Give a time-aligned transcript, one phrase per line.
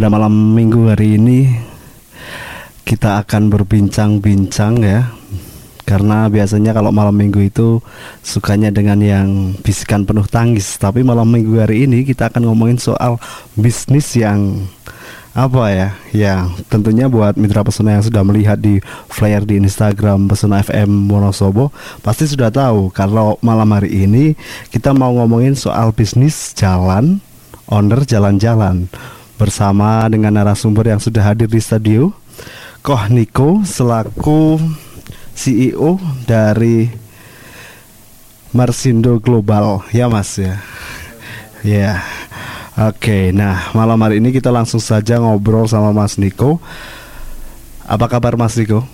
[0.00, 1.60] pada malam minggu hari ini
[2.88, 5.12] kita akan berbincang-bincang ya.
[5.84, 7.84] Karena biasanya kalau malam minggu itu
[8.24, 10.80] sukanya dengan yang bisikan penuh tangis.
[10.80, 13.20] Tapi malam minggu hari ini kita akan ngomongin soal
[13.60, 14.64] bisnis yang
[15.36, 15.88] apa ya?
[16.16, 18.80] Ya tentunya buat mitra pesona yang sudah melihat di
[19.12, 24.32] flyer di Instagram pesona FM Wonosobo pasti sudah tahu kalau malam hari ini
[24.72, 27.20] kita mau ngomongin soal bisnis jalan
[27.68, 28.88] owner jalan-jalan
[29.40, 32.12] bersama dengan narasumber yang sudah hadir di studio.
[32.84, 34.60] Koh Niko selaku
[35.32, 35.96] CEO
[36.28, 36.92] dari
[38.52, 39.80] Marsindo Global.
[39.96, 40.60] Ya Mas ya?
[41.64, 42.04] Ya.
[42.76, 46.60] Oke nah malam hari ini kita langsung saja ngobrol sama Mas Niko.
[47.88, 48.84] Apa kabar Mas Niko?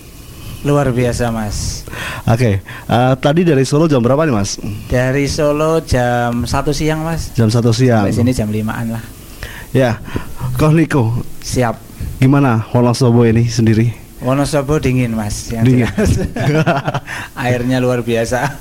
[0.63, 1.87] Luar biasa mas.
[2.27, 4.59] Oke uh, tadi dari Solo jam berapa nih Mas?
[4.91, 7.35] Dari Solo jam satu siang mas.
[7.35, 8.07] Jam satu siang.
[8.07, 9.16] Sampai sini jam limaan lah
[9.77, 10.01] Ya
[10.57, 11.77] Koh Niko Siap
[12.17, 13.93] Gimana Wonosobo ini sendiri?
[14.25, 15.93] Wonosobo dingin mas yang Dingin.
[17.45, 18.57] Airnya luar biasa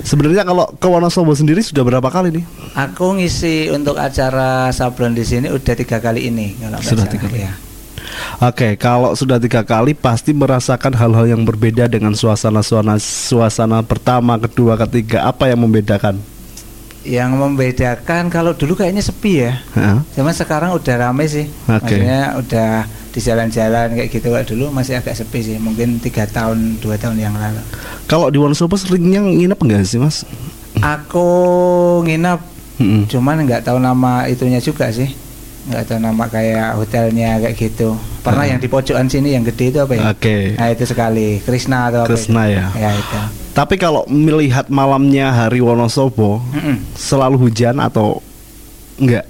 [0.00, 2.44] Sebenarnya kalau ke Wonosobo sendiri sudah berapa kali nih?
[2.80, 7.44] Aku ngisi untuk acara sablon di sini udah tiga kali ini kalau Sudah tiga kali.
[7.44, 7.52] ya.
[8.40, 14.40] Oke, kalau sudah tiga kali pasti merasakan hal-hal yang berbeda dengan suasana suasana suasana pertama,
[14.40, 15.28] kedua, ketiga.
[15.28, 16.16] Apa yang membedakan?
[17.00, 20.04] Yang membedakan kalau dulu kayaknya sepi ya Hah?
[20.12, 21.96] Cuman sekarang udah rame sih Oke.
[21.96, 22.70] Maksudnya udah
[23.10, 27.16] di jalan-jalan kayak gitu Kalau dulu masih agak sepi sih Mungkin tiga tahun, dua tahun
[27.16, 27.64] yang lalu
[28.04, 30.28] Kalau di Wonosobo seringnya nginep enggak sih, Mas?
[30.78, 31.26] Aku
[32.04, 32.40] nginap
[32.80, 33.04] Mm-mm.
[33.12, 35.12] cuman nggak tahu nama itunya juga sih
[35.62, 38.50] nggak tahu nama kayak hotelnya kayak gitu pernah Ah.
[38.50, 40.56] yang di pojokan sini yang gede itu apa ya Oke.
[40.56, 42.56] nah itu sekali Krishna atau apa Krishna itu?
[42.56, 42.66] ya.
[42.74, 43.18] ya itu
[43.50, 46.80] Tapi kalau melihat malamnya hari Wonosobo Mm-mm.
[46.94, 48.24] selalu hujan atau
[48.96, 49.26] enggak?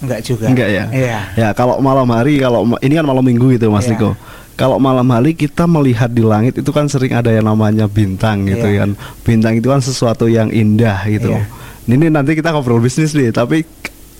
[0.00, 0.84] nggak juga Enggak ya?
[0.90, 3.84] iya Ya, kalau malam hari kalau ini kan malam Minggu gitu Mas.
[3.84, 4.16] Niko.
[4.56, 8.64] Kalau malam hari kita melihat di langit itu kan sering ada yang namanya bintang gitu
[8.64, 8.84] Iya.
[8.84, 8.90] kan.
[9.22, 11.32] Bintang itu kan sesuatu yang indah gitu.
[11.32, 11.44] Iya.
[11.86, 13.64] Ini nanti kita ngobrol bisnis nih, tapi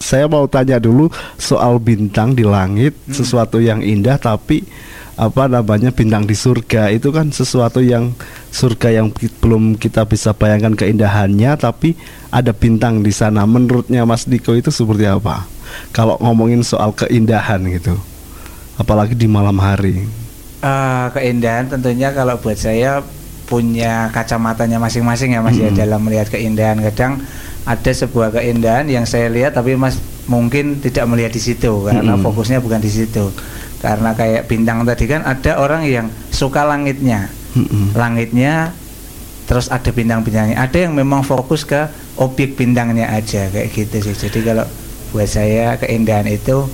[0.01, 3.13] saya mau tanya dulu soal bintang di langit, Hmm.
[3.15, 4.65] sesuatu yang indah tapi
[5.15, 6.89] apa namanya bintang di surga.
[6.89, 8.17] Itu kan sesuatu yang
[8.49, 11.93] surga yang belum kita bisa bayangkan keindahannya tapi
[12.33, 13.45] ada bintang di sana.
[13.45, 15.45] Menurutnya Mas Niko itu seperti apa?
[15.93, 17.95] Kalau ngomongin soal keindahan gitu
[18.75, 20.09] apalagi di malam hari.
[20.61, 23.05] Eh, keindahan tentunya kalau buat saya
[23.45, 25.77] punya kacamatanya masing-masing ya mas ya Mm.
[25.77, 26.81] dalam melihat keindahan.
[26.81, 27.21] Kadang
[27.65, 32.25] ada sebuah keindahan yang saya lihat tapi mas mungkin tidak melihat di situ karena Mm-mm.
[32.25, 33.29] fokusnya bukan di situ.
[33.81, 37.29] Karena kayak bintang tadi kan ada orang yang suka langitnya.
[37.51, 37.93] Mm-mm.
[37.95, 38.71] langitnya
[39.45, 40.55] terus ada bintang-bintangnya.
[40.57, 44.15] Ada yang memang fokus ke objek bintangnya aja kayak gitu sih.
[44.15, 44.63] Jadi kalau
[45.11, 46.71] buat saya keindahan itu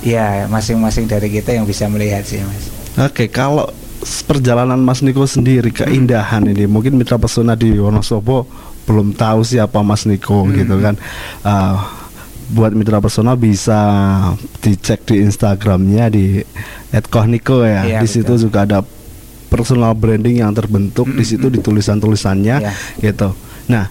[0.00, 2.68] ya masing-masing dari kita yang bisa melihat sih mas.
[3.00, 8.44] Oke, kalau s- perjalanan Mas Niko sendiri keindahan ini mungkin mitra pesona di Wonosobo
[8.90, 10.54] belum tahu siapa Mas Niko Hmm.
[10.58, 10.98] gitu kan.
[11.40, 11.78] Uh,
[12.50, 13.78] buat mitra pesona bisa
[14.58, 16.42] dicek di Instagramnya di
[17.06, 17.86] @kohniko ya.
[17.86, 18.50] Iya, di situ betul.
[18.50, 18.78] juga ada
[19.46, 22.72] personal branding yang terbentuk di situ di tulisan-tulisannya Iya.
[22.98, 23.30] gitu.
[23.66, 23.86] Nah,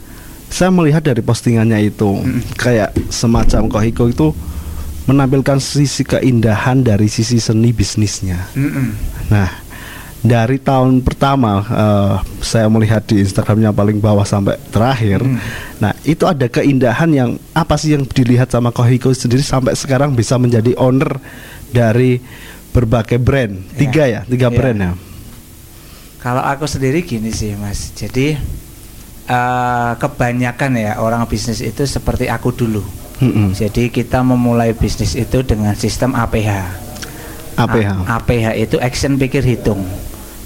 [0.47, 2.19] saya melihat dari postingannya itu
[2.55, 4.27] kayak semacam Kohiko itu
[5.05, 8.43] menampilkan sisi keindahan dari sisi seni bisnisnya.
[8.53, 8.87] Mm-mm.
[9.31, 9.47] Nah,
[10.19, 15.23] dari tahun pertama eh, saya melihat di Instagramnya paling bawah sampai terakhir.
[15.23, 15.39] Hmm.
[15.79, 20.35] Nah, itu ada keindahan yang apa sih yang dilihat sama Kohiko sendiri sampai sekarang bisa
[20.35, 21.19] menjadi owner
[21.71, 22.19] dari
[22.75, 23.63] berbagai brand.
[23.73, 23.75] Iya.
[23.79, 24.57] Tiga ya, tiga Iya.
[24.59, 24.91] brand ya.
[26.19, 28.35] Kalau aku sendiri gini sih mas, jadi
[29.23, 32.83] eh, kebanyakan ya orang bisnis itu seperti aku dulu.
[33.19, 33.51] Mm-mm.
[33.51, 36.51] Jadi kita memulai bisnis itu dengan sistem APH.
[37.59, 37.89] APH.
[38.07, 39.83] A- APH itu action pikir hitung.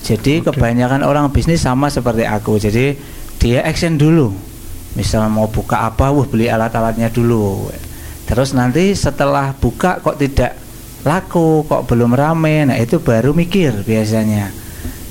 [0.03, 0.51] Jadi Oke.
[0.51, 2.59] kebanyakan orang bisnis sama seperti aku.
[2.59, 2.99] Jadi
[3.39, 4.35] dia action dulu.
[4.93, 7.71] Misal mau buka apa, wah beli alat-alatnya dulu.
[8.27, 10.59] Terus nanti setelah buka kok tidak
[11.03, 14.53] laku, kok belum rame, nah itu baru mikir biasanya.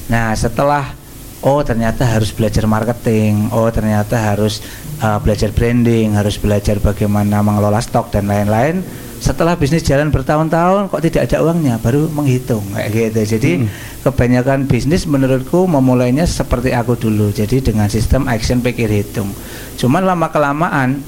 [0.09, 0.97] Nah setelah
[1.43, 4.63] oh ternyata harus belajar marketing, oh ternyata harus
[5.03, 8.81] uh, belajar branding, harus belajar bagaimana mengelola stok dan lain-lain.
[9.23, 13.39] Setelah bisnis jalan bertahun-tahun kok tidak ada uangnya, baru menghitung kayak gitu.
[13.39, 13.71] Jadi Hmm.
[14.03, 17.31] kebanyakan bisnis menurutku memulainya seperti aku dulu.
[17.31, 19.31] Jadi dengan sistem action pikir hitung.
[19.79, 21.07] Cuman lama kelamaan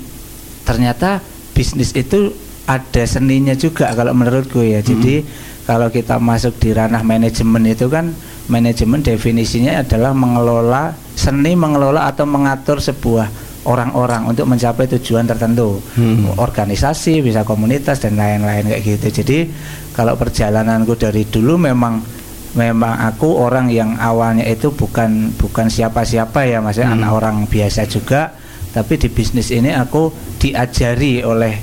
[0.63, 1.19] ternyata
[1.59, 2.31] bisnis itu
[2.71, 4.79] ada seninya juga kalau menurutku ya.
[4.79, 5.27] Jadi
[5.67, 8.15] kalau kita masuk di ranah manajemen itu kan
[8.47, 13.27] manajemen definisinya adalah mengelola seni mengelola atau mengatur sebuah
[13.65, 16.37] orang-orang untuk mencapai tujuan tertentu Hmm.
[16.37, 19.39] organisasi bisa komunitas dan lain-lain kayak gitu jadi
[19.93, 22.05] kalau perjalananku dari dulu memang
[22.55, 26.99] memang aku orang yang awalnya itu bukan bukan siapa-siapa ya maksudnya Hmm.
[27.03, 28.31] anak orang biasa juga
[28.71, 31.55] tapi di bisnis ini aku diajari oleh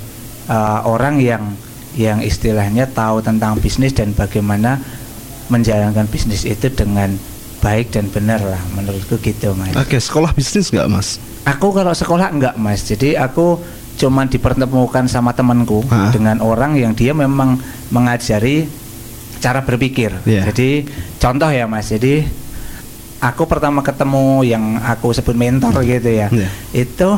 [0.48, 1.44] uh, orang yang
[1.92, 4.80] yang istilahnya tahu tentang bisnis dan bagaimana
[5.48, 7.12] menjalankan bisnis itu dengan
[7.60, 9.76] baik dan benar lah menurutku gitu mas.
[9.76, 11.20] Oke, sekolah bisnis nggak mas?
[11.42, 13.58] Aku kalau sekolah enggak mas, jadi aku
[13.98, 16.14] cuman dipertemukan sama temanku Hah?
[16.14, 17.58] dengan orang yang dia memang
[17.90, 18.70] mengajari
[19.42, 20.14] cara berpikir.
[20.22, 20.46] Iya.
[20.48, 20.86] Jadi
[21.18, 22.22] contoh ya mas, jadi
[23.18, 26.48] aku pertama ketemu yang aku sebut mentor gitu ya, Iya.
[26.72, 27.10] itu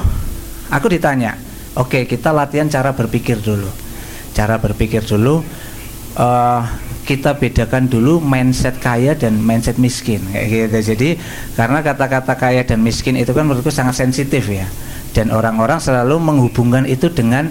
[0.68, 1.36] aku ditanya,
[1.76, 3.68] oke kita latihan cara berpikir dulu,
[4.32, 5.44] cara berpikir dulu.
[6.14, 6.60] eh,
[7.04, 10.96] kita bedakan dulu mindset kaya dan mindset miskin kayak gitu.
[10.96, 11.08] Jadi
[11.52, 14.64] karena kata-kata kaya dan miskin itu kan menurutku sangat sensitif ya.
[15.12, 17.46] Dan orang-orang selalu menghubungkan itu dengan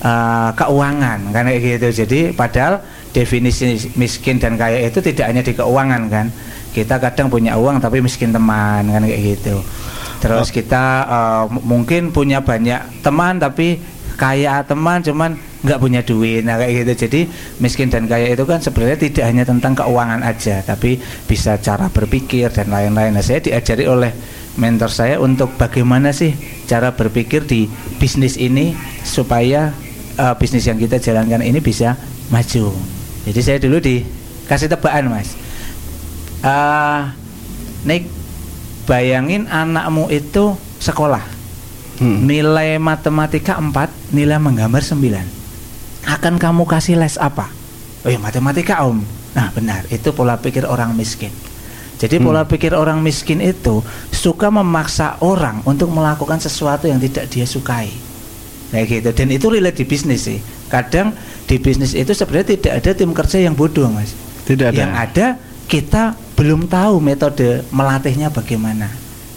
[0.00, 2.06] eh, keuangan kan kayak gitu.
[2.06, 2.80] Jadi padahal
[3.12, 6.26] definisi miskin dan kaya itu tidak hanya di keuangan kan.
[6.72, 9.60] Kita kadang punya uang tapi miskin teman kan kayak gitu.
[10.22, 10.54] Terus Oh.
[10.54, 10.84] kita
[11.50, 13.76] m- mungkin punya banyak teman tapi
[14.16, 16.42] kaya teman cuman nggak punya duit.
[16.42, 16.92] Nah kayak gitu.
[17.08, 17.20] Jadi
[17.62, 22.50] miskin dan kaya itu kan sebenarnya tidak hanya tentang keuangan aja tapi bisa cara berpikir
[22.50, 23.14] dan lain-lain.
[23.14, 24.12] Nah saya diajari oleh
[24.60, 26.36] mentor saya untuk bagaimana sih
[26.68, 29.72] cara berpikir di bisnis ini supaya
[30.20, 31.96] eh, bisnis yang kita jalankan ini bisa
[32.28, 32.74] maju.
[33.22, 35.38] Jadi saya dulu dikasih tebakan mas.
[36.42, 37.14] Ah,
[37.86, 38.10] Nick
[38.84, 41.22] bayangin anakmu itu sekolah
[42.00, 42.24] Hmm.
[42.24, 45.28] nilai matematika 4 nilai menggambar 9
[46.08, 47.46] akan kamu kasih les apa?
[48.02, 49.04] Oh ya matematika om.
[49.38, 49.86] Nah benar.
[49.86, 51.30] Itu pola pikir orang miskin.
[52.02, 52.26] Jadi Hmm.
[52.26, 57.94] pola pikir orang miskin itu suka memaksa orang untuk melakukan sesuatu yang tidak dia sukai.
[58.74, 59.08] Kayak gitu.
[59.14, 60.42] Dan itu relate di bisnis sih.
[60.66, 61.14] Kadang
[61.46, 64.16] di bisnis itu sebenarnya tidak ada tim kerja yang bodoh mas.
[64.42, 64.74] Tidak ada.
[64.74, 65.26] yang ada
[65.70, 68.90] kita belum tahu metode melatihnya bagaimana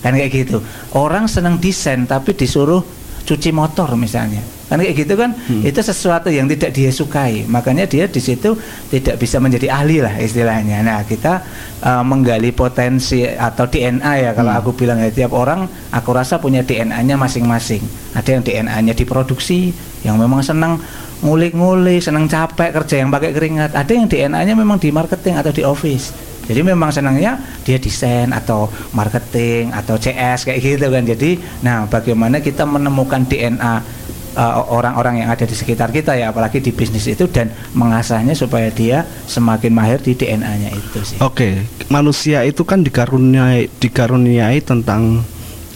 [0.05, 0.61] kan kayak gitu.
[0.93, 2.85] Orang senang desain tapi disuruh
[3.25, 4.45] cuci motor misalnya.
[4.65, 5.33] Kan kayak gitu kan?
[5.33, 5.61] Hmm.
[5.61, 7.45] itu sesuatu yang tidak dia sukai.
[7.49, 8.53] Makanya dia di situ
[8.89, 10.81] tidak bisa menjadi ahli lah istilahnya.
[10.85, 11.41] Nah kita
[11.81, 14.31] uh, menggali potensi atau DNA ya.
[14.37, 14.61] Kalau Hmm.
[14.61, 17.81] aku bilang ya tiap orang aku rasa punya DNA-nya masing-masing.
[18.13, 19.73] Ada yang DNA-nya di produksi
[20.05, 20.77] yang memang senang
[21.25, 23.73] ngulik-ngulik senang capek kerja yang pakai keringat.
[23.73, 26.13] Ada yang DNA-nya memang di marketing atau di office.
[26.45, 31.01] Jadi memang senangnya dia desain atau marketing atau CS kayak gitu kan.
[31.01, 34.05] Jadi nah bagaimana kita menemukan DNA
[34.37, 38.69] uh, orang-orang yang ada di sekitar kita ya apalagi di bisnis itu dan mengasahnya supaya
[38.69, 41.17] dia semakin mahir di DNA-nya itu sih.
[41.23, 45.25] Oke, manusia itu kan dikaruniai dikaruniai tentang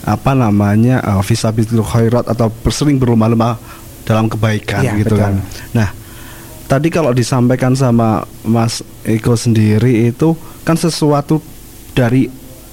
[0.05, 3.59] apa namanya uh, visabitul khairat atau sering berlomba-lomba
[4.09, 5.21] dalam kebaikan Iya, gitu betul.
[5.21, 5.33] kan.
[5.71, 5.89] Nah,
[6.65, 10.33] tadi kalau disampaikan sama Mas Eko sendiri itu
[10.65, 11.37] kan sesuatu
[11.93, 12.25] dari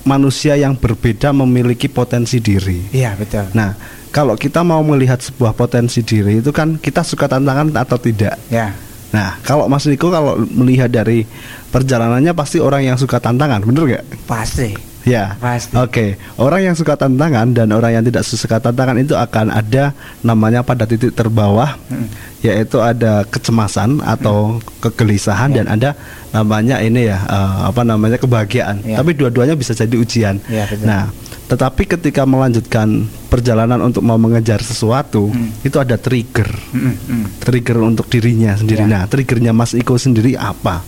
[0.03, 2.89] manusia yang berbeda memiliki potensi diri.
[2.91, 3.77] iya betul Nah,
[4.09, 8.41] kalau kita mau melihat sebuah potensi diri itu kan kita suka tantangan atau tidak.
[8.49, 8.73] ya
[9.07, 11.25] Nah, kalau Mas Niko kalau melihat dari
[11.69, 14.05] perjalanannya pasti orang yang suka tantangan, bener gak?
[14.25, 14.75] pasti
[15.07, 15.39] Ya.
[15.39, 15.71] Pasti.
[15.79, 16.07] Oke,
[16.37, 20.83] orang yang suka tantangan dan orang yang tidak suka tantangan itu akan ada namanya pada
[20.83, 22.11] titik terbawah, Mm.
[22.43, 25.63] yaitu ada kecemasan atau kegelisahan Ya.
[25.63, 25.91] dan ada
[26.31, 28.83] namanya ini ya eh, apa namanya kebahagiaan.
[28.83, 28.99] Ya.
[28.99, 30.43] Tapi dua-duanya bisa jadi ujian.
[30.51, 30.85] Ya, betul.
[30.85, 31.15] Nah,
[31.47, 35.63] tetapi ketika melanjutkan perjalanan untuk mau mengejar sesuatu, Mm.
[35.63, 37.25] itu ada trigger Mm, mm, mm.
[37.47, 38.83] trigger untuk dirinya sendiri.
[38.83, 38.91] Ya.
[38.91, 40.83] Nah, triggernya Mas Iko sendiri apa?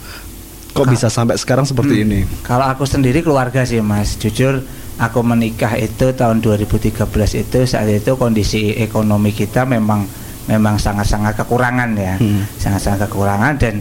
[0.70, 2.04] Kok Ka- bisa sampai sekarang seperti Hmm.
[2.04, 2.18] ini?
[2.40, 4.62] Kalau aku sendiri keluarga sih mas, jujur
[4.96, 10.04] aku menikah itu tahun 2013 itu saat itu kondisi ekonomi kita memang
[10.44, 12.44] memang sangat-sangat kekurangan ya, Hmm.
[12.54, 13.74] sangat-sangat kekurangan dan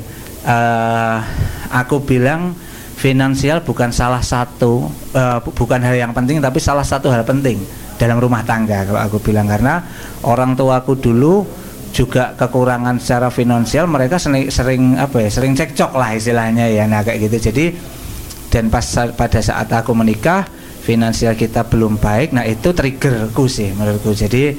[0.44, 1.18] eh,
[1.70, 2.56] aku bilang
[2.94, 4.88] finansial bukan salah satu
[5.38, 7.62] bu- bukan hal yang penting tapi salah satu hal penting
[7.94, 9.84] dalam rumah tangga kalau aku bilang karena
[10.22, 11.44] orang tuaku dulu
[11.98, 17.02] juga kekurangan secara finansial mereka sering, sering apa ya sering cekcok lah istilahnya ya nah
[17.02, 17.50] kayak gitu.
[17.50, 17.66] Jadi
[18.54, 18.86] dan pas
[19.18, 20.46] pada saat aku menikah
[20.86, 24.14] finansial kita belum baik nah itu triggerku sih menurutku.
[24.14, 24.54] Jadi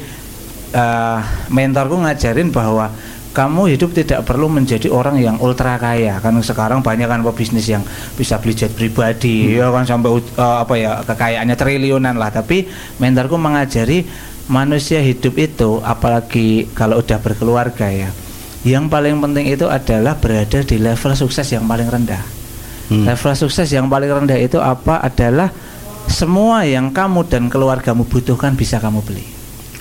[0.75, 1.18] eh,
[1.54, 2.90] mentorku ngajarin bahwa
[3.38, 6.18] kamu hidup tidak perlu menjadi orang yang ultra kaya.
[6.18, 7.87] Kan sekarang banyak kan pebisnis yang
[8.18, 12.35] bisa beli jet pribadi ya kan sampai eh, apa ya kekayaannya triliunan lah.
[12.35, 12.66] Tapi
[12.99, 14.02] mentorku mengajari
[14.50, 18.11] manusia hidup itu apalagi kalau udah berkeluarga ya
[18.66, 22.25] yang paling penting itu adalah berada di level sukses yang paling rendah.
[22.88, 23.04] Hmm.
[23.04, 25.04] level sukses yang paling rendah itu apa?
[25.04, 25.52] Adalah
[26.09, 29.28] semua yang kamu dan keluargamu butuhkan bisa kamu beli.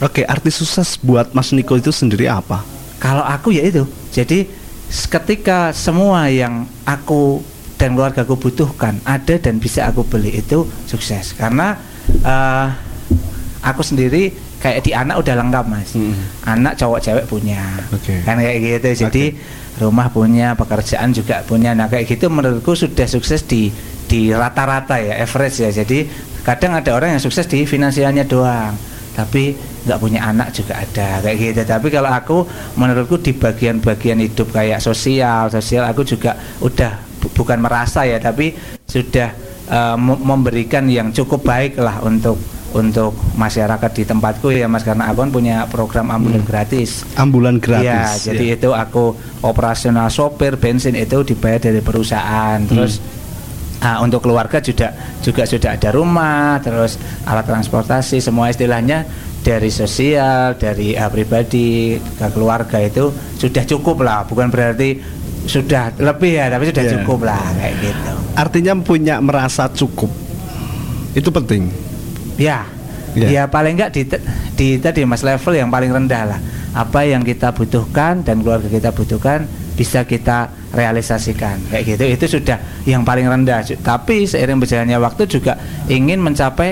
[0.04, 2.77] Oke, arti sukses buat Mas Niko itu sendiri apa?
[2.98, 3.86] Kalau aku ya itu.
[4.10, 4.50] Jadi
[4.88, 7.44] ketika semua yang aku
[7.78, 11.38] dan keluarga aku butuhkan ada dan bisa aku beli itu sukses.
[11.38, 11.78] Karena
[12.26, 12.68] eh,
[13.62, 15.94] aku sendiri kayak di anak udah lengkap mas.
[15.94, 16.18] Hmm.
[16.46, 17.62] Anak cowok cewek punya.
[17.94, 18.26] Oke.
[18.26, 19.06] Kan kayak gitu.
[19.06, 19.24] Jadi
[19.78, 21.78] rumah punya, pekerjaan juga punya.
[21.78, 23.70] Nah kayak gitu menurutku sudah sukses di
[24.08, 25.70] di rata-rata ya, average ya.
[25.70, 26.08] Jadi
[26.42, 28.74] kadang ada orang yang sukses di finansialnya doang,
[29.18, 31.62] tapi nggak punya anak juga ada kayak gitu.
[31.66, 32.38] Tapi kalau aku
[32.76, 38.54] menurutku di bagian-bagian hidup kayak sosial, sosial aku juga udah bu- bukan merasa ya, tapi
[38.86, 39.34] sudah
[39.98, 45.24] mem- memberikan yang cukup baik lah untuk untuk masyarakat di tempatku ya mas karena aku
[45.24, 48.28] kan punya program ambulan gratis Ambulan Iya, gratis.
[48.28, 48.56] jadi ya.
[48.60, 49.04] itu aku
[49.42, 52.60] operasional sopir bensin itu dibayar dari perusahaan.
[52.62, 53.00] Terus
[53.88, 54.92] ah, untuk keluarga juga
[55.24, 59.08] juga sudah ada rumah, terus alat transportasi, semua istilahnya
[59.40, 63.08] dari sosial, dari ah, pribadi ke keluarga itu
[63.40, 64.28] sudah cukup lah.
[64.28, 65.00] Bukan berarti
[65.48, 66.92] sudah lebih ya, tapi sudah Iya.
[67.00, 68.12] cukup lah kayak gitu.
[68.36, 70.12] Artinya punya merasa cukup.
[71.16, 71.72] Itu penting.
[72.36, 72.68] Ya,
[73.16, 73.28] Iya.
[73.32, 74.04] ya paling enggak di,
[74.54, 76.40] di tadi mas level yang paling rendah lah.
[76.76, 82.02] Apa yang kita butuhkan dan keluarga kita butuhkan bisa kita realisasikan kayak gitu.
[82.04, 83.62] Itu sudah yang paling rendah.
[83.78, 85.54] Tapi seiring berjalannya waktu juga
[85.86, 86.70] ingin mencapai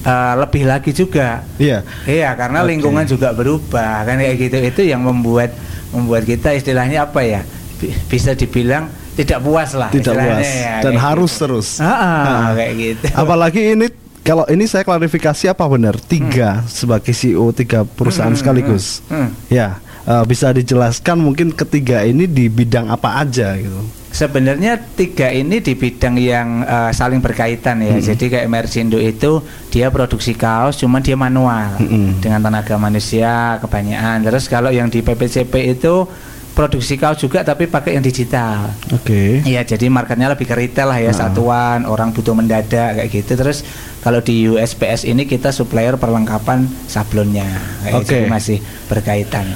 [0.00, 1.46] eh, lebih lagi juga.
[1.56, 1.86] Iya.
[2.04, 2.68] Iya, karena Oke.
[2.68, 4.56] lingkungan juga berubah kan kayak gitu.
[4.60, 5.54] Itu yang membuat
[5.90, 7.40] membuat kita istilahnya apa ya?
[7.78, 9.88] bi- Bisa dibilang tidak puas lah.
[9.88, 11.42] Tidak puas ya, dan harus gitu.
[11.46, 11.78] terus.
[11.78, 12.46] Ah, ah, Ah.
[12.52, 13.06] kayak gitu.
[13.12, 13.86] Apalagi ini
[14.20, 19.00] kalau ini saya klarifikasi apa benar tiga sebagai CEO tiga perusahaan Hmm, sekaligus.
[19.06, 19.28] hmm, hmm.
[19.48, 19.68] Ya
[20.10, 23.78] eh, bisa dijelaskan mungkin ketiga ini di bidang apa aja gitu.
[24.10, 27.94] Sebenarnya tiga ini di bidang yang eh, saling berkaitan ya.
[27.94, 28.02] Mm-mm.
[28.02, 29.38] Jadi kayak Mercindo itu
[29.70, 32.18] dia produksi kaos, cuman dia manual Mm-mm.
[32.18, 34.26] dengan tenaga manusia kebanyakan.
[34.26, 36.10] Terus kalau yang di PPCP itu
[36.50, 38.74] produksi kaos juga tapi pakai yang digital.
[38.90, 39.46] Oke.
[39.46, 41.30] Iya, jadi marketnya lebih ke retail lah ya Nah.
[41.30, 43.38] satuan, orang butuh mendadak kayak gitu.
[43.38, 43.62] Terus
[44.02, 47.46] kalau di USPS ini kita supplier perlengkapan sablonnya,
[47.86, 48.06] kayak Oke.
[48.10, 48.58] gitu, masih
[48.90, 49.46] berkaitan.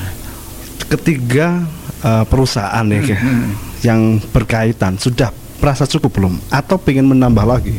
[0.94, 1.66] Ketiga
[2.00, 3.50] eh, perusahaan ya Ki, Hmm,
[3.82, 7.76] yang berkaitan sudah merasa cukup belum atau pengen menambah lagi?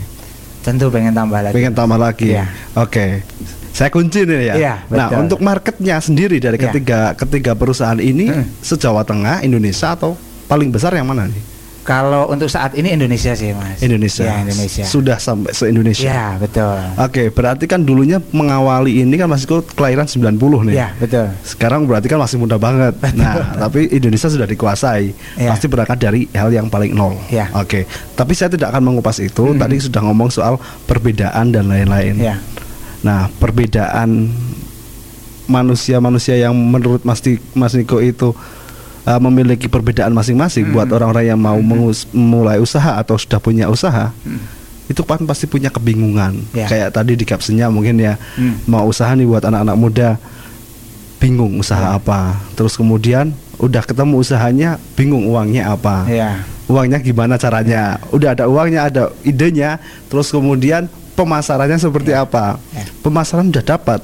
[0.60, 1.54] Tentu pengen tambah lagi.
[1.54, 2.34] Pengen tambah lagi.
[2.34, 2.50] Iya.
[2.76, 3.22] Oke.
[3.70, 4.56] Saya kunci nih ya.
[4.56, 6.72] Iya, nah, untuk marketnya sendiri dari Iya.
[6.72, 8.48] ketiga ketiga perusahaan ini Hmm.
[8.60, 10.16] se-Jawa Tengah, Indonesia atau
[10.48, 11.44] paling besar yang mana nih?
[11.86, 13.78] Kalau untuk saat ini Indonesia sih, Mas.
[13.86, 14.26] Indonesia.
[14.26, 14.90] Ya, Indonesia.
[14.90, 16.10] Sudah sampai se-Indonesia.
[16.10, 16.82] Ya, betul.
[16.98, 20.34] Oke, berarti kan dulunya mengawali ini kan masih kelahiran 90
[20.66, 20.74] nih.
[20.74, 21.30] Ya, betul.
[21.46, 22.98] Sekarang berarti kan masih muda banget.
[23.14, 25.14] Nah, tapi Indonesia sudah dikuasai.
[25.38, 25.54] Ya.
[25.54, 27.22] Pasti berangkat dari hal yang paling nol.
[27.30, 27.54] Ya.
[27.54, 27.86] Oke.
[28.18, 29.54] Tapi saya tidak akan mengupas itu.
[29.54, 29.62] Hmm.
[29.62, 30.58] Tadi sudah ngomong soal
[30.90, 32.18] perbedaan dan lain-lain.
[32.18, 32.42] Ya.
[33.06, 34.34] Nah, perbedaan
[35.46, 37.22] manusia-manusia yang menurut Mas,
[37.54, 38.34] Mas Niko itu
[39.06, 40.74] uh, memiliki perbedaan masing-masing Hmm.
[40.74, 44.12] buat orang-orang yang mau mengus- mulai usaha atau sudah punya usaha.
[44.22, 44.42] Hmm.
[44.86, 46.46] Itu kan pasti punya kebingungan.
[46.52, 46.66] Ya.
[46.66, 48.62] Kayak tadi di captionnya mungkin ya Hmm.
[48.66, 50.10] mau usaha nih buat anak-anak muda
[51.18, 51.98] bingung usaha Ya.
[51.98, 52.38] apa.
[52.54, 56.44] Terus kemudian udah ketemu usahanya bingung uangnya apa Ya.
[56.68, 62.84] uangnya gimana caranya udah ada uangnya ada idenya terus kemudian pemasarannya seperti apa Ya.
[63.00, 64.04] pemasaran udah dapat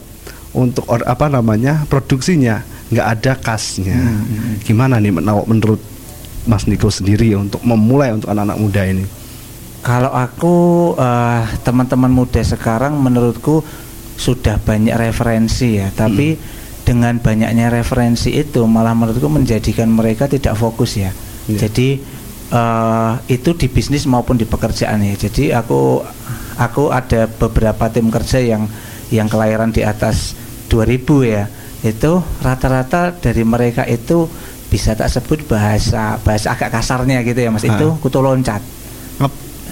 [0.56, 4.56] untuk or- apa namanya produksinya nggak ada kasnya Hmm, hmm, hmm.
[4.62, 5.82] gimana nih menawak menurut
[6.44, 9.06] Mas Niko sendiri untuk memulai untuk anak-anak muda ini
[9.82, 10.56] Kalau aku
[10.94, 13.66] eh, teman-teman muda sekarang menurutku
[14.14, 16.44] sudah banyak referensi ya, tapi Hmm.
[16.86, 21.10] dengan banyaknya referensi itu malah menurutku menjadikan mereka tidak fokus ya.
[21.50, 21.66] Iya.
[21.66, 21.98] Jadi
[22.52, 25.18] eh, itu di bisnis maupun di pekerjaan ya.
[25.18, 26.06] Jadi aku
[26.58, 28.70] aku ada beberapa tim kerja yang
[29.10, 30.38] yang kelahiran di atas
[30.70, 31.50] 2000 ya.
[31.82, 34.30] Itu rata-rata dari mereka itu
[34.72, 37.68] bisa tak sebut bahasa bahasa agak kasarnya gitu ya Mas.
[37.68, 37.76] Ah.
[37.76, 38.64] Itu kutu loncat.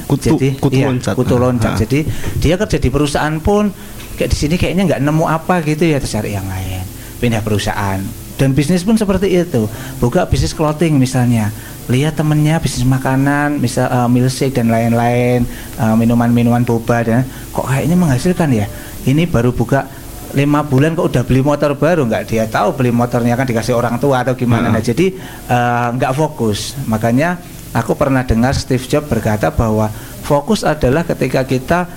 [0.10, 1.14] Kutu jadi kutu iya, loncat.
[1.14, 1.78] kutu loncat.
[1.86, 2.02] Jadi
[2.42, 3.70] dia kerja di perusahaan pun
[4.18, 6.82] kayak di sini kayaknya nggak nemu apa gitu ya terus cari yang lain.
[7.22, 8.02] Pindah perusahaan.
[8.40, 9.70] Dan bisnis pun seperti itu.
[10.02, 11.54] Buka bisnis clothing misalnya.
[11.92, 15.46] Lihat temennya bisnis makanan misal eh, milkshake dan lain-lain
[15.78, 17.22] eh, minuman-minuman boba dan
[17.54, 18.66] kok kayaknya menghasilkan ya?
[19.06, 19.99] Ini baru buka
[20.34, 22.06] lima bulan kok udah beli motor baru?
[22.06, 24.70] Nggak dia tahu beli motornya kan dikasih orang tua atau gimana.
[24.70, 24.78] Ah.
[24.78, 25.14] Nah, jadi
[25.50, 26.78] eh, nggak fokus.
[26.86, 27.42] Makanya
[27.74, 29.90] aku pernah dengar Steve Jobs berkata bahwa
[30.22, 31.90] fokus adalah ketika kita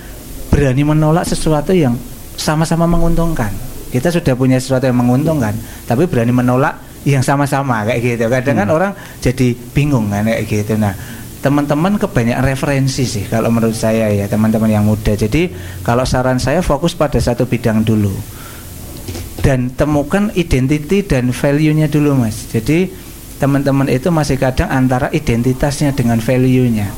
[0.49, 1.97] berani menolak sesuatu yang
[2.37, 3.53] sama-sama menguntungkan.
[3.93, 5.53] Kita sudah punya sesuatu yang menguntungkan
[5.85, 8.25] tapi berani menolak yang sama-sama kayak gitu.
[8.33, 8.77] Kadang kan Hmm.
[8.81, 10.81] orang jadi bingung kan kayak gitu.
[10.81, 10.97] Nah
[11.43, 15.19] teman-teman kebanyakan referensi sih kalau menurut saya ya teman-teman yang muda.
[15.19, 15.51] Jadi
[15.83, 18.15] kalau saran saya fokus pada satu bidang dulu.
[19.43, 22.47] Dan temukan identity dan value-nya dulu mas.
[22.55, 22.87] Jadi
[23.43, 26.95] teman-teman itu masih kadang antara identitasnya dengan value-nya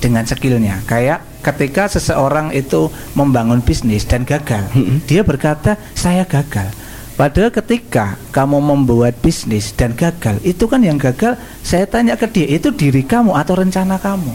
[0.00, 0.80] dengan skillnya.
[0.88, 5.04] Kayak ketika seseorang itu membangun bisnis dan gagal Mm-mm.
[5.04, 6.72] dia berkata saya gagal
[7.14, 12.46] padahal ketika kamu membuat bisnis dan gagal itu kan yang gagal saya tanya ke dia
[12.48, 14.34] itu diri kamu atau rencana kamu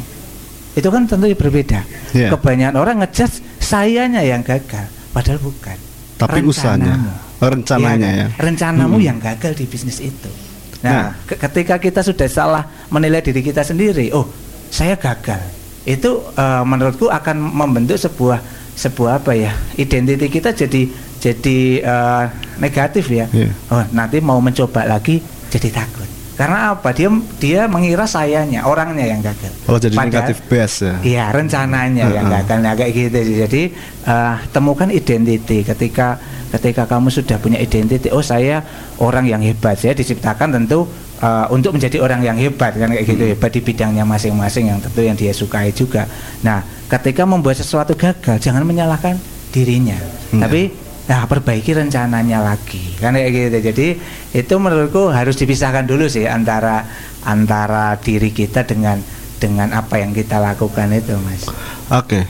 [0.73, 2.31] itu kan tentu berbeda Iya.
[2.33, 5.75] kebanyakan orang ngejudge sayanya yang gagal padahal bukan
[6.15, 6.99] Tapi usahanya,
[7.39, 8.27] rencananya Iya, ya.
[8.37, 9.07] rencanamu Hmm.
[9.07, 10.31] yang gagal di bisnis itu
[10.79, 10.91] Nah.
[10.91, 14.23] nah, ke- ketika kita sudah salah menilai diri kita sendiri oh
[14.67, 15.39] saya gagal
[15.83, 18.39] itu eh, menurutku akan membentuk sebuah
[18.73, 20.87] sebuah apa ya identiti kita jadi
[21.19, 22.23] jadi eh,
[22.57, 23.51] negatif ya Iya.
[23.69, 29.19] oh nanti mau mencoba lagi jadi takut karena apa dia dia mengira sayanya orangnya yang
[29.19, 30.95] gagal Kalau jadi Padahal- negatif bias ya.
[31.03, 32.35] Iya rencananya yang Heeh.
[32.39, 33.19] gagal nah, kayak gitu.
[33.43, 33.61] Jadi
[34.07, 36.15] eh, temukan identity ketika
[36.49, 38.07] ketika kamu sudah punya identity.
[38.09, 38.63] Oh saya
[38.97, 39.75] orang yang hebat.
[39.75, 40.87] Saya diciptakan tentu
[41.19, 45.03] eh, untuk menjadi orang yang hebat kan kayak gitu hebat di bidangnya masing-masing yang tentu
[45.03, 46.07] yang dia sukai juga.
[46.39, 49.19] Nah ketika membuat sesuatu gagal jangan menyalahkan
[49.51, 49.99] dirinya,
[50.31, 50.39] Hmm.
[50.39, 50.71] tapi
[51.09, 52.93] Nah, perbaiki rencananya lagi.
[53.01, 53.57] Kan kayak gitu.
[53.73, 53.87] Jadi
[54.31, 56.85] itu menurutku harus dipisahkan dulu sih antara
[57.25, 59.01] antara diri kita dengan
[59.41, 61.49] dengan apa yang kita lakukan itu, Mas.
[61.89, 62.29] Oke.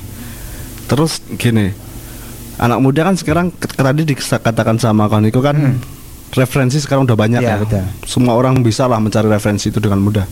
[0.88, 1.75] Terus gini.
[2.55, 5.79] Anak muda kan sekarang tadi dikatakan sama Koniko kan Hmm.
[6.31, 7.59] referensi sekarang udah banyak ya.
[7.59, 7.83] betul.
[8.03, 10.24] Semua orang bisa lah mencari referensi itu dengan mudah.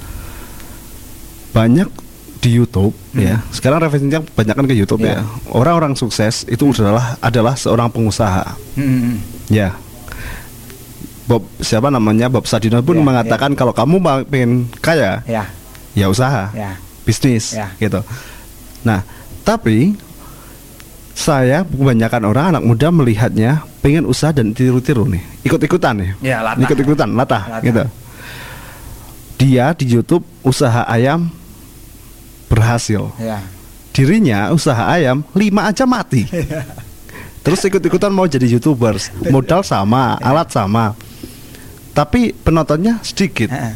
[1.51, 1.87] Banyak
[2.37, 3.19] di YouTube Hmm.
[3.19, 3.35] ya.
[3.49, 5.19] Sekarang referensinya banyak kan ke YouTube Iya.
[5.19, 5.21] ya.
[5.49, 8.45] Orang-orang sukses itu adalah adalah seorang pengusaha.
[8.75, 9.17] Hmm,
[9.47, 9.73] Ya.
[11.25, 15.43] Bob siapa namanya Bob Sadino pun Iya, mengatakan kalau kamu mau pengen kaya ya,
[15.91, 17.67] ya usaha, ya, bisnis Ya.
[17.75, 17.99] gitu.
[18.81, 19.03] Nah,
[19.43, 19.99] tapi
[21.11, 26.63] saya kebanyakan orang anak muda melihatnya pengen usaha dan tiru-tiru nih, ikut-ikutan nih, ya, latah.
[26.63, 27.63] ikut-ikutan, latah, Latah.
[27.65, 27.83] gitu.
[29.37, 31.27] Dia di YouTube usaha ayam
[32.47, 33.43] berhasil, ya,
[33.91, 36.25] dirinya usaha ayam lima aja mati.
[37.43, 40.91] Terus ikut-ikutan mau jadi youtubers, modal sama, alat sama,
[41.95, 43.47] tapi penontonnya sedikit.
[43.47, 43.71] Heeh.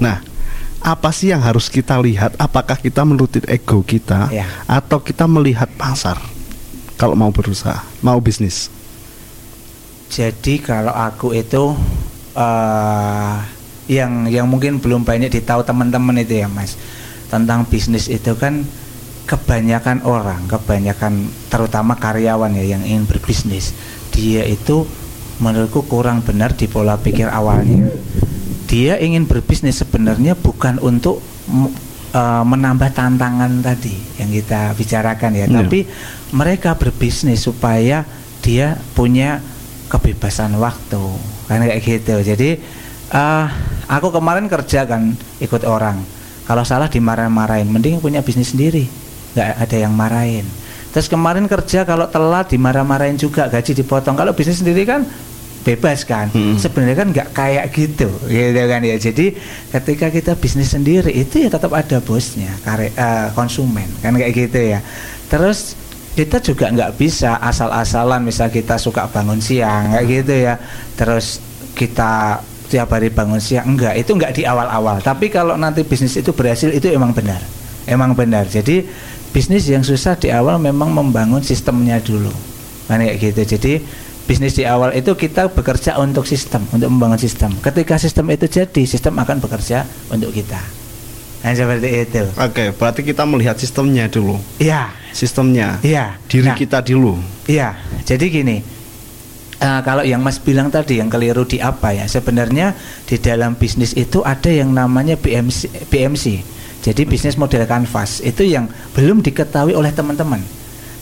[0.00, 0.24] Nah,
[0.80, 2.32] apa sih yang harus kita lihat?
[2.40, 4.48] Apakah kita menurutin ego kita Ya.
[4.64, 6.16] atau kita melihat pasar
[6.96, 8.72] kalau mau berusaha, mau bisnis?
[10.08, 11.76] Jadi kalau aku itu
[12.32, 13.36] eh
[13.88, 16.76] yang yang mungkin belum banyak ditahu teman-teman itu ya Mas
[17.28, 18.64] tentang bisnis itu kan
[19.28, 23.76] kebanyakan orang, kebanyakan terutama karyawan ya yang ingin berbisnis,
[24.08, 24.88] dia itu
[25.38, 27.92] menurutku kurang benar di pola pikir awalnya.
[28.68, 31.20] Dia ingin berbisnis sebenarnya bukan untuk
[32.16, 35.56] eh, menambah tantangan tadi yang kita bicarakan ya, Iya.
[35.60, 35.84] tapi
[36.32, 38.04] mereka berbisnis supaya
[38.40, 39.44] dia punya
[39.88, 41.00] kebebasan waktu
[41.48, 42.60] kan kayak gitu jadi
[43.08, 43.46] eh
[43.88, 45.96] aku kemarin kerja kan ikut orang
[46.48, 48.88] kalau salah dimarah-marahin mending punya bisnis sendiri.
[49.36, 50.48] Nggak ada yang marahin.
[50.96, 54.16] Terus kemarin kerja kalau telat dimarah-marahin juga gaji dipotong.
[54.16, 55.04] Kalau bisnis sendiri kan
[55.68, 56.32] bebas kan?
[56.32, 56.56] Mm-mm.
[56.56, 58.96] sebenarnya kan nggak kayak gitu gitu kan ya.
[58.96, 59.36] Jadi
[59.76, 63.92] ketika kita bisnis sendiri itu ya tetap ada bosnya kare, eh, konsumen.
[64.00, 64.80] Kan kayak gitu ya.
[65.28, 65.76] Terus
[66.16, 70.56] kita juga nggak bisa asal-asalan misal kita suka bangun siang kayak gitu ya.
[70.96, 71.44] Terus
[71.76, 75.00] kita tiap hari bangun siang enggak itu enggak di awal-awal.
[75.00, 77.40] Tapi kalau nanti bisnis itu berhasil itu emang benar.
[77.88, 78.44] Emang benar.
[78.44, 78.84] Jadi
[79.32, 82.30] bisnis yang susah di awal memang membangun sistemnya dulu.
[82.86, 83.42] Kan kayak gitu.
[83.56, 83.72] Jadi
[84.28, 87.56] bisnis di awal itu kita bekerja untuk sistem untuk membangun sistem.
[87.64, 90.60] Ketika sistem itu jadi sistem akan bekerja untuk kita.
[91.38, 92.24] Nah seperti itu.
[92.36, 96.18] Oke, berarti kita melihat sistemnya dulu, ya sistemnya, iya.
[96.26, 97.14] Diri Nah, kita dulu.
[97.46, 98.58] Iya, jadi gini.
[99.58, 102.06] Eh, kalau yang Mas bilang tadi yang keliru di apa ya?
[102.06, 106.26] Sebenarnya di dalam bisnis itu ada yang namanya BMC, BMC.
[106.78, 110.40] Jadi bisnis model canvas itu yang belum diketahui oleh teman-teman.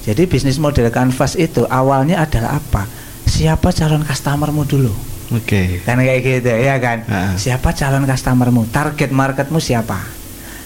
[0.02, 2.88] Jadi bisnis model canvas itu awalnya adalah apa?
[3.26, 4.94] Siapa calon customermu dulu?
[5.34, 5.82] Oke.
[5.82, 7.02] Kan kayak gitu ya kan.
[7.10, 7.34] Ah.
[7.34, 8.70] Siapa calon customermu?
[8.70, 9.98] Target marketmu siapa?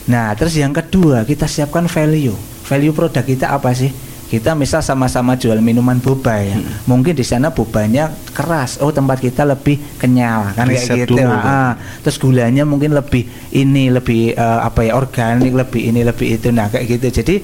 [0.09, 2.37] Nah, terus yang kedua kita siapkan value.
[2.69, 3.91] Value produk kita apa sih?
[4.31, 6.55] Kita misal sama-sama jual minuman boba ya.
[6.55, 6.71] Hmm.
[6.87, 8.79] Mungkin di sana bobanya keras.
[8.79, 11.19] Oh, tempat kita lebih kenyal kan Riset kayak gitu.
[11.19, 11.35] dulu.
[11.35, 16.55] Ah, terus gulanya mungkin lebih ini lebih eh, apa ya organik, lebih ini lebih itu.
[16.55, 17.07] Nah, kayak gitu.
[17.11, 17.35] Jadi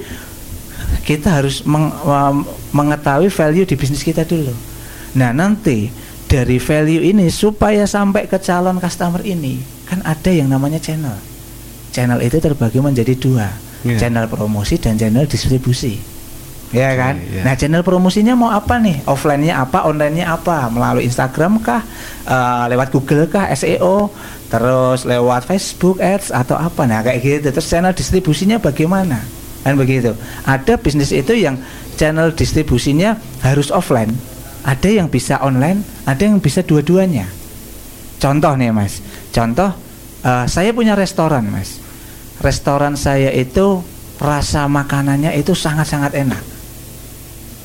[1.03, 4.55] kita harus meng- mem- mengetahui value di bisnis kita dulu.
[5.15, 5.91] Nah nanti
[6.27, 11.15] dari value ini supaya sampai ke calon customer ini kan ada yang namanya channel.
[11.91, 13.49] Channel itu terbagi menjadi dua,
[13.83, 14.07] Iya.
[14.07, 15.97] channel promosi dan channel distribusi.
[16.77, 17.15] Ya kan.
[17.17, 17.41] iya.
[17.41, 19.09] Nah channel promosinya mau apa nih?
[19.09, 20.69] Offline-nya apa, online-nya apa?
[20.69, 21.81] Melalui Instagram kah?
[22.29, 23.49] Eh, lewat Google kah?
[23.57, 24.13] SEO?
[24.47, 26.85] Terus lewat Facebook Ads atau apa?
[26.85, 27.49] Nah kayak gitu.
[27.49, 29.25] Terus channel distribusinya bagaimana?
[29.65, 30.13] Kan begitu.
[30.45, 31.59] Ada bisnis itu yang
[31.97, 34.13] channel distribusinya harus offline.
[34.63, 37.27] Ada yang bisa online, ada yang bisa dua-duanya.
[38.17, 39.71] Contoh nih mas, contoh
[40.25, 41.81] eh, saya punya restoran mas.
[42.39, 43.81] Restoran saya itu
[44.21, 46.56] rasa makanannya itu sangat-sangat enak.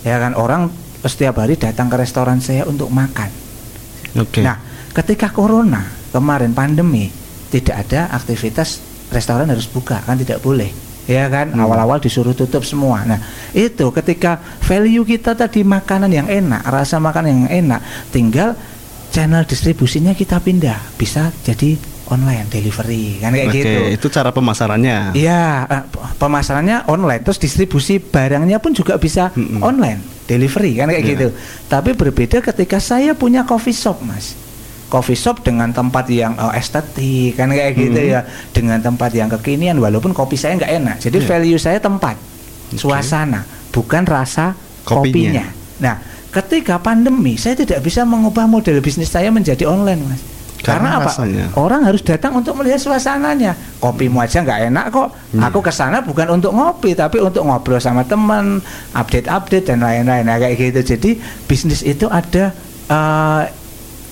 [0.02, 3.30] Ya kan orang setiap hari datang ke restoran saya untuk makan.
[4.18, 4.42] Oke.
[4.42, 4.58] Nah,
[4.94, 7.10] ketika corona kemarin pandemi
[7.50, 10.72] tidak ada aktivitas restoran harus buka kan tidak boleh.
[11.10, 11.66] Ya kan Hmm.
[11.66, 13.04] awal-awal disuruh tutup semua.
[13.04, 13.20] Nah,
[13.52, 17.82] itu ketika value kita tadi makanan yang enak, rasa makanan yang enak,
[18.14, 18.54] tinggal
[19.12, 21.76] channel distribusinya kita pindah, bisa jadi
[22.12, 23.72] online delivery kan kayak Oke, gitu.
[23.96, 25.16] itu cara pemasarannya.
[25.16, 25.84] Iya, eh,
[26.16, 29.64] pemasarannya online, terus distribusi barangnya pun juga bisa Mm-mm.
[29.64, 31.12] online, delivery kan kayak Iya.
[31.16, 31.28] gitu.
[31.66, 34.36] Tapi berbeda ketika saya punya coffee shop, Mas.
[34.88, 39.80] Coffee shop dengan tempat yang eh, estetik kan kayak gitu ya, dengan tempat yang kekinian
[39.80, 40.96] walaupun kopi saya nggak enak.
[41.00, 41.28] Jadi Iya.
[41.28, 42.76] value saya tempat, Oke.
[42.76, 44.52] suasana, bukan rasa
[44.84, 45.00] Kopinya.
[45.40, 45.46] kopinya.
[45.80, 45.96] Nah,
[46.30, 50.22] ketika pandemi saya tidak bisa mengubah model bisnis saya menjadi online, Mas.
[50.62, 51.10] Karena Karena, apa?
[51.10, 51.46] rasanya.
[51.58, 53.58] Orang harus datang untuk melihat suasananya.
[53.82, 55.10] Kopimu aja nggak enak kok.
[55.34, 55.42] Hmm.
[55.50, 58.62] Aku ke sana bukan untuk ngopi, tapi untuk ngobrol sama teman,
[58.94, 60.22] update-update dan lain-lain.
[60.22, 60.82] Nah, kayak gitu.
[60.96, 61.18] Jadi
[61.50, 62.54] bisnis itu ada
[62.94, 63.44] eh,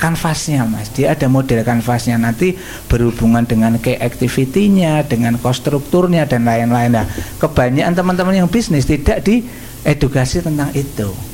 [0.02, 0.90] kanvasnya, Mas.
[0.90, 2.18] Dia ada model kanvasnya.
[2.18, 2.58] Nanti
[2.90, 6.98] berhubungan dengan key activity-nya, dengan cost strukturnya dan lain-lain.
[6.98, 7.06] Nah,
[7.38, 11.29] kebanyakan teman-teman yang bisnis tidak diedukasi tentang itu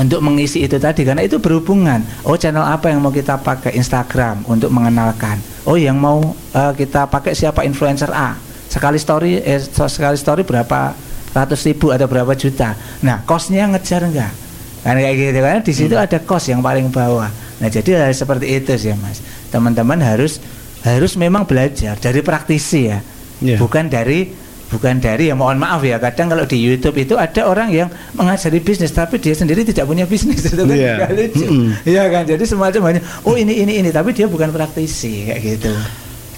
[0.00, 2.00] untuk mengisi itu tadi karena itu berhubungan.
[2.24, 5.36] Oh channel apa yang mau kita pakai Instagram untuk mengenalkan.
[5.68, 8.32] Oh yang mau eh, kita pakai siapa influencer A.
[8.72, 10.96] Sekali story eh, sekali story berapa
[11.36, 12.72] ratus ribu atau berapa juta.
[13.04, 14.32] Nah costnya ngejar enggak?
[14.80, 17.28] Kan kayak gitu karena di situ ada cost yang paling bawah.
[17.60, 19.20] Nah jadi hal seperti itu sih mas.
[19.52, 20.40] Teman-teman harus
[20.80, 23.04] harus memang belajar dari praktisi ya,
[23.44, 23.60] Iya.
[23.60, 24.32] bukan dari
[24.70, 28.58] bukan dari ya mohon maaf ya kadang kalau di YouTube itu ada orang yang mengajari
[28.58, 30.94] bisnis tapi dia sendiri tidak punya bisnis itu kan Iya.
[30.96, 31.66] juga lucu Mm-mm.
[31.84, 35.74] iya kan jadi semacam banyak oh ini ini ini tapi dia bukan praktisi kayak gitu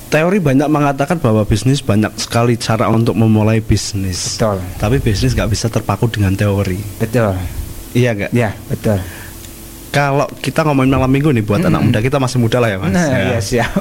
[0.08, 4.36] Teori banyak mengatakan bahwa bisnis banyak sekali cara untuk memulai bisnis.
[4.36, 6.76] betul Tapi bisnis nggak bisa terpaku dengan teori.
[6.96, 7.32] betul
[7.90, 8.30] Iya nggak?
[8.30, 9.00] ya betul
[9.88, 11.68] Kalau kita ngomongin malam minggu nih buat Mm-mm.
[11.70, 12.92] anak muda kita masih muda lah ya mas.
[12.92, 13.24] nah Ya.
[13.30, 13.72] ya siap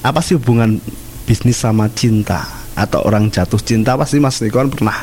[0.00, 0.78] Apa sih hubungan
[1.24, 4.98] bisnis sama cinta atau orang jatuh cinta pasti mas Niko kan pernah.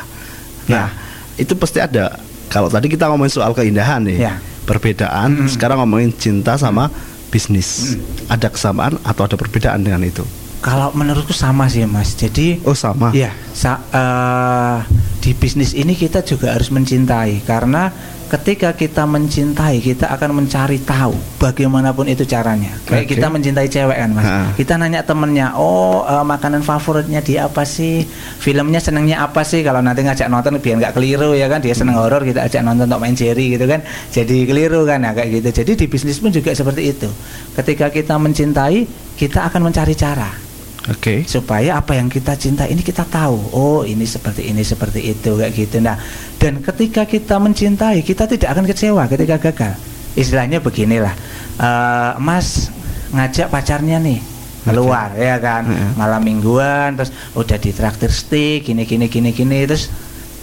[0.66, 0.88] Nah
[1.34, 2.18] itu pasti ada.
[2.46, 4.34] Kalau tadi kita ngomongin soal keindahan nih, Ya.
[4.64, 5.38] perbedaan.
[5.38, 5.48] Mm-mm.
[5.48, 6.90] Sekarang ngomongin cinta sama
[7.28, 7.94] bisnis.
[8.26, 10.26] Ada kesamaan atau ada perbedaan dengan itu?
[10.60, 13.16] kalau menurutku sama sih mas jadi Oh sama.
[13.16, 14.78] Ya, sa- eh,
[15.18, 17.88] di bisnis ini kita juga harus mencintai karena
[18.30, 21.10] ketika kita mencintai kita akan mencari tahu
[21.42, 22.70] bagaimanapun itu caranya.
[22.86, 23.12] Kayak Oke.
[23.18, 24.22] kita mencintai cewek kan mas.
[24.22, 24.36] Ha.
[24.54, 28.06] Kita nanya temennya, oh eh, makanan favoritnya dia apa sih?
[28.38, 29.66] Filmnya senengnya apa sih?
[29.66, 31.58] Kalau nanti ngajak nonton biar nggak keliru ya kan.
[31.58, 33.82] Dia seneng horor kita ajak nonton untuk main Jerry gitu kan.
[34.14, 35.66] Jadi keliru kan nah, kayak gitu.
[35.66, 37.10] Jadi di bisnis pun juga seperti itu.
[37.58, 38.86] Ketika kita mencintai
[39.18, 40.49] kita akan mencari cara
[40.88, 41.28] Oke.
[41.28, 43.52] supaya apa yang kita cinta ini kita tahu.
[43.52, 45.76] Oh ini seperti ini seperti itu kayak gitu.
[45.84, 46.00] Nah
[46.40, 49.72] dan ketika kita mencintai kita tidak akan kecewa ketika gagal.
[50.16, 51.12] Istilahnya beginilah.
[51.60, 52.72] Eh, mas
[53.12, 54.24] ngajak pacarnya nih
[54.64, 55.68] keluar ya kan?
[55.68, 55.96] Mm-mm.
[55.96, 59.88] malam mingguan terus udah ditraktir steak gini gini gini gini terus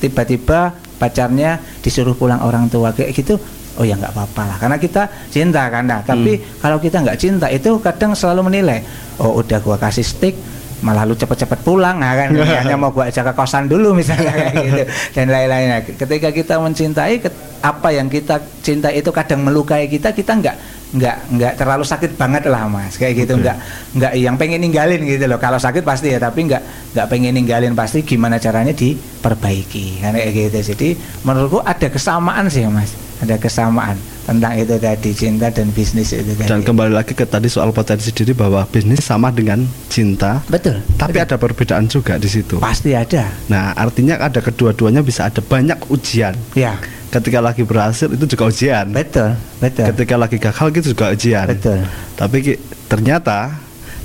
[0.02, 3.38] tiba-tiba pacarnya disuruh pulang orang tua kayak gitu
[3.78, 4.58] oh ya nggak apa-apa lah.
[4.58, 8.82] Karena kita cinta kan nah tapi kalau kita nggak cinta itu kadang selalu menilai
[9.22, 10.36] oh udah gua kasih stick
[10.78, 11.98] malah lu cepet-cepet pulang.
[11.98, 12.30] Nah kan
[12.62, 16.56] hanya mau gua ajak ke kosan dulu misalnya kayak gitu dan lain-lain Nah, ketika kita
[16.62, 17.22] mencintai
[17.58, 20.56] apa yang kita cinta itu kadang melukai kita kita nggak
[20.88, 22.96] nggak nggak terlalu sakit banget lah mas.
[22.98, 23.42] Kayak gitu Oke.
[23.46, 23.58] nggak
[23.98, 25.42] nggak yang pengen ninggalin gitu loh.
[25.42, 30.02] Kalau sakit pasti ya tapi nggak nggak pengen ninggalin pasti gimana caranya diperbaiki.
[30.06, 30.74] Kan kayak gitu.
[30.74, 30.90] Jadi
[31.26, 36.46] menurutku ada kesamaan sih mas ada kesamaan tentang itu tadi cinta dan bisnis itu tadi
[36.46, 41.18] Dan kembali lagi ke tadi soal potensi diri bahwa bisnis sama dengan cinta, betul tapi
[41.18, 42.60] ada perbedaan juga di situ.
[42.60, 46.36] pasti ada Nah, artinya ada kedua-duanya bisa ada banyak ujian.
[46.54, 46.78] ya
[47.08, 48.92] Ketika lagi berhasil itu juga ujian.
[48.92, 51.46] betul betul Ketika lagi gagal itu juga ujian.
[51.48, 51.80] betul
[52.14, 52.38] Tapi
[52.86, 53.56] ternyata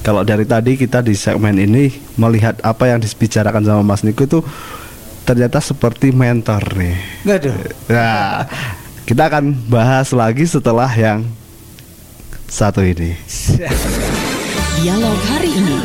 [0.00, 4.38] kalau dari tadi kita di segmen ini melihat apa yang dibicarakan sama Mas Niko itu
[5.22, 6.96] ternyata seperti mentor nih.
[7.22, 7.54] Waduh.
[7.86, 8.42] Nah,
[9.02, 11.26] kita akan bahas lagi setelah yang
[12.46, 13.18] satu ini.
[14.78, 15.76] Dialog hari ini.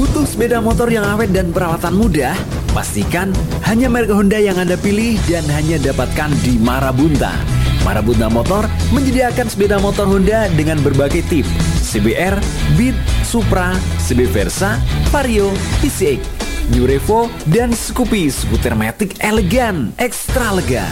[0.00, 2.32] Butuh sepeda motor yang awet dan perawatan mudah?
[2.70, 3.34] Pastikan
[3.66, 7.34] hanya merek Honda yang Anda pilih dan hanya dapatkan di Marabunta.
[7.82, 11.48] Marabunta Motor menyediakan sepeda motor Honda dengan berbagai tip
[11.80, 12.36] CBR,
[12.76, 14.78] Beat, Supra, CB Versa,
[15.10, 15.50] Vario,
[15.82, 20.86] PCX, New Revo, dan Scoopy skuter matic elegan, ekstra lega.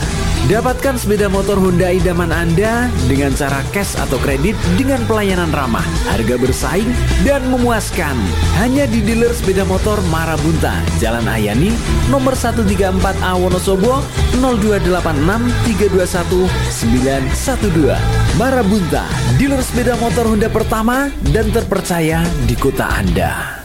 [0.46, 6.38] Dapatkan sepeda motor Honda idaman Anda dengan cara cash atau kredit dengan pelayanan ramah, harga
[6.38, 6.88] bersaing,
[7.26, 8.14] dan memuaskan.
[8.62, 11.74] Hanya di dealer sepeda motor Marabunta, Jalan Ayani,
[12.06, 14.00] nomor 134A Wonosobo,
[14.38, 16.46] 0286 321
[16.78, 17.98] 912.
[18.38, 19.04] Marabunta,
[19.36, 23.57] dealer sepeda motor Honda pertama dan terpercaya di kota Anda.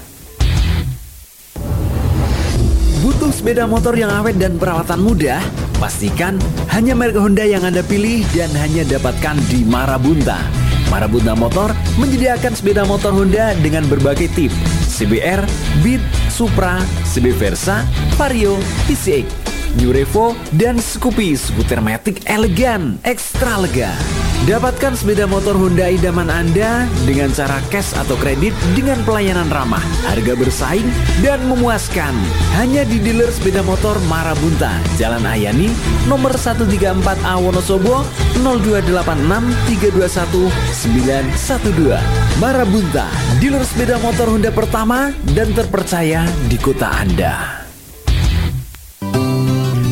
[3.24, 5.40] Butuh sepeda motor yang awet dan perawatan mudah?
[5.80, 6.36] Pastikan
[6.76, 10.44] hanya merek Honda yang Anda pilih dan hanya dapatkan di Marabunta.
[10.92, 14.52] Marabunta Motor menyediakan sepeda motor Honda dengan berbagai tip
[14.92, 15.40] CBR,
[15.80, 16.84] Beat, Supra,
[17.16, 17.88] CB Versa,
[18.20, 18.60] Vario,
[18.92, 19.32] PCX,
[19.80, 23.96] New Revo, dan Scoopy skuter matic elegan, ekstra lega.
[24.44, 30.36] Dapatkan sepeda motor Honda idaman Anda dengan cara cash atau kredit dengan pelayanan ramah, harga
[30.36, 30.84] bersaing,
[31.24, 32.12] dan memuaskan.
[32.60, 35.72] Hanya di dealer sepeda motor Marabunta, Jalan Ayani,
[36.12, 38.04] nomor 134A Wonosobo,
[38.44, 39.48] 0286
[39.80, 40.52] 321
[40.92, 41.96] 912.
[42.44, 43.08] Marabunta,
[43.40, 47.64] dealer sepeda motor Honda pertama dan terpercaya di kota Anda.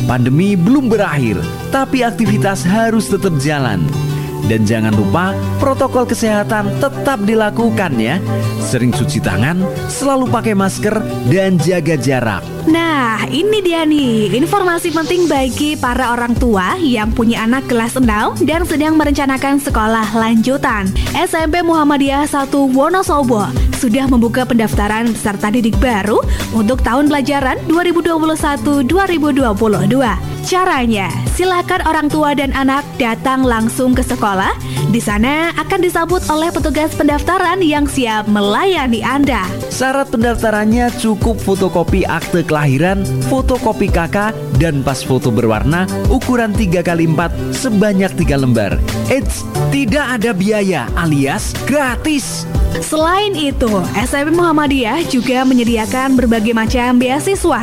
[0.04, 1.40] Pandemi belum berakhir,
[1.72, 4.11] tapi aktivitas harus tetap jalan.
[4.46, 8.18] Dan jangan lupa protokol kesehatan tetap dilakukan ya.
[8.58, 10.98] Sering cuci tangan, selalu pakai masker,
[11.30, 12.42] dan jaga jarak.
[12.62, 18.06] Nah, ini dia nih informasi penting bagi para orang tua yang punya anak kelas 6
[18.46, 20.86] dan sedang merencanakan sekolah lanjutan.
[21.10, 23.50] SMP Muhammadiyah 1 Wonosobo
[23.82, 26.22] sudah membuka pendaftaran peserta didik baru
[26.54, 30.31] untuk tahun pelajaran 2021-2022.
[30.42, 31.06] Caranya,
[31.38, 34.50] silakan orang tua dan anak datang langsung ke sekolah.
[34.90, 39.46] Di sana akan disambut oleh petugas pendaftaran yang siap melayani Anda.
[39.70, 48.10] Syarat pendaftarannya cukup fotokopi akte kelahiran, fotokopi KK, dan pas foto berwarna ukuran 3x4 sebanyak
[48.10, 48.76] 3 lembar.
[49.14, 52.50] Eits, tidak ada biaya alias gratis.
[52.82, 57.62] Selain itu, SMP Muhammadiyah juga menyediakan berbagai macam beasiswa.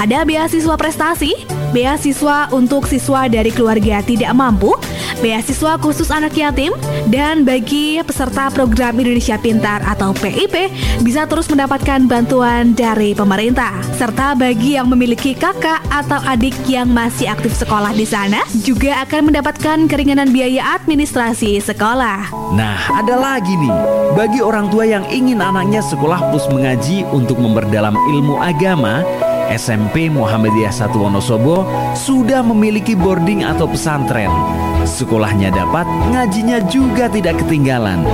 [0.00, 4.78] Ada beasiswa prestasi, beasiswa untuk siswa dari keluarga tidak mampu,
[5.18, 6.70] beasiswa khusus anak yatim,
[7.10, 10.70] dan bagi peserta program Indonesia Pintar atau PIP
[11.02, 13.74] bisa terus mendapatkan bantuan dari pemerintah.
[13.98, 19.34] Serta bagi yang memiliki kakak atau adik yang masih aktif sekolah di sana juga akan
[19.34, 22.30] mendapatkan keringanan biaya administrasi sekolah.
[22.54, 23.74] Nah, ada lagi nih.
[24.14, 29.02] Bagi orang tua yang ingin anaknya sekolah plus mengaji untuk memperdalam ilmu agama,
[29.52, 34.32] SMP Muhammadiyah 1 Wonosobo sudah memiliki boarding atau pesantren.
[34.84, 38.04] Sekolahnya dapat, ngajinya juga tidak ketinggalan.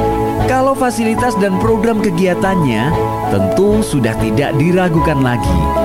[0.46, 2.90] Kalau fasilitas dan program kegiatannya
[3.30, 5.79] tentu sudah tidak diragukan lagi.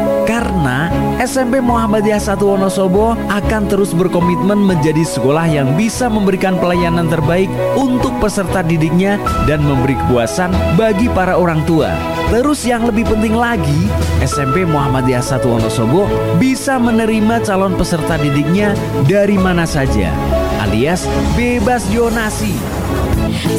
[0.66, 0.90] Karena
[1.22, 8.18] SMP Muhammadiyah 1 Wonosobo akan terus berkomitmen menjadi sekolah yang bisa memberikan pelayanan terbaik untuk
[8.18, 11.94] peserta didiknya dan memberi kepuasan bagi para orang tua.
[12.34, 13.86] Terus yang lebih penting lagi,
[14.26, 16.10] SMP Muhammadiyah 1 Wonosobo
[16.42, 18.74] bisa menerima calon peserta didiknya
[19.06, 20.10] dari mana saja,
[20.66, 21.06] alias
[21.38, 22.75] bebas donasi.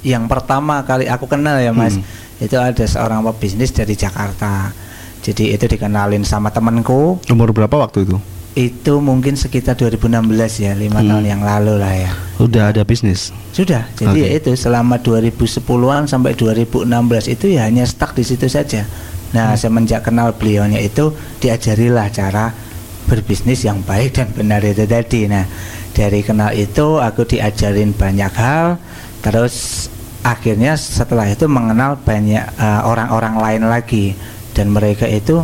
[0.00, 2.04] yang pertama kali aku kenal ya mas Hmm.
[2.40, 4.72] itu ada seorang pebisnis dari Jakarta
[5.20, 8.16] jadi itu dikenalin sama temanku Umur berapa waktu itu?
[8.54, 11.10] Itu mungkin sekitar 2016 ya lima Hmm.
[11.10, 12.10] tahun yang lalu lah ya.
[12.38, 13.34] Udah ada bisnis.
[13.50, 13.86] sudah.
[13.94, 14.26] Jadi Oke.
[14.26, 18.82] ya itu selama 2010-an sampai 2016 itu ya hanya stuck di situ saja.
[19.30, 22.50] Nah semenjak kenal beliaunya itu diajarilah cara
[23.04, 25.26] berbisnis yang baik dan benar itu tadi.
[25.26, 25.46] Nah
[25.90, 28.78] dari kenal itu aku diajarin banyak hal.
[29.18, 29.86] Terus
[30.22, 34.14] akhirnya setelah itu mengenal banyak eh, orang-orang lain lagi.
[34.50, 35.42] Dan mereka itu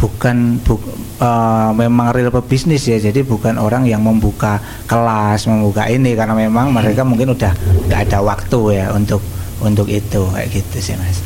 [0.00, 0.80] bukan bu,
[1.20, 4.56] eh, memang real pebisnis ya jadi bukan orang yang membuka
[4.88, 7.52] kelas membuka ini karena memang mereka mungkin udah
[7.84, 9.20] nggak ada waktu ya untuk
[9.60, 11.20] untuk itu kayak gitu sih mas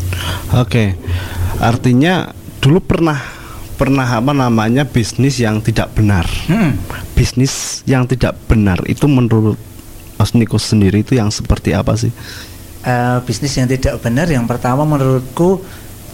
[0.54, 0.94] Oke.
[1.58, 2.30] Artinya
[2.62, 3.18] dulu pernah
[3.74, 6.26] pernah apa namanya bisnis yang tidak benar.
[6.46, 6.78] Hmm.
[7.18, 9.58] Bisnis yang tidak benar itu menurut
[10.14, 12.14] Mas Niko sendiri itu yang seperti apa sih?
[12.86, 15.58] Eh, bisnis yang tidak benar yang pertama menurutku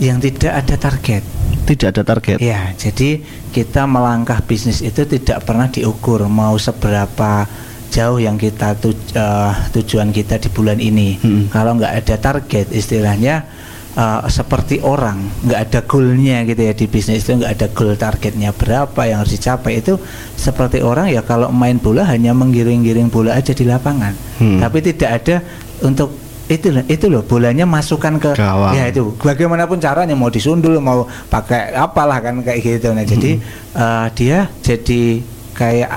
[0.01, 1.23] yang tidak ada target
[1.61, 2.43] Tidak ada target.
[2.43, 7.47] Ya, jadi kita melangkah bisnis itu tidak pernah diukur mau seberapa
[7.91, 11.15] jauh yang kita tuj- eh, tujuan kita di bulan ini.
[11.19, 11.47] Hmm.
[11.47, 13.47] Kalau nggak ada target, istilahnya
[13.93, 18.51] eh, seperti orang nggak ada goalnya gitu ya di bisnis itu nggak ada goal targetnya
[18.51, 19.95] berapa yang harus dicapai itu
[20.35, 24.59] seperti orang ya kalau main bola hanya menggiring-giring bola aja di lapangan, Hmm.
[24.59, 25.37] tapi tidak ada
[25.83, 26.13] untuk
[26.51, 28.75] itu loh, itu loh bolanya masukkan ke Gawang.
[28.75, 29.15] ya itu.
[29.17, 32.91] Bagaimanapun caranya mau disundul mau pakai apalah kan kayak gitu.
[32.91, 33.39] Nah jadi
[33.73, 35.23] eh, dia jadi
[35.55, 35.91] kayak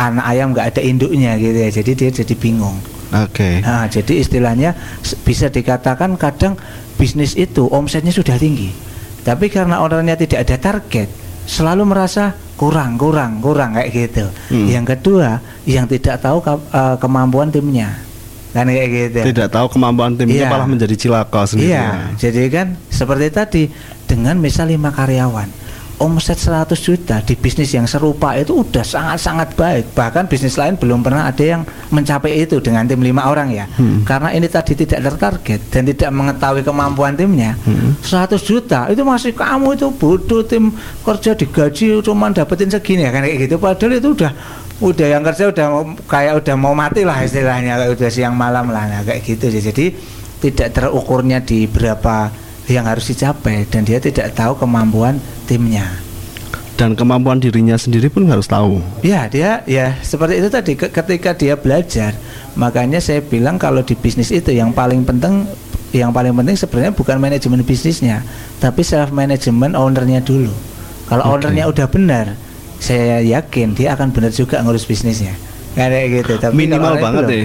[0.00, 1.70] anak ayam nggak ada induknya gitu ya.
[1.70, 2.80] Jadi dia jadi bingung.
[3.10, 3.58] Oke.
[3.60, 4.70] nah jadi istilahnya
[5.20, 6.54] bisa dikatakan kadang
[6.94, 8.70] bisnis itu omsetnya sudah tinggi.
[9.20, 11.10] Tapi karena orangnya tidak ada target
[11.44, 14.24] selalu merasa kurang kurang kurang kayak gitu.
[14.48, 14.64] Hmm.
[14.64, 17.98] yang kedua yang tidak tahu ka- eh, kemampuan timnya
[18.50, 20.50] kan kayak gitu Tidak tahu kemampuan timnya Iya.
[20.50, 21.70] malah menjadi cilaka sendiri.
[21.70, 21.86] Iya,
[22.18, 23.62] jadi kan seperti tadi
[24.04, 25.46] dengan misal lima karyawan,
[26.00, 29.84] omset 100 juta di bisnis yang serupa itu udah sangat-sangat baik.
[29.94, 33.70] Bahkan bisnis lain belum pernah ada yang mencapai itu dengan tim lima orang ya.
[33.76, 34.02] Hmm.
[34.02, 37.54] Karena ini tadi tidak tertarget dan tidak mengetahui kemampuan timnya.
[37.62, 37.94] Hmm.
[38.02, 40.74] 100 juta itu masih kamu itu butuh tim
[41.06, 43.60] kerja digaji cuma dapetin segini ya kan kayak gitu.
[43.60, 44.32] Padahal itu udah
[44.80, 48.68] udah yang kerja udah mau- kayak udah mau mati lah istilahnya kayak udah siang malam
[48.68, 49.60] lah nah, kayak gitu sih.
[49.62, 49.92] jadi
[50.40, 52.32] tidak terukurnya di berapa
[52.64, 55.84] yang harus dicapai dan dia tidak tahu kemampuan timnya
[56.74, 58.80] Dan kemampuan dirinya sendiri pun harus tahu.
[59.02, 62.16] ya dia ya seperti itu tadi ke- ketika dia belajar
[62.54, 65.44] makanya saya bilang kalau di bisnis itu yang paling penting
[65.92, 68.24] yang paling penting sebenarnya bukan manajemen bisnisnya
[68.56, 70.48] tapi self management ownernya dulu
[71.04, 71.44] kalau Oke.
[71.44, 72.26] ownernya udah benar
[72.80, 75.36] saya yakin dia akan benar juga ngurus bisnisnya
[75.76, 77.44] kayak gitu tapi Minimal banget deh.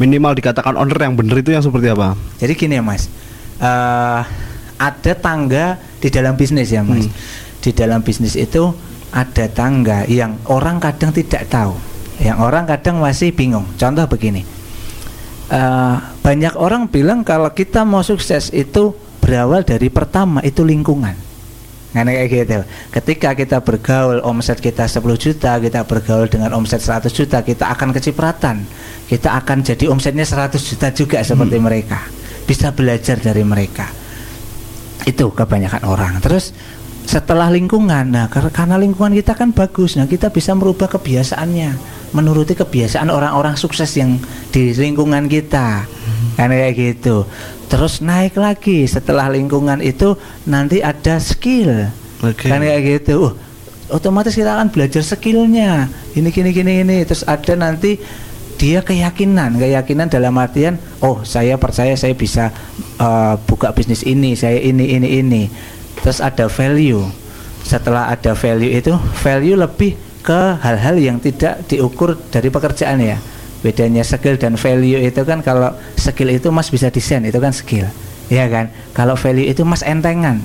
[0.00, 2.16] Minimal dikatakan owner yang benar itu yang seperti apa?
[2.40, 3.12] Jadi gini ya mas,
[3.60, 4.22] Eh,
[4.80, 7.04] ada tangga di dalam bisnis ya mas.
[7.04, 7.12] Hmm.
[7.60, 8.72] Di dalam bisnis itu
[9.12, 11.76] ada tangga yang orang kadang tidak tahu,
[12.24, 13.68] yang orang kadang masih bingung.
[13.76, 14.40] Contoh begini,
[15.50, 21.12] Eh, banyak orang bilang kalau kita mau sukses itu berawal dari pertama itu lingkungan.
[21.90, 22.58] Nah, kayak gitu.
[22.94, 27.90] Ketika kita bergaul omset kita 10 juta, kita bergaul dengan omset 100 juta, kita akan
[27.90, 28.62] kecipratan.
[29.10, 31.98] Kita akan jadi omsetnya 100 juta juga seperti mereka.
[32.46, 33.90] Bisa belajar dari mereka.
[35.02, 36.22] Itu kebanyakan orang.
[36.22, 36.54] Terus
[37.10, 41.70] setelah lingkungan, nah kar- karena lingkungan kita kan bagus, nah kita bisa merubah kebiasaannya,
[42.10, 44.18] menuruti kebiasaan orang-orang sukses yang
[44.50, 45.86] di lingkungan kita,
[46.34, 47.26] kan kayak gitu.
[47.70, 51.86] Terus naik lagi setelah lingkungan itu nanti ada skill,
[52.18, 52.50] Oke.
[52.50, 53.30] kan kayak gitu.
[53.30, 53.32] Uh,
[53.94, 55.86] otomatis kita akan belajar skillnya,
[56.18, 57.06] ini gini gini ini.
[57.06, 57.98] Terus ada nanti
[58.58, 62.50] dia keyakinan, keyakinan dalam artian, oh saya percaya saya bisa
[62.98, 65.42] uh, buka bisnis ini, saya ini ini ini.
[66.02, 67.06] Terus ada value.
[67.62, 68.92] Setelah ada value itu,
[69.22, 73.16] value lebih ke hal-hal yang tidak diukur dari pekerjaan ya.
[73.60, 77.88] Bedanya skill dan value itu kan kalau skill itu Mas bisa desain, itu kan skill.
[78.32, 78.72] Ya kan?
[78.96, 80.40] Kalau value itu Mas entengan.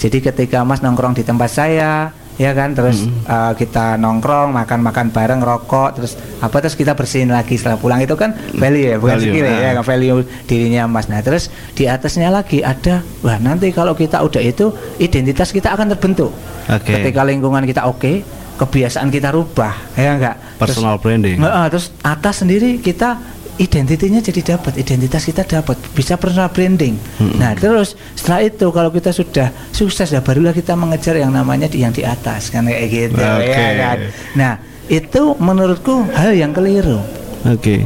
[0.00, 5.40] Jadi ketika Mas nongkrong di tempat saya, ya kan, terus uh, kita nongkrong, makan-makan bareng,
[5.44, 9.28] rokok, terus apa terus kita bersihin lagi setelah pulang itu kan value ya, bukan Value,
[9.28, 9.60] skill ya, nah.
[9.60, 9.84] ya kan?
[9.84, 10.18] value
[10.48, 11.06] dirinya Mas.
[11.12, 15.92] Nah, terus di atasnya lagi ada, wah nanti kalau kita udah itu identitas kita akan
[15.92, 16.32] terbentuk.
[16.72, 16.96] Oke.
[16.96, 20.36] Ketika lingkungan kita oke, kebiasaan kita rubah, ya enggak?
[20.60, 21.40] Personal branding.
[21.40, 23.16] Heeh, terus atas sendiri kita
[23.56, 26.96] identitinya jadi dapat, identitas kita dapat, bisa personal branding.
[27.40, 31.84] Nah, terus setelah itu kalau kita sudah sukses ya barulah kita mengejar yang namanya di
[31.84, 33.52] yang di atas kan kayak gitu Oke.
[33.52, 33.96] ya kan.
[34.36, 34.52] Nah,
[34.88, 37.04] itu menurutku hal yang keliru.
[37.48, 37.84] Oke.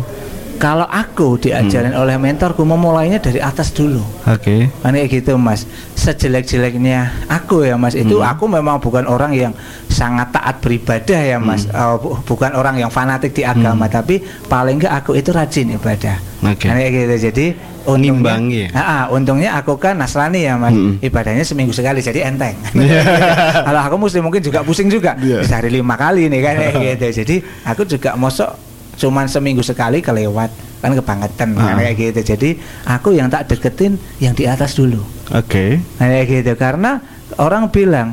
[0.64, 2.00] Kalau aku diajarin Hmm.
[2.00, 4.72] oleh mentorku memulainya dari atas dulu Oke.
[4.80, 8.32] Kan kayak gitu mas Sejelek-jeleknya aku ya mas Itu Hmm.
[8.32, 9.52] aku memang bukan orang yang
[9.86, 11.76] sangat taat beribadah ya mas Hmm.
[11.76, 16.16] Oh, bu- Bukan orang yang fanatik di agama Tapi paling enggak aku itu rajin ibadah
[16.42, 16.64] Oke.
[16.64, 17.46] Kayak gitu Jadi
[17.84, 18.68] untungnya, ya?
[18.72, 20.96] Ah, ah, untungnya aku kan Nasrani ya mas Hmm.
[20.98, 22.56] Ibadahnya seminggu sekali jadi enteng
[23.68, 25.44] Kalau aku mesti mungkin juga pusing juga Iya.
[25.44, 26.54] Bisa hari lima kali nih kan
[26.88, 31.80] gitu Jadi aku juga mosok cuman seminggu sekali kelewat kan kebangetan kan Ah.
[31.80, 32.50] kayak gitu jadi
[32.84, 35.00] aku yang tak deketin yang di atas dulu
[35.32, 35.80] Oke.
[35.96, 37.00] kayak gitu karena
[37.36, 38.12] orang bilang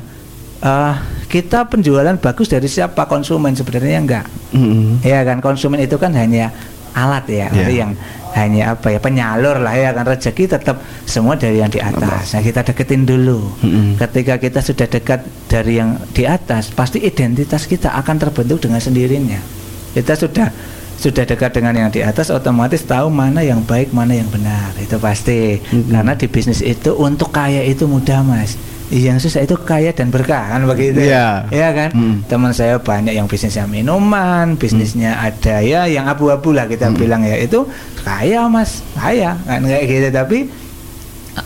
[0.61, 0.95] eh
[1.27, 4.99] kita penjualan bagus dari siapa konsumen sebenarnya enggak Mm-mm.
[5.01, 6.51] ya kan konsumen itu kan hanya
[6.91, 7.47] alat ya.
[7.47, 7.91] Jadi yang
[8.31, 12.39] hanya apa ya penyalur lah ya kan rezeki tetap semua dari yang di atas nah
[12.39, 13.99] kita deketin dulu Mm-mm.
[13.99, 19.39] ketika kita sudah dekat dari yang di atas pasti identitas kita akan terbentuk dengan sendirinya
[19.91, 20.47] kita sudah
[20.95, 24.69] sudah dekat dengan yang di atas otomatis tahu mana yang baik mana yang benar.
[24.77, 25.57] Itu pasti.
[25.57, 25.89] Mm-mm.
[25.89, 28.53] karena di bisnis itu untuk kaya itu mudah mas.
[28.91, 31.47] Yang susah itu kaya dan berkah kan begitu Iya.
[31.47, 31.89] ya kan?
[31.95, 32.15] Mm.
[32.27, 37.33] teman saya banyak yang bisnisnya minuman bisnisnya ada ya yang abu-abu lah kita bilang ya.
[37.35, 37.65] Itu
[38.03, 38.83] kaya mas.
[38.93, 40.07] Kaya kan kayak gitu.
[40.11, 40.37] Tapi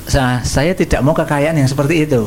[0.06, 2.26] sa- saya tidak mau kekayaan yang seperti itu.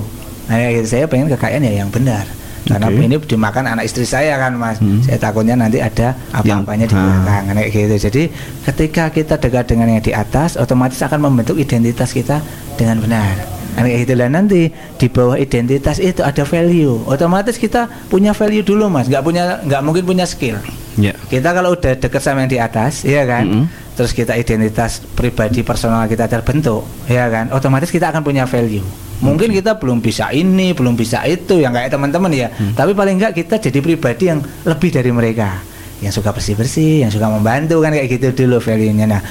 [0.49, 0.87] Nah, gitu.
[0.89, 2.25] saya pengen kekayaan ya yang benar
[2.69, 3.01] karena Oke.
[3.01, 5.01] ini dimakan anak istri saya kan mas Hmm.
[5.01, 7.01] saya takutnya nanti ada apa-apanya di ah.
[7.01, 8.23] belakang kan kayak gitu jadi
[8.65, 12.45] ketika kita dekat dengan yang di atas otomatis akan membentuk identitas kita
[12.77, 13.35] dengan benar
[13.73, 18.63] kan kayak gitu lah nanti di bawah identitas itu ada value otomatis kita punya value
[18.63, 20.61] dulu mas nggak punya nggak mungkin punya skill
[20.99, 21.15] Ya.
[21.31, 23.65] kita kalau udah deket sama yang di atas ya kan Mm-mm.
[23.95, 28.83] terus kita identitas pribadi personal kita terbentuk ya kan otomatis kita akan punya value
[29.19, 32.49] mungkin kita belum bisa ini belum bisa itu yang kayak teman-teman ya.
[32.75, 35.59] Tapi paling enggak kita jadi pribadi yang lebih dari mereka.
[35.99, 39.07] Yang suka bersih-bersih yang suka membantu kan kayak gitu dulu value-nya.
[39.11, 39.23] Nah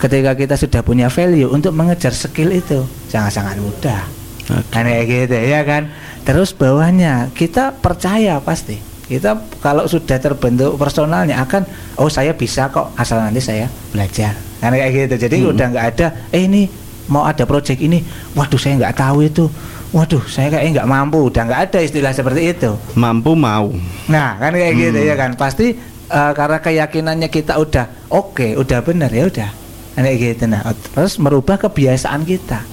[0.00, 4.02] ketika kita sudah punya value untuk mengejar skill itu sangat-sangat mudah.
[4.44, 4.68] Oke.
[4.68, 5.88] kan kayak gitu ya kan?
[6.24, 8.76] Terus bawahnya kita percaya pasti.
[9.04, 11.68] Kita kalau sudah terbentuk personalnya akan
[12.00, 14.32] oh saya bisa kok asal nanti saya belajar.
[14.60, 15.28] Kan kayak gitu.
[15.28, 15.52] Jadi Hmm.
[15.52, 16.64] udah nggak ada eh ini
[17.06, 18.00] mau ada project ini
[18.32, 19.44] waduh saya nggak tahu itu
[19.90, 23.70] waduh saya kayaknya nggak mampu udah nggak ada istilah seperti itu Mampu mau.
[24.06, 25.08] Nah, kan kayak gitu Hmm.
[25.08, 25.30] ya kan.
[25.34, 29.50] Pasti eh, karena keyakinannya kita udah oke, udah benar ya udah.
[29.94, 30.64] Kan kayak gitu nah.
[30.92, 32.64] Terus merubah kebiasaan kita.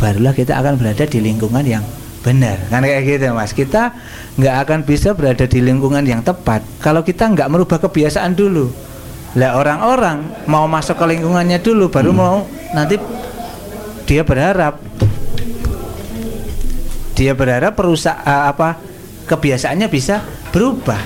[0.00, 1.84] Barulah kita akan berada di lingkungan yang
[2.22, 2.58] benar.
[2.66, 3.52] Kan kayak gitu Mas.
[3.52, 3.92] Kita
[4.34, 8.72] nggak akan bisa berada di lingkungan yang tepat kalau kita nggak merubah kebiasaan dulu.
[9.32, 12.96] Lah orang-orang mau masuk ke lingkungannya dulu baru mau nanti
[14.08, 14.78] dia berharap.
[17.12, 18.80] Dia berharap perusahaan apa
[19.28, 20.98] kebiasaannya bisa berubah.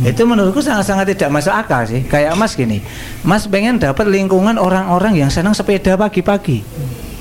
[0.00, 2.08] Itu menurutku sangat-sangat tidak masuk akal sih.
[2.08, 2.80] Kayak mas gini
[3.20, 6.64] mas pengen dapat lingkungan orang-orang yang senang sepeda pagi-pagi.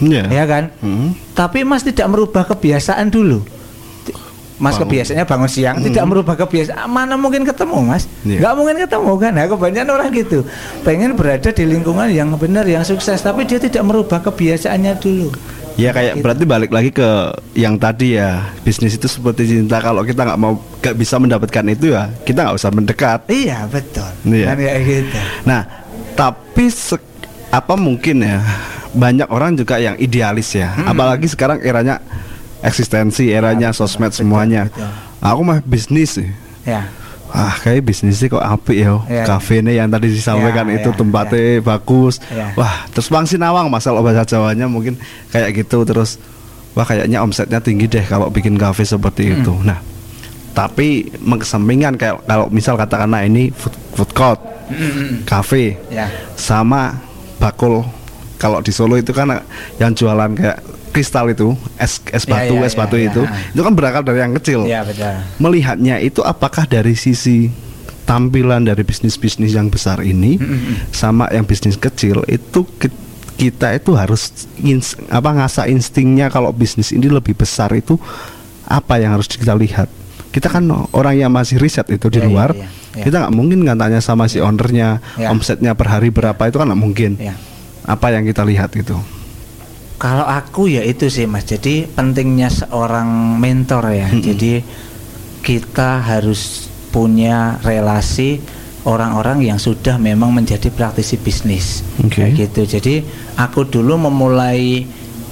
[0.04, 0.28] Ya.
[0.28, 0.74] ya kan?
[0.84, 1.16] Mm.
[1.32, 3.46] tapi mas tidak merubah kebiasaan dulu
[4.56, 4.86] Mas Bangun.
[4.86, 8.38] kebiasaannya bangun siang tidak merubah kebiasaan mana mungkin ketemu mas Iya.
[8.40, 10.40] nggak mungkin ketemu kan nah, kebanyakan orang gitu
[10.82, 15.30] pengen berada di lingkungan yang benar yang sukses tapi dia tidak merubah kebiasaannya dulu
[15.74, 16.22] Ya kayak Gitu.
[16.22, 17.10] berarti balik lagi ke
[17.56, 21.90] yang tadi ya bisnis itu seperti cinta kalau kita nggak mau nggak bisa mendapatkan itu
[21.90, 23.20] ya kita nggak usah mendekat.
[23.26, 24.46] iya betul Iya.
[24.48, 25.62] kan kayak gitu Nah
[26.14, 27.02] tapi se-
[27.50, 28.38] apa mungkin ya
[28.92, 30.86] banyak orang juga yang idealis ya, Hmm.
[30.88, 31.98] apalagi sekarang eranya
[32.64, 34.72] eksistensi, eranya betul, sosmed betul, semuanya.
[34.72, 34.90] betul.
[35.20, 36.30] Aku mah bisnis sih.
[36.64, 36.88] ya
[37.34, 38.94] Ah, kayak bisnisnya kok apik ya.
[39.10, 39.26] Iya.
[39.26, 42.22] Kafe yang tadi disampaikan Iya, itu iya, tempatnya bagus.
[42.30, 42.54] Iya.
[42.54, 45.02] Wah, terus Bang Sinawang masalah bahasa Jawanya mungkin
[45.34, 46.22] kayak gitu terus
[46.78, 49.38] wah kayaknya omsetnya tinggi deh kalau bikin kafe seperti Hmm.
[49.42, 49.54] itu.
[49.66, 49.82] Nah,
[50.54, 54.38] tapi mengesampingkan kayak kalau misal katakanlah ini food, food court,
[55.26, 56.06] kafe ya
[56.38, 57.02] sama
[57.42, 57.82] bakul
[58.38, 59.26] kalau di Solo itu kan
[59.82, 60.62] yang jualan kayak
[60.94, 63.10] kristal itu es es Ya, batu ya, es ya, batu ya.
[63.10, 64.64] itu itu kan berakar dari yang kecil.
[64.64, 65.10] Ya betul.
[65.38, 67.50] Melihatnya itu apakah dari sisi
[68.04, 70.36] tampilan dari bisnis-bisnis yang besar ini
[70.90, 73.02] sama yang bisnis kecil itu ki-
[73.34, 77.98] kita itu harus ins- apa ngasah instingnya kalau bisnis ini lebih besar itu
[78.64, 79.90] apa yang harus kita lihat.
[80.30, 83.04] Kita kan orang yang masih riset itu di Ya, ya, luar ya, ya.
[83.04, 85.30] kita nggak mungkin nggak tanya sama si ownernya Ya.
[85.30, 87.12] omsetnya per hari berapa itu kan nggak mungkin.
[87.18, 87.38] Ya.
[87.84, 88.96] Apa yang kita lihat itu
[89.98, 91.44] Kalau aku ya itu sih mas.
[91.44, 94.08] Jadi pentingnya seorang mentor ya.
[94.10, 94.24] Mm-mm.
[94.24, 94.54] Jadi
[95.44, 98.40] kita harus punya relasi
[98.84, 101.82] orang-orang yang sudah memang menjadi praktisi bisnis.
[102.04, 102.20] Oke.
[102.20, 102.62] Kayak gitu.
[102.80, 102.96] Jadi
[103.40, 104.84] aku dulu memulai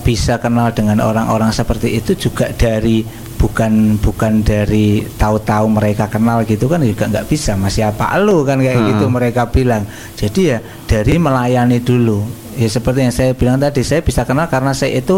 [0.01, 3.05] bisa kenal dengan orang-orang seperti itu juga dari
[3.37, 8.61] bukan bukan dari tahu-tahu mereka kenal gitu kan juga nggak bisa mas siapa lu kan
[8.61, 8.89] kayak Hmm.
[8.93, 9.81] gitu mereka bilang
[10.13, 12.21] jadi ya dari melayani dulu
[12.61, 15.17] ya seperti yang saya bilang tadi saya bisa kenal karena saya itu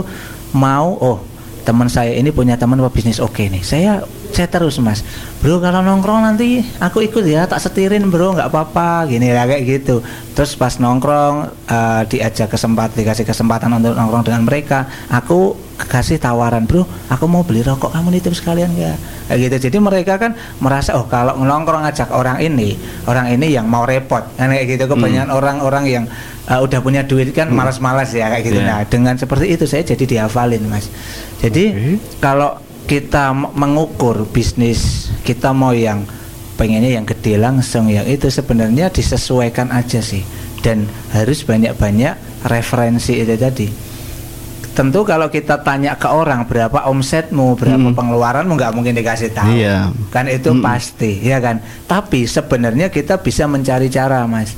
[0.55, 1.19] mau oh
[1.67, 3.63] teman saya ini punya teman bisnis oke nih.
[3.63, 4.03] Saya
[4.34, 5.05] saya terus mas.
[5.39, 9.63] Bro kalau nongkrong nanti aku ikut ya tak setirin bro nggak apa-apa gini lah kayak
[9.63, 10.01] gitu.
[10.34, 16.69] Terus pas nongkrong eh, diajak kesempatan dikasih kesempatan untuk nongkrong dengan mereka aku kasih tawaran
[16.69, 18.97] bro aku mau beli rokok kamu nitip sekalian nggak?
[19.29, 19.55] Kayak gitu.
[19.69, 22.73] Jadi mereka kan merasa oh kalau nongkrong ngajak orang ini
[23.05, 24.25] orang ini yang mau repot.
[24.39, 26.03] Kan kayak gitu kebanyakan orang-orang yang
[26.47, 28.59] eh, udah punya duit kan malas-malas ya kayak gitu.
[28.63, 28.79] Yeah.
[28.79, 30.88] nah dengan seperti itu saya jadi dihafalin mas.
[31.43, 31.99] Jadi Oke.
[32.23, 36.03] kalau kita mengukur bisnis kita mau yang
[36.53, 40.21] pengennya yang gede langsung yang itu sebenarnya disesuaikan aja sih.
[40.63, 43.67] Dan harus banyak-banyak referensi itu tadi.
[44.73, 47.59] Tentu kalau kita tanya ke orang berapa omsetmu?
[47.59, 47.93] Berapa Hmm.
[47.93, 48.57] pengeluaranmu?
[48.57, 49.53] Nggak mungkin dikasih tahu.
[49.53, 49.91] Iya.
[50.09, 50.63] kan itu Hmm.
[50.63, 51.59] pasti ya kan?
[51.86, 54.55] Tapi sebenarnya kita bisa mencari cara mas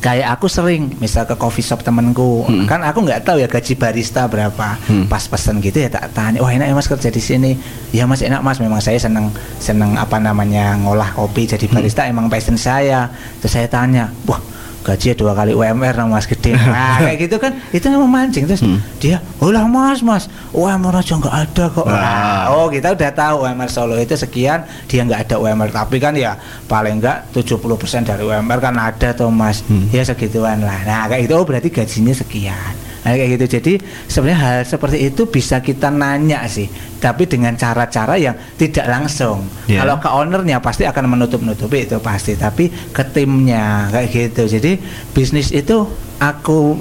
[0.00, 2.64] kayak aku sering misal ke coffee shop temenku Hmm.
[2.64, 5.04] kan aku nggak tahu ya gaji barista berapa Hmm.
[5.06, 7.52] pas pesen gitu ya tak tanya wah enak ya mas kerja di sini
[7.90, 9.28] ya mas enak mas memang saya seneng
[9.58, 11.76] seneng apa namanya ngolah kopi jadi Hmm.
[11.76, 14.40] barista emang passion saya terus saya tanya wah
[14.80, 18.60] gaji dua kali UMR nah mas gede nah kayak gitu kan itu yang memancing terus
[18.60, 18.80] Hmm.
[18.96, 21.86] dia olah mas mas UMR aja nggak ada kok.
[21.86, 26.12] Nah, oh kita udah tahu UMR Solo itu sekian dia nggak ada UMR tapi kan
[26.12, 26.34] ya
[26.66, 27.62] paling nggak 70%
[28.02, 29.62] dari UMR kan ada tuh mas.
[29.64, 29.86] Hmm.
[29.88, 30.82] ya segituan lah.
[30.82, 33.46] Nah kayak gitu oh berarti gajinya sekian nah kayak gitu.
[33.60, 33.72] Jadi
[34.08, 36.68] sebenarnya hal seperti itu bisa kita nanya sih.
[37.00, 39.48] Tapi dengan cara-cara yang tidak langsung.
[39.64, 39.82] Ya.
[39.84, 42.36] kalau ke ownernya pasti akan menutup-nutupi itu pasti.
[42.36, 44.58] Tapi ke timnya kayak gitu.
[44.60, 44.76] Jadi
[45.16, 45.88] bisnis itu
[46.20, 46.76] aku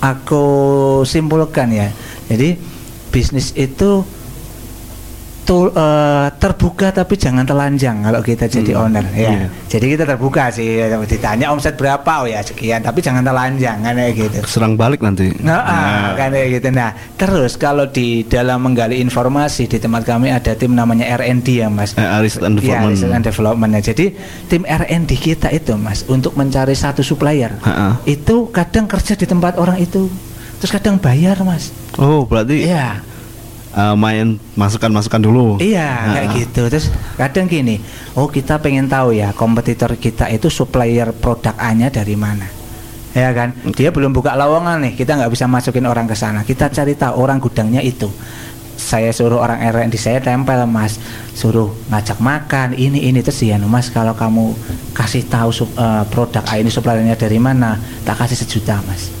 [0.00, 0.44] aku
[1.04, 1.88] simpulkan ya.
[2.32, 2.56] Jadi
[3.12, 4.19] bisnis itu
[5.50, 9.46] tul- eh, terbuka tapi jangan telanjang kalau kita jadi Hmm, owner ya iya.
[9.66, 14.14] jadi kita terbuka sih ditanya omset berapa oh ya sekian tapi jangan telanjang kan kayak
[14.14, 16.68] gitu serang balik nanti Nah, ah, kan kayak gitu.
[16.70, 21.66] Nah, terus kalau di dalam menggali informasi di tempat kami ada tim namanya R&D ya,
[21.66, 21.96] Mas.
[21.96, 22.84] Eh, Research and Ya.
[22.84, 23.70] Research and Development.
[23.72, 24.12] Nah, Jadi
[24.46, 27.98] tim R&D kita itu, Mas, untuk mencari satu supplier, Ha-ha.
[28.04, 30.06] itu kadang kerja di tempat orang itu,
[30.58, 31.72] terus kadang bayar, Mas.
[31.96, 33.00] oh berarti Iya.
[33.70, 36.38] Eh, main masukan-masukan dulu Iya, kayak Ha-ha.
[36.42, 36.62] gitu.
[36.66, 37.78] Terus kadang gini,
[38.14, 42.46] oh kita pengen tahu ya kompetitor kita itu supplier produk A-nya dari mana.
[43.10, 46.46] Ya kan, dia belum buka lowongan nih, kita nggak bisa masukin orang ke sana.
[46.46, 48.06] Kita cari tahu orang gudangnya itu.
[48.80, 50.96] Saya suruh orang R&D saya tempel mas,
[51.36, 54.56] suruh ngajak makan ini ini terus ya mas kalau kamu
[54.96, 59.19] kasih tahu eh, produk A ini suppliernya dari mana, tak kasih sejuta mas.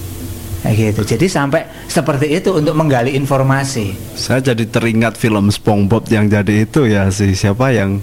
[0.60, 1.16] Kayak gitu.
[1.16, 3.96] Jadi sampai seperti itu untuk menggali informasi.
[4.12, 7.96] Saya jadi teringat film SpongeBob yang jadi itu ya si siapa yang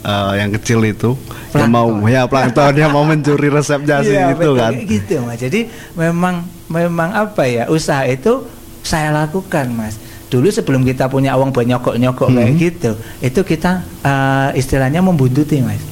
[0.00, 1.14] eh, yang kecil itu
[1.52, 2.10] yang mau Plankton.
[2.10, 4.72] ya plankton yang mau mencuri resepnya sih Iya, itu betul, kan.
[4.80, 5.60] gitu mas jadi
[5.92, 6.34] memang
[6.66, 8.42] memang apa ya usaha itu
[8.80, 9.94] saya lakukan mas
[10.26, 12.58] dulu sebelum kita punya uang buat nyokok nyokok kayak Hmm.
[12.58, 12.90] gitu
[13.20, 15.82] itu kita eh, istilahnya membuntuti mas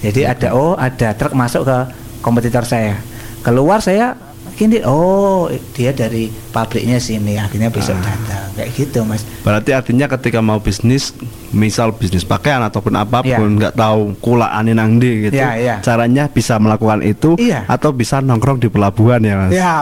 [0.00, 1.76] jadi ada oh ada truk masuk ke
[2.18, 2.96] kompetitor saya
[3.40, 4.16] keluar saya
[4.56, 8.08] gini oh dia dari pabriknya sini akhirnya besok Ah.
[8.08, 11.12] datang kayak gitu mas Berarti artinya ketika mau bisnis,
[11.50, 13.54] misal bisnis pakaian ataupun apa pun Iya.
[13.54, 15.36] nggak tahu kulaane nang ndi gitu.
[15.36, 15.74] Iya, iya.
[15.78, 17.62] Caranya bisa melakukan itu Iya.
[17.66, 19.52] atau bisa nongkrong di pelabuhan ya, Mas.
[19.52, 19.72] ya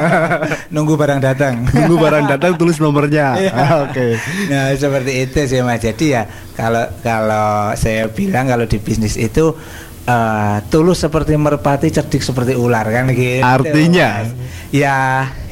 [0.74, 3.34] nunggu barang datang Tunggu barang datang tulis nomornya.
[3.50, 4.16] Ah, Oke.
[4.46, 5.80] Nah seperti itu sih mas.
[5.80, 6.22] Jadi ya
[6.54, 9.52] kalau kalau saya bilang kalau di bisnis itu
[10.04, 13.40] eh, tulus seperti merpati, cerdik seperti ular kan gitu.
[13.40, 14.22] Artinya?
[14.22, 14.30] Mas.
[14.70, 14.96] Ya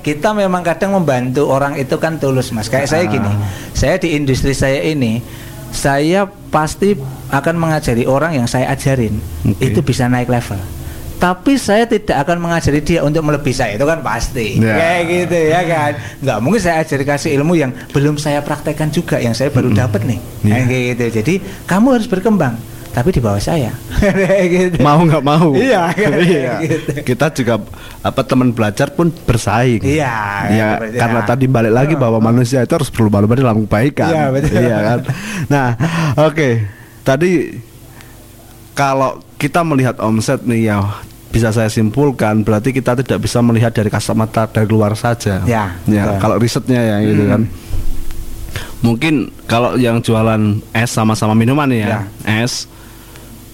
[0.02, 2.66] kita memang kadang membantu orang itu kan tulus mas.
[2.66, 3.38] Kayak saya gini, Ah.
[3.72, 5.22] saya di industri saya ini
[5.72, 6.92] saya pasti
[7.30, 9.62] akan mengajari orang yang saya ajarin Oke.
[9.62, 10.58] itu bisa naik level.
[11.16, 14.74] Tapi saya tidak akan mengajari dia untuk melebihi saya itu kan pasti Ya.
[14.74, 15.92] kayak gitu ya kan.
[16.18, 19.80] Nggak mungkin saya ajari kasih ilmu yang belum saya praktekkan juga yang saya baru Mm-mm.
[19.80, 20.18] dapat nih.
[20.42, 20.54] Iya.
[20.66, 21.04] Kayak gitu.
[21.22, 21.34] Jadi
[21.64, 22.58] kamu harus berkembang
[22.92, 23.72] tapi di bawah saya.
[24.52, 24.78] Gitu.
[24.78, 25.52] Mau nggak mau.
[25.52, 25.88] Iya,
[26.28, 26.54] Iya.
[26.60, 26.90] gitu.
[27.02, 27.56] Kita juga
[28.00, 29.80] apa teman belajar pun bersaing.
[29.80, 30.14] Iya,
[30.48, 31.26] Ya, seperti- karena ya.
[31.26, 34.10] tadi balik lagi bahwa manusia itu harus berlomba-lomba dalam kebaikan.
[34.10, 34.56] Iya, betul.
[34.58, 34.98] Iya kan.
[35.48, 35.66] Nah,
[36.20, 36.48] oke.
[37.02, 37.30] Tadi
[38.72, 40.78] kalau kita melihat omset nih ya
[41.28, 45.40] bisa saya simpulkan berarti kita tidak bisa melihat dari kacamata dari luar saja.
[45.44, 46.18] Ya, Ya, betul.
[46.20, 47.30] kalau risetnya ya gitu Hmm.
[47.30, 47.42] kan.
[48.82, 49.14] Mungkin
[49.46, 50.42] kalau yang jualan
[50.74, 51.98] es sama-sama minuman nih ya,
[52.42, 52.66] es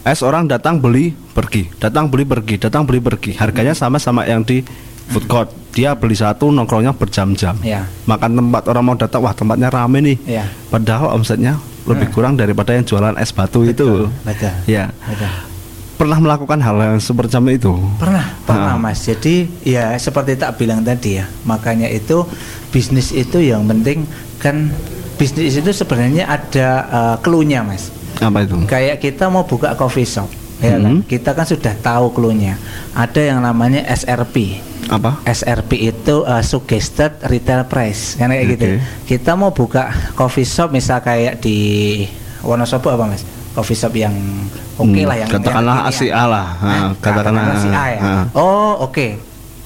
[0.09, 3.37] es orang datang beli pergi, datang beli pergi, datang beli pergi.
[3.37, 4.65] Harganya sama sama yang di
[5.13, 5.49] food court.
[5.77, 7.55] Dia beli satu nongkrongnya berjam-jam.
[7.63, 7.87] Ya.
[8.09, 10.17] Makan tempat orang mau datang, wah tempatnya rame nih.
[10.25, 10.45] Ya.
[10.73, 12.15] Padahal omsetnya lebih Hmm.
[12.17, 14.09] kurang daripada yang jualan es batu itu.
[14.25, 14.53] Betul.
[14.67, 14.91] Ya.
[15.05, 15.31] Betul.
[15.99, 17.75] Pernah melakukan hal yang seperti itu?
[17.99, 18.79] Pernah, pernah Ah.
[18.79, 19.03] Mas.
[19.03, 21.27] Jadi ya seperti tak bilang tadi ya.
[21.43, 22.23] Makanya itu
[22.71, 24.07] bisnis itu yang penting
[24.39, 24.71] kan
[25.19, 27.91] bisnis itu sebenarnya ada uh, clue-nya Mas.
[28.19, 28.57] Apa itu?
[28.65, 30.27] Kayak kita mau buka coffee shop,
[30.59, 30.83] ya kan?
[30.83, 30.99] Mhm.
[31.05, 32.59] Kita kan sudah tahu clue-nya.
[32.91, 34.59] Ada yang namanya SRP.
[34.89, 35.21] Apa?
[35.23, 38.67] SRP itu uh, suggested retail price kan kayak gitu.
[38.67, 38.81] Oke.
[39.07, 42.03] Kita mau buka coffee shop misal kayak di
[42.41, 43.23] Wonosobo apa Mas?
[43.53, 44.15] Coffee shop yang
[44.75, 46.15] oke Hmm, lah yang katakanlah yang kekinian.
[46.15, 46.47] ASIA lah.
[46.57, 46.73] Hah?
[46.73, 48.01] Ah, katakanlah, si A ya.
[48.01, 48.25] ah.
[48.33, 49.07] Oh, oke.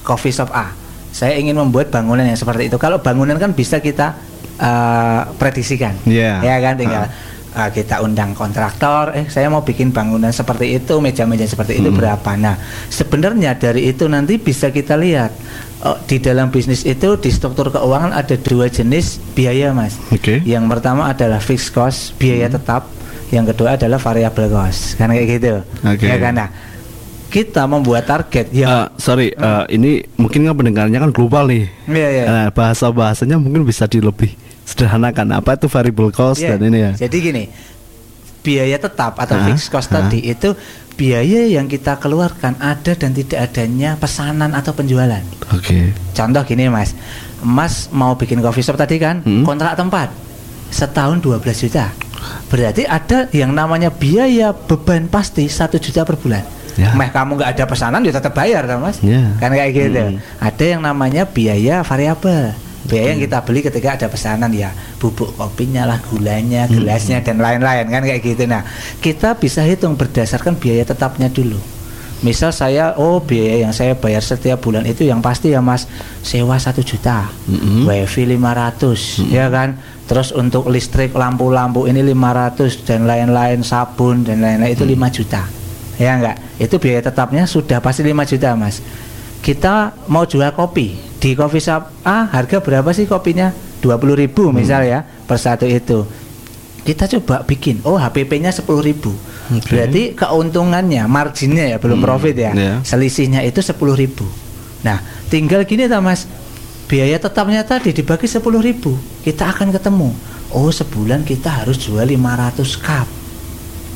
[0.01, 0.75] Coffee shop A.
[1.09, 2.75] Saya ingin membuat bangunan yang seperti itu.
[2.75, 4.17] Kalau bangunan kan bisa kita
[4.57, 5.93] uh, prediksikan.
[6.03, 6.41] Iya.
[6.41, 7.31] Ya kan tinggal Ah.
[7.53, 11.97] Uh, kita undang kontraktor, eh saya mau bikin bangunan seperti itu, meja-meja seperti itu Hmm.
[11.97, 12.31] berapa.
[12.35, 15.31] Nah, sebenarnya dari itu nanti bisa kita lihat
[15.81, 19.97] oh, di dalam bisnis itu di struktur keuangan ada dua jenis biaya, Mas.
[20.09, 20.41] Oke.
[20.41, 22.55] Yang pertama adalah fixed cost, biaya Hmm.
[22.57, 22.83] tetap.
[23.29, 24.93] Yang kedua adalah variable cost.
[24.93, 25.53] Kan kayak gitu.
[25.81, 26.05] Oke.
[26.05, 26.37] Ya kan?
[26.37, 26.49] Nah,
[27.27, 28.65] kita membuat target ya.
[28.69, 31.65] Eh, sorry, eh, ini mungkin kan pendengarnya kan global nih.
[31.89, 32.23] Iya, iya.
[32.29, 35.27] Nah, bahasa bahasanya mungkin bisa di lebih sederhanakan.
[35.33, 36.55] Apa itu variable cost Iya.
[36.55, 36.91] dan ini ya?
[36.97, 37.43] Jadi gini,
[38.41, 39.45] biaya tetap atau Hah?
[39.47, 40.05] fixed cost Hah?
[40.05, 40.51] tadi itu
[40.93, 45.23] biaya yang kita keluarkan ada dan tidak adanya pesanan atau penjualan.
[45.49, 45.89] Oke.
[46.11, 46.93] Contoh gini Mas,
[47.39, 49.41] Mas mau bikin coffee shop tadi kan, Hmm.
[49.41, 50.13] kontrak tempat
[50.69, 51.89] setahun 12 juta.
[52.47, 56.45] Berarti ada yang namanya biaya beban pasti satu juta per bulan.
[56.73, 56.89] Ya.
[56.95, 58.97] Meh kamu nggak ada pesanan ya tetap bayar kan Mas?
[59.03, 59.33] Ya.
[59.37, 59.99] Kan kayak gitu.
[59.99, 60.17] Hmm.
[60.39, 62.55] Ada yang namanya biaya variabel.
[62.83, 66.83] Biaya yang kita beli ketika ada pesanan ya, bubuk kopinya lah, gulanya, Hmm.
[66.83, 68.43] gelasnya dan lain-lain kan kayak gitu.
[68.43, 68.67] Nah,
[68.99, 71.55] kita bisa hitung berdasarkan biaya tetapnya dulu.
[72.23, 75.87] Misal saya, oh biaya yang saya bayar setiap bulan itu yang pasti ya mas,
[76.23, 77.83] sewa satu juta, Mm-mm.
[77.83, 79.75] wifi 500, ya kan.
[80.07, 85.43] Terus untuk listrik, lampu-lampu ini 500 dan lain-lain, sabun dan lain-lain itu 5 juta,
[85.95, 86.39] ya enggak.
[86.59, 88.79] Itu biaya tetapnya sudah pasti 5 juta mas.
[89.43, 93.55] Kita mau jual kopi di coffee shop A, harga berapa sih kopinya?
[93.79, 96.03] 20.000 ribu misal ya per satu itu.
[96.83, 97.79] Kita coba bikin.
[97.87, 99.15] Oh HPP-nya 10.000 ribu.
[99.51, 99.75] Oke.
[99.75, 102.75] berarti keuntungannya marginnya ya belum Hmm, profit ya iya.
[102.79, 104.23] selisihnya itu 10.000 ribu.
[104.83, 104.99] Nah
[105.31, 106.27] tinggal gini ta mas.
[106.91, 108.95] Biaya tetapnya tadi dibagi 10.000 ribu.
[109.23, 110.11] Kita akan ketemu.
[110.51, 113.07] Oh sebulan kita harus jual 500 cup.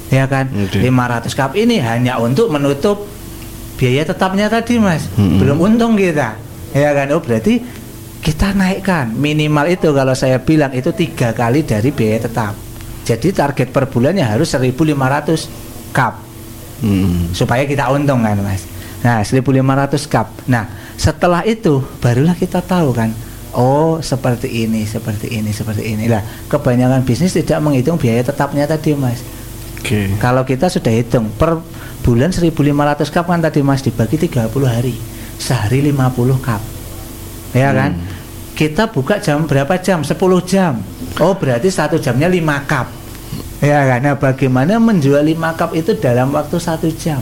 [0.08, 0.48] Ya kan?
[0.56, 0.80] Oke.
[0.80, 3.04] 500 cup ini hanya untuk menutup
[3.76, 5.12] biaya tetapnya tadi mas.
[5.20, 5.44] Mm-mm.
[5.44, 6.47] belum untung kita
[6.78, 7.10] ya kan?
[7.14, 7.60] Oh berarti
[8.22, 9.14] kita naikkan.
[9.14, 12.54] Minimal itu kalau saya bilang itu tiga kali dari biaya tetap.
[13.08, 16.28] Jadi target per bulannya harus 1500 cup.
[16.78, 17.34] Hmm.
[17.34, 18.62] supaya kita untung kan mas?
[19.02, 20.30] Nah 1500 cup.
[20.46, 23.10] Nah setelah itu barulah kita tahu kan
[23.58, 26.06] oh seperti ini seperti ini seperti ini.
[26.06, 29.26] Lah kebanyakan bisnis tidak menghitung biaya tetapnya tadi mas.
[29.78, 30.20] Oke.
[30.20, 31.64] kalau kita sudah hitung per
[32.04, 34.96] bulan 1500 cup kan tadi Mas dibagi 30 hari.
[35.38, 36.62] Sehari 50 cup.
[37.54, 37.96] Ya kan?
[37.96, 38.06] Hmm.
[38.58, 40.02] Kita buka jam berapa jam?
[40.02, 40.82] 10 jam.
[41.22, 42.88] Oh, berarti satu jamnya 5 cup.
[43.62, 44.00] Ya kan?
[44.02, 47.22] Nah, bagaimana menjual 5 cup itu dalam waktu satu jam?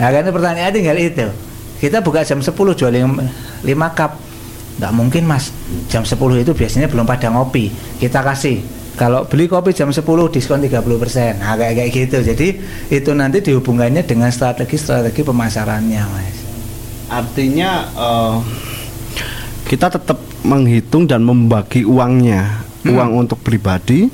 [0.00, 1.28] Nah, kan pertanyaan tinggal itu.
[1.78, 4.28] Kita buka jam 10 jual 5 cup.
[4.78, 5.50] Nggak mungkin mas
[5.90, 7.66] Jam 10 itu biasanya belum pada ngopi
[7.98, 8.62] Kita kasih
[8.94, 12.48] Kalau beli kopi jam 10 diskon 30% Nah kayak, kayak gitu Jadi
[12.94, 16.37] itu nanti dihubungannya dengan strategi-strategi pemasarannya mas
[17.08, 18.34] Artinya eh,
[19.66, 22.94] kita tetap menghitung dan membagi uangnya, Hmm.
[22.94, 24.06] uang untuk pribadi,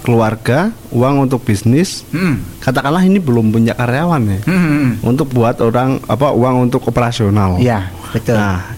[0.00, 2.02] keluarga, uang untuk bisnis.
[2.08, 2.58] hmm.
[2.58, 4.40] Katakanlah ini belum punya karyawan ya.
[4.42, 4.92] Hmm, hmm, hmm.
[5.04, 7.60] Untuk buat orang apa uang untuk operasional.
[7.60, 8.72] Ya betul Nah,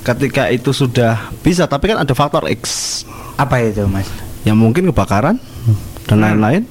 [0.00, 3.02] ketika itu sudah bisa, tapi kan ada faktor X
[3.36, 4.08] Apa itu mas?
[4.42, 5.36] yang mungkin kebakaran
[6.04, 6.24] dan Hmm.
[6.24, 6.62] lain-lain,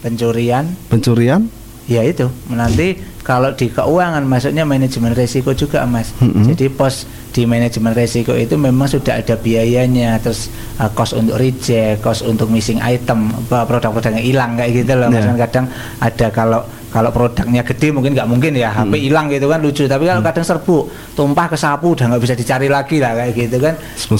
[0.00, 1.46] Pencurian pencurian.
[1.92, 6.10] Ya itu nanti kalau di keuangan masuknya manajemen resiko juga mas.
[6.18, 6.48] Mm-mm.
[6.48, 10.48] Jadi pos di manajemen resiko itu memang sudah ada biayanya, terus
[10.80, 15.08] uh, cost untuk reject, cost untuk missing item, produk-produk yang hilang kayak gitu loh.
[15.08, 15.30] Mas Ya.
[15.30, 15.66] kan kadang
[16.00, 16.60] ada kalau
[16.92, 20.44] kalau produknya gede mungkin nggak mungkin ya HP hilang gitu kan lucu tapi kalau kadang
[20.44, 20.76] serbu
[21.16, 23.74] tumpah ke sapu udah nggak bisa dicari lagi lah kayak gitu kan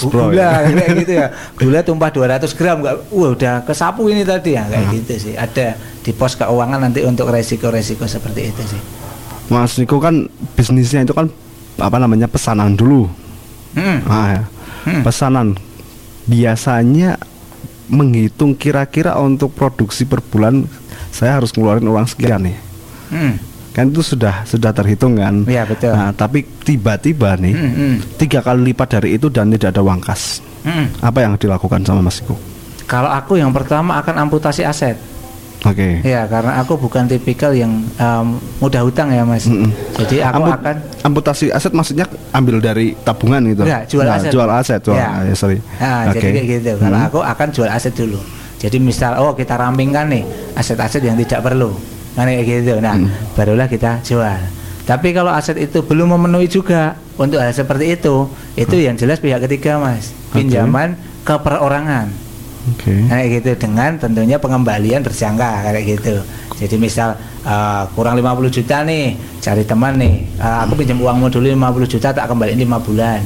[0.08, 0.50] gula ya.
[0.72, 1.26] kayak gitu ya
[1.60, 5.34] gula tumpah 200 gram nggak wah udah ke sapu ini tadi ya kayak gitu sih
[5.36, 8.82] ada di pos keuangan nanti untuk resiko-resiko seperti itu sih
[9.52, 11.28] Mas Niko kan bisnisnya itu kan
[11.76, 13.04] apa namanya pesanan dulu.
[13.76, 14.00] Hmm.
[14.04, 14.42] Nah, ya.
[14.82, 15.02] Hmm.
[15.06, 15.54] pesanan
[16.26, 17.14] biasanya
[17.86, 20.66] menghitung kira-kira untuk produksi per bulan
[21.12, 22.56] saya harus ngeluarin uang sekian nih.
[23.06, 23.36] Hmm.
[23.70, 25.92] kan itu sudah sudah terhitung kan Iya, betul.
[25.92, 27.96] nah tapi tiba-tiba nih Mm, mm.
[28.16, 30.86] tiga kali lipat dari itu dan tidak ada uang kas Mm.
[31.00, 32.36] apa yang dilakukan sama Mas Iko
[32.84, 35.00] Kalau aku yang pertama akan amputasi aset.
[35.62, 38.26] oke Ya, karena aku bukan tipikal yang em,
[38.58, 39.44] mudah hutang ya, Mas.
[39.46, 39.72] Mm-mm.
[39.96, 44.30] Jadi aku Amput- akan amputasi aset maksudnya ambil dari tabungan gitu Enggak, jual Nah, aset.
[44.30, 45.08] jual aset jual Ya.
[45.22, 46.18] ya, sorry Nah, Oke.
[46.18, 46.70] jadi kayak gitu.
[46.78, 47.08] Kalau Hmm.
[47.08, 48.20] aku akan jual aset dulu.
[48.62, 50.22] Jadi misal oh kita rampingkan nih
[50.54, 51.74] aset-aset yang tidak perlu.
[52.14, 52.78] Kan kayak gitu.
[52.78, 53.10] Nah, Hmm.
[53.34, 54.38] barulah kita jual.
[54.82, 59.42] Tapi kalau aset itu belum memenuhi juga untuk hal seperti itu, itu yang jelas pihak
[59.42, 60.14] ketiga, Mas.
[60.30, 60.42] Hmm.
[60.42, 60.88] Pinjaman
[61.22, 62.06] ke perorangan.
[62.62, 66.22] oke Kayak gitu dengan tentunya pengembalian berjangka kayak gitu.
[66.62, 71.50] Jadi misal eh, kurang 50 juta nih, cari teman nih, eh, aku pinjam uangmu dulu
[71.50, 73.18] 50 juta tak kembaliin 5 bulan.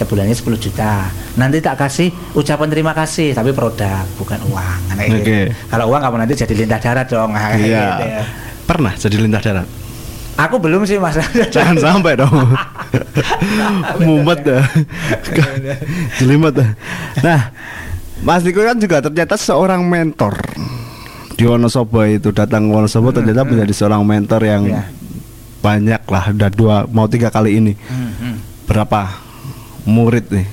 [0.00, 1.06] Sebulannya 10 juta.
[1.36, 4.80] Nanti tak kasih ucapan terima kasih, tapi produk bukan uang.
[4.90, 5.20] Kayak gitu.
[5.20, 5.40] Oke.
[5.68, 7.30] Kalau uang kamu nanti jadi lintah darat dong.
[7.30, 8.22] Kayak iya gitu ya.
[8.64, 9.68] pernah jadi lintah darat
[10.38, 11.20] Aku belum sih Mas.
[11.50, 12.32] jangan sampai dong
[14.00, 14.64] mumet dah
[16.18, 16.70] jelimet dah
[17.20, 17.40] nah
[18.20, 20.36] Mas Niko kan juga ternyata seorang mentor
[21.34, 24.82] di Wonosobo itu datang ke Wonosobo ternyata menjadi seorang mentor yang Iya.
[25.60, 28.34] banyak lah udah dua mau tiga kali ini Hmm, hmm.
[28.64, 29.00] berapa
[29.84, 30.46] murid nih.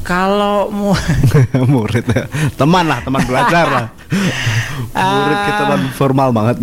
[0.00, 0.96] Kalau mu
[1.72, 2.24] murid ya.
[2.56, 3.86] teman lah teman belajar lah.
[4.90, 6.56] Murid kita kan formal banget.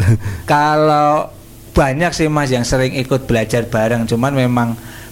[0.44, 1.32] Kalau
[1.72, 4.70] banyak sih mas yang sering ikut belajar bareng, cuman memang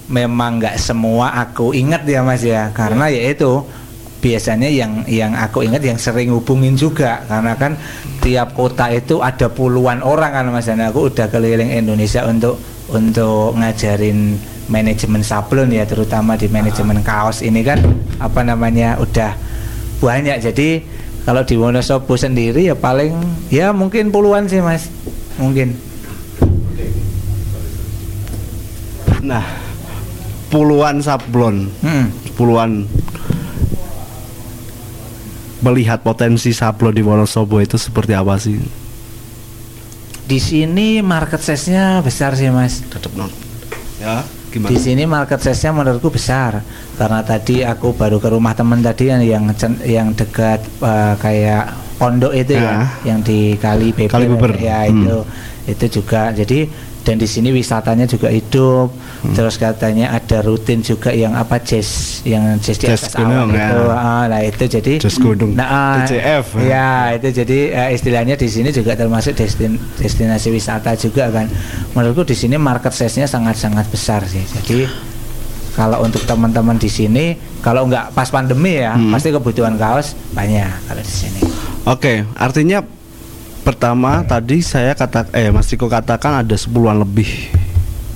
[0.09, 3.63] memang nggak semua aku ingat ya mas ya, karena ya itu
[4.19, 7.77] biasanya yang yang aku ingat yang sering hubungin juga, karena kan
[8.19, 10.67] tiap kota itu ada puluhan orang kan mas.
[10.67, 14.35] Dan aku udah keliling Indonesia untuk untuk ngajarin
[14.65, 17.81] manajemen sablon ya, terutama di manajemen kaos ini kan
[18.17, 19.37] apa namanya udah
[20.01, 20.81] banyak jadi
[21.25, 23.13] kalau di Wonosobo sendiri ya paling
[23.49, 24.89] ya mungkin puluhan sih mas
[25.37, 25.73] mungkin
[29.25, 29.41] nah
[30.53, 32.13] puluhan sablon Hmm.
[32.37, 32.85] puluhan
[35.65, 38.61] melihat potensi sablon di Wonosobo itu seperti apa sih?
[40.25, 43.29] di sini market size-nya besar sih mas Tetap non.
[44.01, 44.25] Ya,
[44.55, 44.79] di gimana?
[44.79, 46.63] sini market size-nya menurutku besar
[46.95, 49.43] karena tadi aku baru ke rumah teman tadi yang yang,
[49.83, 51.63] yang dekat eh, kayak
[51.95, 52.75] pondok itu ya, Ya.
[53.05, 54.51] yang di Kali Beber, Kali Beber.
[54.57, 54.95] ya Hmm.
[54.95, 55.17] itu
[55.65, 56.67] itu juga jadi
[57.05, 59.33] dan di sini wisatanya juga hidup Hmm.
[59.33, 63.65] terus katanya ada rutin juga yang apa jazz yang jazz di atas awan gunung, ya.
[63.67, 65.51] itu Ah, nah itu jadi Jazz gunung.
[65.51, 66.45] nah ah, TCF.
[66.61, 71.49] ya itu jadi eh, istilahnya di sini juga termasuk destin, destinasi wisata juga kan
[71.93, 74.85] menurutku di sini market size-nya sangat-sangat besar sih jadi
[75.73, 77.25] kalau untuk teman-teman di sini
[77.59, 79.09] kalau nggak pas pandemi ya Hmm.
[79.09, 81.41] pasti kebutuhan kaos banyak kalau di sini
[81.85, 82.81] Oke, artinya
[83.65, 87.27] pertama tadi saya kata eh Mas Riko katakan ada sepuluhan lebih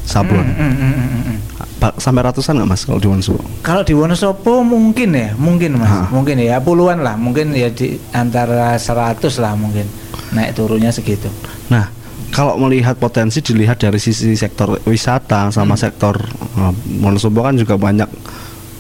[0.06, 0.46] sablon.
[0.46, 1.38] Hmm, hmm, hmm, hmm, hmm.
[1.80, 3.42] Pak sampai ratusan nggak Mas kalau di Wonosobo?
[3.60, 6.06] Kalau di Wonosobo mungkin ya, mungkin mas, Hah.
[6.12, 9.88] mungkin ya puluhan lah, mungkin ya di antara 100 lah mungkin
[10.30, 11.32] naik turunnya segitu.
[11.68, 11.88] Nah,
[12.30, 15.82] kalau melihat potensi dilihat dari sisi sektor wisata sama Hmm.
[15.82, 16.16] sektor
[16.60, 18.12] eh, Wonosobo kan juga banyak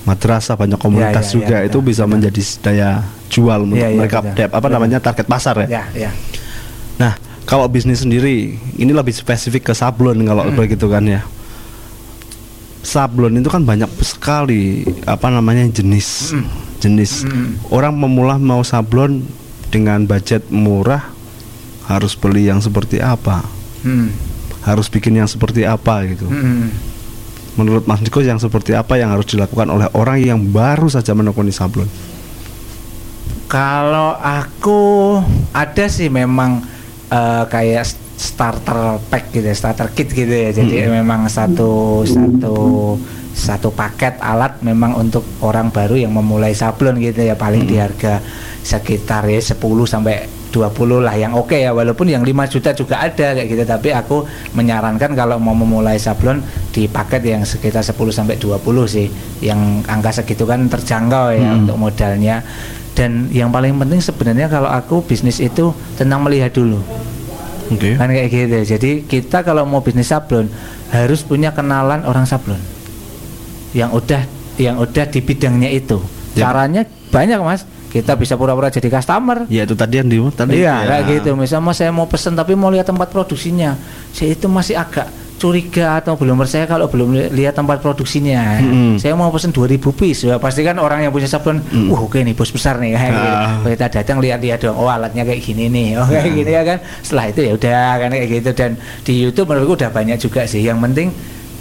[0.03, 2.11] madrasah, banyak komunitas ya, juga ya, itu betul, bisa betul.
[2.13, 2.89] menjadi daya
[3.29, 4.73] jual untuk Ya, ya, mereka dep- apa Betul.
[4.75, 5.67] namanya target pasar ya.
[5.69, 6.11] Ya, ya.
[6.99, 10.55] Nah, kalau bisnis sendiri ini lebih spesifik ke sablon kalau Hmm.
[10.55, 11.23] begitu kan ya.
[12.79, 16.47] Sablon itu kan banyak sekali apa namanya jenis Hmm.
[16.79, 17.23] jenis.
[17.23, 17.59] Hmm.
[17.71, 19.23] Orang pemula mau sablon
[19.67, 21.11] dengan budget murah
[21.85, 23.43] harus beli yang seperti apa?
[23.83, 24.11] Hmm.
[24.63, 26.27] Harus bikin yang seperti apa gitu.
[26.27, 26.71] Hmm.
[27.57, 31.51] Menurut Mas Niko yang seperti apa yang harus dilakukan oleh orang yang baru saja menekuni
[31.51, 31.89] sablon?
[33.49, 34.81] Kalau aku
[35.51, 36.61] ada sih memang
[37.09, 37.83] eh, kayak
[38.15, 40.51] starter pack gitu, ya, starter kit gitu ya.
[40.51, 41.01] Jadi Hmm.
[41.01, 42.55] memang satu satu
[43.31, 48.19] satu paket alat memang untuk orang baru yang memulai sablon gitu ya paling di harga
[48.59, 49.55] sekitar ya 10
[49.87, 53.95] sampai 20 lah yang oke ya walaupun yang 5 juta juga ada kayak gitu tapi
[53.95, 59.07] aku menyarankan kalau mau memulai sablon di paket yang sekitar 10 sampai 20 sih
[59.39, 61.63] yang angka segitu kan terjangkau ya Hmm.
[61.63, 62.43] untuk modalnya
[62.99, 66.83] dan yang paling penting sebenarnya kalau aku bisnis itu tentang melihat dulu
[67.71, 67.95] Oke.
[67.95, 70.51] kan kayak gitu jadi kita kalau mau bisnis sablon
[70.91, 72.59] harus punya kenalan orang sablon
[73.71, 74.27] yang udah
[74.59, 76.03] yang udah di bidangnya itu
[76.37, 76.45] Ya.
[76.45, 80.61] caranya banyak mas kita bisa pura-pura jadi customer Ya itu tadi yang di tadi.
[80.61, 80.85] Iya, ya.
[80.85, 81.29] kayak gitu.
[81.33, 83.73] Misalnya mas saya mau pesen tapi mau lihat tempat produksinya,
[84.13, 85.09] saya itu masih agak
[85.39, 88.59] curiga atau belum percaya kalau belum li- lihat tempat produksinya.
[88.59, 88.99] Mm-mm.
[88.99, 90.21] Saya mau pesen 2000 piece.
[90.21, 91.87] Ya, pasti kan orang yang punya sablon, Mm.
[91.87, 93.29] wah oke nih bos besar nih kayak gitu.
[93.31, 93.55] Ah.
[93.65, 96.77] Kita datang lihat-lihat dong, oh alatnya kayak gini nih, oh kayak gini ya kan.
[96.99, 98.71] Setelah itu ya udah kan kayak gitu dan
[99.01, 100.59] di YouTube menurutku udah banyak juga sih.
[100.59, 101.07] Yang penting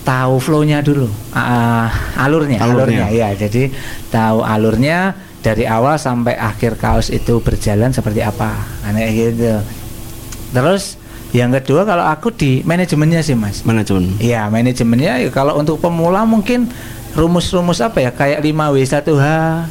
[0.03, 1.87] tahu flow-nya dulu, Ah,
[2.18, 3.07] alurnya, Alurnya.
[3.07, 3.29] alurnya, ya.
[3.39, 3.70] Jadi
[4.09, 8.53] tahu alurnya dari awal sampai akhir kaos itu berjalan seperti apa,
[8.83, 9.55] kan kayak gitu.
[10.51, 10.97] Terus
[11.31, 16.24] yang kedua kalau aku di manajemennya sih mas, manajemen Iya manajemennya ya kalau untuk pemula
[16.24, 16.72] mungkin
[17.11, 19.26] rumus-rumus apa ya kayak 5W1H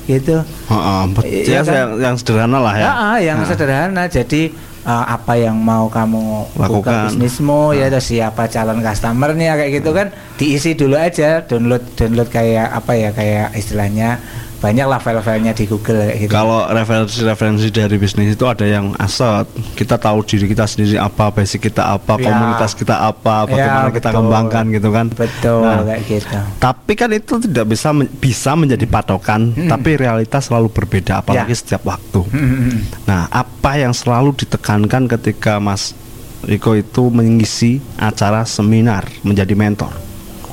[0.05, 0.35] gitu.
[0.43, 1.73] Heeh, bet- Iya ya, kan?
[1.73, 4.03] yang, yang sederhana lah ya ah, yang Nah, sederhana.
[4.05, 4.51] Jadi
[4.83, 6.97] eh, apa yang mau kamu buka Lakukan.
[7.07, 12.67] bisnismu ya terus siapa calon customernya kayak gitu kan diisi dulu aja download download kayak
[12.69, 14.19] apa ya kayak istilahnya
[14.57, 16.31] banyak lah file-filenya di Google kayak gitu.
[16.33, 19.45] Kalau referensi-referensi dari bisnis itu ada yang aset,
[19.77, 22.25] kita tahu diri kita sendiri apa, basic kita apa, Ya.
[22.25, 25.05] komunitas kita apa, bagaimana Ya, kita kembangkan gitu kan.
[25.13, 26.37] Betul Nah, kayak gitu.
[26.57, 29.69] Tapi kan itu tidak bisa men- bisa menjadi patokan, Hmm.
[29.69, 31.57] tapi realitas selalu berbeda apalagi Ya.
[31.57, 32.25] setiap waktu.
[32.25, 35.93] Hmm, Nah, apa yang selalu ditekankan ketika Mas
[36.41, 39.93] Riko itu mengisi acara seminar menjadi mentor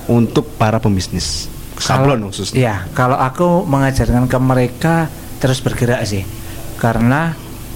[0.04, 2.56] untuk para pembisnis sablon Kalau- khususnya.
[2.56, 4.94] Iya, kalau aku mengajarkan ke mereka
[5.38, 6.22] terus bergerak sih,
[6.78, 7.34] karena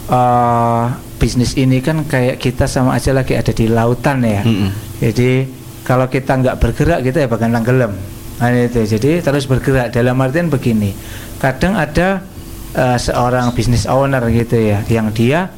[0.08, 0.84] eh,
[1.18, 4.40] bisnis ini kan kayak kita sama aja lagi ada di lautan ya.
[4.46, 4.70] Mm-mm.
[5.02, 5.30] Jadi
[5.82, 7.92] kalau kita nggak bergerak kita ya bakal tenggelam.
[8.38, 8.86] Nah, itu.
[8.86, 10.94] Jadi terus bergerak dalam artian begini.
[11.42, 12.22] Kadang ada
[12.72, 15.50] eh, seorang business owner gitu ya, yang dia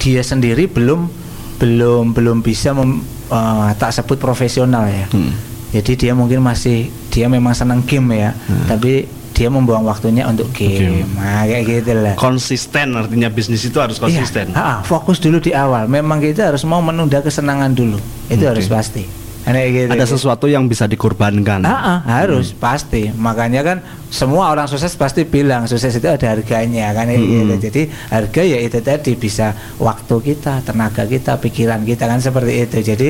[0.00, 1.08] dia sendiri belum
[1.56, 5.06] belum belum bisa mem- eh, tak sebut profesional ya.
[5.12, 5.32] Hmm.
[5.74, 8.30] Jadi dia mungkin masih dia memang senang game ya,
[8.66, 11.04] tapi dia membuang waktunya untuk game.
[11.04, 11.10] Game.
[11.12, 12.14] Nah, kayak gitu lah.
[12.16, 14.48] Konsisten artinya bisnis itu harus konsisten.
[14.48, 15.84] Iya, ah, fokus dulu di awal.
[15.92, 18.00] Memang kita harus mau menunda kesenangan dulu.
[18.32, 18.56] Itu Oke.
[18.56, 19.04] harus pasti.
[19.46, 19.92] Nah, gitu.
[19.92, 21.62] Ada sesuatu yang bisa dikorbankan.
[21.68, 23.12] Ah, ah, harus pasti.
[23.12, 27.30] Makanya kan semua orang sukses pasti bilang sukses itu ada harganya kan kayak Hmm.
[27.30, 27.54] gitu.
[27.68, 32.78] Jadi harga ya itu tadi bisa waktu kita, tenaga kita, pikiran kita kan seperti itu.
[32.80, 33.08] Jadi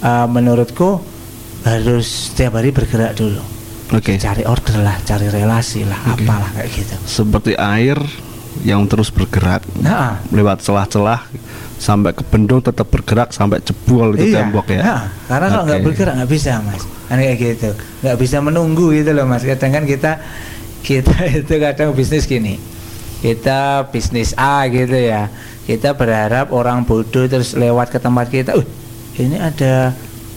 [0.00, 1.15] eh, menurutku
[1.64, 3.40] harus setiap hari bergerak dulu.
[3.94, 4.18] Oke.
[4.18, 6.26] Cari order lah, cari relasi lah, Oke.
[6.26, 6.94] apalah kayak gitu.
[7.06, 7.96] Seperti air
[8.66, 11.22] yang terus bergerak Nah, lewat celah-celah
[11.76, 14.80] sampai ke bendung tetap bergerak sampai jebol itu tembok ya.
[14.80, 19.12] Nah, karena kalau nggak bergerak nggak bisa mas, kan kayak gitu, nggak bisa menunggu gitu
[19.12, 19.44] loh mas.
[19.44, 20.12] Kadang kan kita
[20.80, 22.56] kita itu kadang bisnis gini,
[23.20, 25.28] kita bisnis A gitu ya,
[25.68, 28.66] kita berharap orang bodoh terus lewat ke tempat kita, uh
[29.20, 29.92] ini ada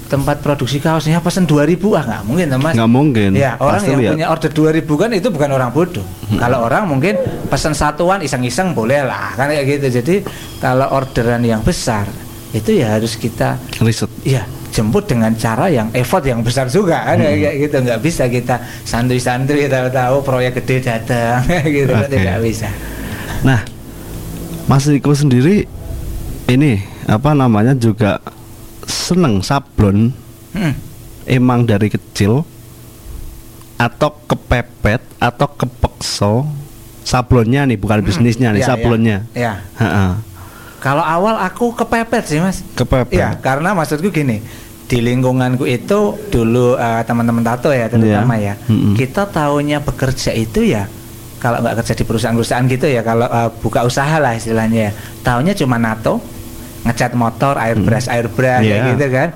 [0.10, 2.74] tempat produksi kaosnya pesen 2000 ah nggak mungkin tuh, mas.
[2.74, 3.30] Nggak mungkin.
[3.38, 4.12] Ya orang Pasti yang lihat.
[4.18, 6.06] punya order 2000 kan itu bukan orang bodoh.
[6.36, 7.14] Kalau orang mungkin
[7.48, 10.02] pesan satuan iseng-iseng boleh lah kan kayak gitu.
[10.02, 10.16] Jadi
[10.58, 12.10] kalau orderan yang besar
[12.50, 14.10] itu ya harus kita Riset.
[14.26, 14.42] ya
[14.74, 19.70] jemput dengan cara yang effort yang besar juga kan kayak gitu nggak bisa kita santuy-santuy
[19.70, 21.46] tahu-tahu proyek gede datang
[21.78, 22.18] gitu kan Oke.
[22.18, 22.70] tidak bisa.
[23.46, 23.62] Nah,
[24.66, 25.70] Mas Riko sendiri
[26.50, 28.18] ini apa namanya juga
[28.90, 30.12] seneng sablon
[30.50, 30.74] Hmm.
[31.24, 32.42] emang dari kecil
[33.78, 36.34] atau kepepet atau kepekso
[37.02, 38.68] sablonnya nih bukan bisnisnya nih Ya, ya.
[38.68, 39.18] sablonnya.
[39.32, 39.54] Ya.
[39.78, 40.20] Ha-ha.
[40.80, 42.66] Kalau awal aku kepepet sih mas.
[42.74, 43.14] Kepepet.
[43.14, 44.42] Ya, karena maksudku gini,
[44.86, 48.56] di lingkunganku itu dulu eh, teman-teman tato ya terutama Iya.
[48.58, 48.68] ya.
[48.68, 48.94] Mm-mm.
[48.96, 50.90] Kita taunya bekerja itu ya
[51.38, 54.92] kalau nggak kerja di perusahaan-perusahaan gitu ya, kalau eh, buka usaha lah istilahnya ya.
[55.22, 56.20] Taunya cuma nato,
[56.82, 58.90] ngecat motor, airbrush, airbrush kayak Iya.
[58.94, 59.30] gitu kan.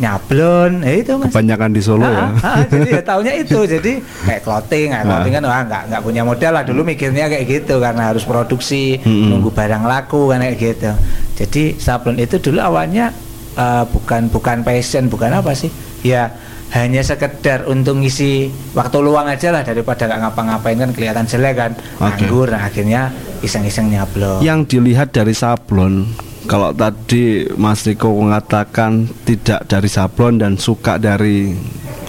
[0.00, 1.28] Nyablon, ya itu mas.
[1.28, 2.24] Kebanyakan di Solo Ah, ya.
[2.40, 5.08] ah, jadi ya taunya itu jadi kayak clothing, kayak Ah.
[5.12, 8.96] clothing kan wah nggak nggak punya modal lah dulu mikirnya kayak gitu karena harus produksi
[8.96, 9.28] Mm-mm.
[9.28, 10.90] nunggu barang laku kan kayak gitu.
[11.36, 13.12] Jadi sablon itu dulu awalnya
[13.52, 15.68] eh, bukan bukan passion bukan apa sih
[16.00, 16.32] ya
[16.70, 21.70] hanya sekedar untuk ngisi waktu luang aja lah daripada nggak ngapa-ngapain kan kelihatan jelek kan
[21.98, 22.24] Oke.
[22.24, 24.40] nganggur nah, akhirnya iseng-iseng nyablon.
[24.40, 26.08] Yang dilihat dari sablon,
[26.50, 31.54] kalau tadi Mas Riko mengatakan tidak dari sablon dan suka dari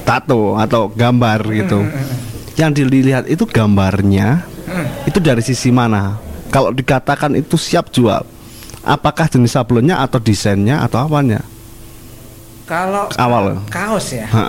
[0.01, 1.85] tato atau gambar gitu.
[2.57, 4.41] Yang dilihat itu gambarnya,
[5.05, 6.17] itu dari sisi mana?
[6.49, 8.25] Kalau dikatakan itu siap jual,
[8.81, 11.45] apakah jenis sablonnya atau desainnya atau apanya?
[12.65, 13.61] Kalau Awal.
[13.69, 14.25] kaos ya.
[14.25, 14.41] Ha,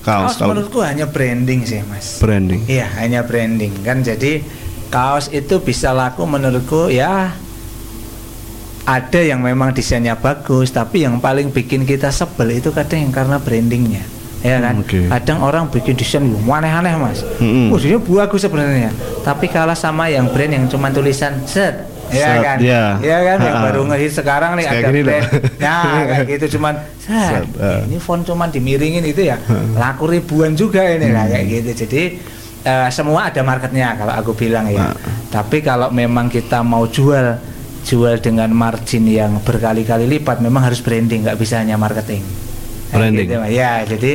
[0.04, 2.16] kaos, kalau menurutku hanya branding sih mas.
[2.16, 2.64] branding.
[2.64, 4.00] Iya, hanya branding kan.
[4.00, 4.40] Jadi
[4.88, 7.32] kaos itu bisa laku menurutku ya
[8.84, 13.36] ada yang memang desainnya bagus, tapi yang paling bikin kita sebel itu kadang yang karena
[13.40, 14.04] brandingnya.
[14.44, 14.84] Ya kan?
[14.84, 15.00] Hmm, oke.
[15.08, 17.24] Kadang orang bikin desain yang aneh-aneh, Mas.
[17.80, 18.92] Dia bagus sebenarnya.
[19.24, 22.84] Tapi kalah sama yang brand yang cuma tulisan set Ya Set, kan, ya.
[23.00, 23.66] ya kan yang Ha-ha.
[23.70, 25.24] baru ngehit sekarang nih Kayak ada brand,
[25.56, 25.82] nah
[26.12, 27.80] kayak gitu cuman, set, Set, ah.
[27.88, 29.40] ini font cuman dimiringin itu ya,
[29.74, 31.70] laku ribuan juga ini lah kayak gitu.
[31.86, 32.02] Jadi
[32.60, 34.92] eh, semua ada marketnya kalau aku bilang ya.
[34.92, 34.94] Nah.
[35.32, 37.40] Tapi kalau memang kita mau jual,
[37.84, 42.24] jual dengan margin yang berkali-kali lipat, memang harus branding, nggak bisa hanya marketing.
[42.90, 43.26] Branding.
[43.26, 43.50] gitu, Mas.
[43.50, 44.12] ya, jadi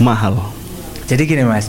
[0.00, 0.52] mahal
[1.12, 1.68] jadi gini mas,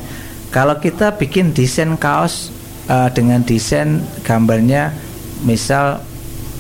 [0.56, 2.48] kalau kita bikin desain kaos
[2.88, 4.96] eh, dengan desain gambarnya,
[5.44, 6.00] misal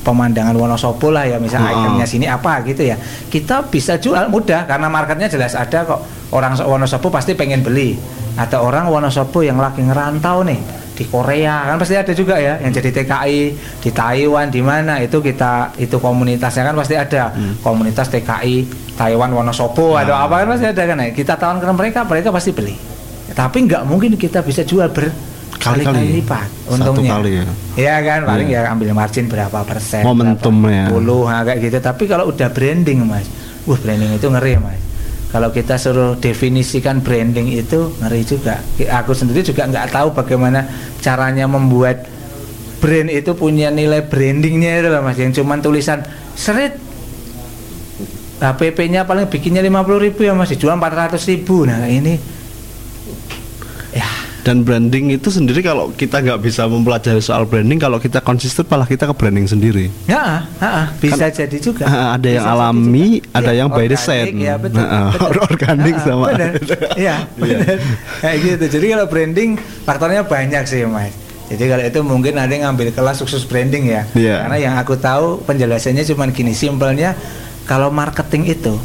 [0.03, 1.71] pemandangan Wonosobo lah ya, misal Oh.
[1.71, 2.99] ikonnya sini apa gitu ya,
[3.31, 6.01] kita bisa jual mudah karena marketnya jelas ada kok.
[6.33, 7.95] Orang Wonosobo pasti pengen beli.
[8.33, 12.69] Ada orang Wonosobo yang lagi ngerantau nih di Korea kan pasti ada juga ya yang
[12.69, 13.41] jadi TKI
[13.81, 18.55] di Taiwan di mana itu kita itu komunitasnya kan pasti ada komunitas TKI
[18.93, 20.23] Taiwan Wonosobo atau Nah.
[20.23, 21.09] apa kan pasti ada kan ya.
[21.09, 22.77] kita tawarkan mereka mereka pasti beli
[23.29, 26.19] tapi nggak mungkin kita bisa jual berkali-kali Kali-kali.
[26.19, 27.43] lipat Satu untungnya kali ya.
[27.73, 28.61] Iya kan paling Iya.
[28.61, 30.91] ya ambil margin berapa persen Momentumnya.
[30.91, 33.25] puluh nah, kayak gitu tapi kalau udah branding mas
[33.63, 34.77] wah branding itu ngeri mas
[35.33, 38.61] kalau kita suruh definisikan branding itu ngeri juga.
[39.01, 40.69] Aku sendiri juga nggak tahu bagaimana
[41.01, 42.05] caranya membuat
[42.77, 45.17] brand itu punya nilai brandingnya itu loh mas.
[45.17, 46.05] Yang cuman tulisan
[46.37, 46.77] seret.
[48.43, 50.53] HPP-nya paling bikinnya 50.000 ribu ya mas.
[50.53, 51.65] Dijual 400.000 ribu.
[51.65, 52.13] Nah ini
[54.43, 58.83] dan branding itu sendiri kalau kita nggak bisa mempelajari soal branding kalau kita konsisten malah
[58.83, 61.87] kita ke branding sendiri Ya, ah, ah, bisa jadi juga.
[61.87, 63.31] Ah, ada yang Bisa jadi alami, juga.
[63.33, 64.25] ada Iya, yang by design.
[64.35, 64.83] Ya, betul.
[64.83, 65.31] Betul.
[65.41, 66.51] organik sama- benar.
[66.99, 67.75] Iya, benar.
[68.19, 68.65] Kayak gitu.
[68.69, 69.49] Jadi kalau branding
[69.81, 71.15] faktornya banyak sih, Mas.
[71.47, 74.03] Jadi kalau itu mungkin ada yang ngambil kelas khusus branding ya.
[74.11, 74.43] Iya.
[74.43, 77.15] Karena yang aku tahu penjelasannya cuma gini, simpelnya
[77.63, 78.75] kalau marketing itu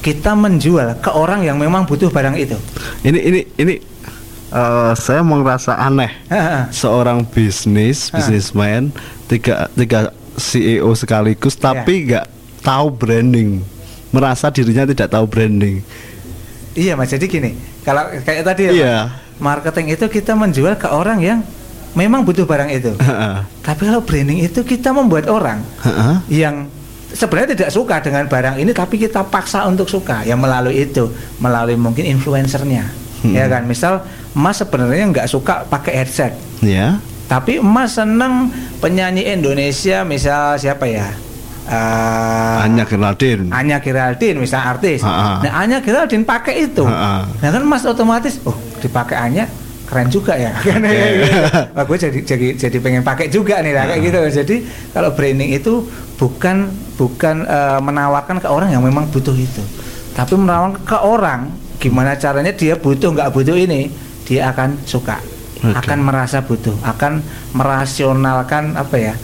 [0.00, 2.58] kita menjual ke orang yang memang butuh barang itu.
[3.02, 3.74] ini ini ini
[4.54, 6.10] eh, saya mau ngerasa aneh.
[6.70, 8.94] Seorang bisnis bisnisman
[9.26, 12.26] tiga tiga CEO sekaligus tapi nggak
[12.62, 13.60] tahu branding.
[14.14, 15.82] Merasa dirinya tidak tahu branding.
[16.74, 17.10] Iya, Mas.
[17.10, 17.50] Jadi gini,
[17.86, 18.96] kalau kayak tadi ya, Mas, Iya.
[19.38, 21.38] marketing itu kita menjual ke orang yang
[21.94, 22.94] memang butuh barang itu.
[23.66, 25.62] Tapi kalau branding itu kita membuat orang
[26.26, 26.66] yang
[27.14, 30.26] sebenarnya tidak suka dengan barang ini tapi kita paksa untuk suka.
[30.26, 31.10] Ya melalui itu.
[31.38, 33.32] Melalui mungkin influencernya Hmm.
[33.32, 34.04] ya kan misal
[34.36, 38.52] Mas sebenarnya nggak suka pakai headset ya tapi Mas seneng
[38.84, 41.08] penyanyi Indonesia misal siapa ya
[41.64, 45.00] Eh, hanya Geraldine Anya Geraldine misal artis.
[45.00, 45.40] Ha-ha.
[45.40, 46.84] Nah, Anya Geraldine pakai itu.
[46.84, 47.24] Ha-ha.
[47.24, 48.52] Nah, kan Mas otomatis, oh,
[48.84, 49.48] dipakai Anya
[49.88, 50.52] keren juga ya.
[50.64, 51.24] Kan Oke.
[51.72, 54.20] Wah, gue jadi jadi jadi pengen pakai juga nih lah kayak gitu.
[54.44, 54.56] Jadi
[54.92, 55.88] kalau branding itu
[56.20, 56.68] bukan
[57.00, 59.64] bukan eh, menawarkan ke orang yang memang butuh itu.
[60.12, 63.90] Tapi menawarkan ke orang gimana caranya dia butuh nggak butuh ini,
[64.24, 65.18] dia akan suka.
[65.60, 65.72] Oke.
[65.74, 69.14] Akan merasa butuh, akan merasionalkan apa ya?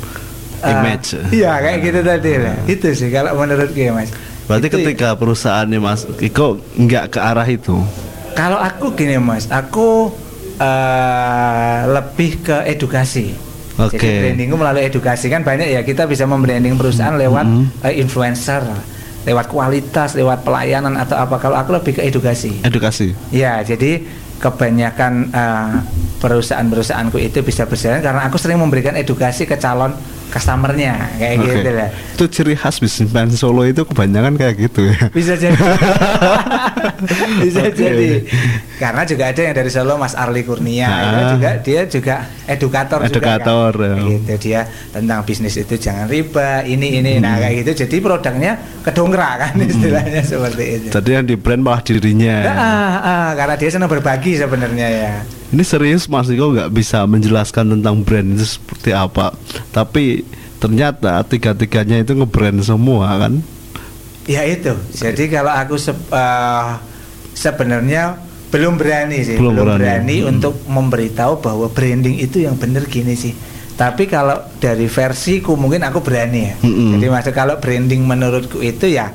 [0.60, 1.08] eh, Image.
[1.30, 2.56] Iya, kayak gitu tadi lah.
[2.64, 4.12] Itu sih kalau menurut gue, Mas.
[4.44, 7.78] berarti Itu- ketika perusahaannya Mas Iko nggak ke arah itu
[8.32, 10.10] Kalau aku gini mas, aku
[10.56, 13.32] eh, lebih ke edukasi.
[13.76, 13.96] Oke.
[13.96, 17.64] Jadi brandingku melalui edukasi kan banyak ya kita bisa membranding perusahaan lewat Mhm.
[17.82, 18.60] eh, influencer,
[19.28, 21.36] lewat kualitas, lewat pelayanan atau apa.
[21.36, 22.64] Kalau aku lebih ke edukasi.
[22.64, 24.04] edukasi Ya, jadi
[24.40, 25.74] kebanyakan eh,
[26.20, 29.92] perusahaan-perusahaanku itu bisa berjalan karena aku sering memberikan edukasi ke calon
[30.30, 31.46] customernya kayak Oke.
[31.52, 31.88] gitu lah.
[31.90, 35.54] itu ciri khas bisnisman Solo itu kebanyakan kayak gitu ya bisa jadi
[37.42, 37.74] bisa Oke.
[37.74, 38.10] jadi
[38.76, 41.02] karena juga ada yang dari Solo Mas Arli Kurnia Ah.
[41.02, 42.14] itu juga dia juga
[42.46, 43.98] edukator Edukator, juga kan.
[43.98, 44.08] ya.
[44.08, 44.60] gitu dia
[44.90, 47.42] tentang bisnis itu jangan riba ini ini nah Hmm.
[47.42, 52.36] kayak gitu jadi produknya kedongkrak kan istilahnya seperti itu jadi yang di brand malah dirinya
[52.42, 55.14] Nah, ah, ah, karena dia senang berbagi sebenarnya ya
[55.50, 59.34] Ini serius Mas Iko nggak bisa menjelaskan tentang brand itu seperti apa.
[59.68, 60.19] Tapi
[60.60, 63.40] ternyata tiga-tiganya itu ngebrand semua kan.
[64.24, 66.68] ya itu jadi kalau aku se- eh,
[67.32, 69.80] sebenarnya belum berani sih Belum belum, berani.
[69.80, 70.30] berani, Hmm.
[70.30, 73.32] untuk memberitahu bahwa branding itu yang benar gini sih
[73.74, 77.00] tapi kalau dari versiku mungkin aku berani ya Mm-mm.
[77.00, 79.08] jadi maksud kalau branding menurutku itu ya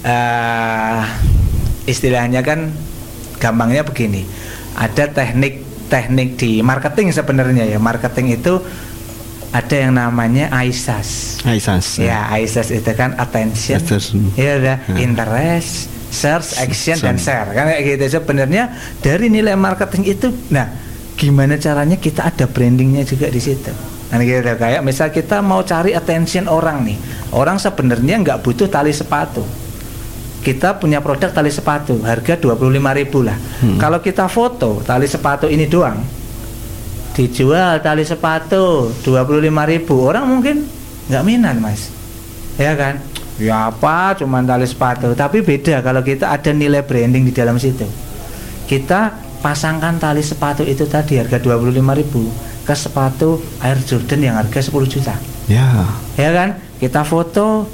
[0.00, 1.02] eh
[1.84, 2.70] istilahnya kan
[3.36, 4.24] gampangnya begini
[4.72, 5.60] ada teknik
[5.90, 8.62] teknik di marketing sebenarnya ya marketing itu
[9.50, 11.98] ada yang namanya ISAS Aisas.
[11.98, 14.30] Ya, ISIS itu kan attention, Attention.
[14.34, 14.96] ya udah Ya.
[15.00, 17.26] interest, search, action dan Action.
[17.26, 18.04] share kan kayak gitu.
[18.16, 20.70] Sebenarnya dari nilai marketing itu, nah
[21.14, 23.72] gimana caranya kita ada brandingnya juga di situ.
[24.06, 26.98] Kan gitu kayak misal kita mau cari attention orang nih,
[27.30, 29.42] orang sebenarnya nggak butuh tali sepatu.
[30.40, 33.36] Kita punya produk tali sepatu, harga 25.000 lah.
[33.60, 33.76] Hmm.
[33.76, 36.00] Kalau kita foto tali sepatu ini doang,
[37.20, 40.64] dijual tali sepatu 25.000 orang mungkin
[41.12, 41.92] nggak minat mas.
[42.56, 42.96] Ya kan?
[43.36, 45.12] Ya apa cuman tali sepatu.
[45.12, 47.84] Tapi beda kalau kita ada nilai branding di dalam situ.
[48.64, 49.12] Kita
[49.44, 55.14] pasangkan tali sepatu itu tadi harga 25.000 ke sepatu Air Jordan yang harga 10 juta.
[55.44, 55.84] Ya.
[56.16, 56.56] ya kan?
[56.80, 57.68] Kita foto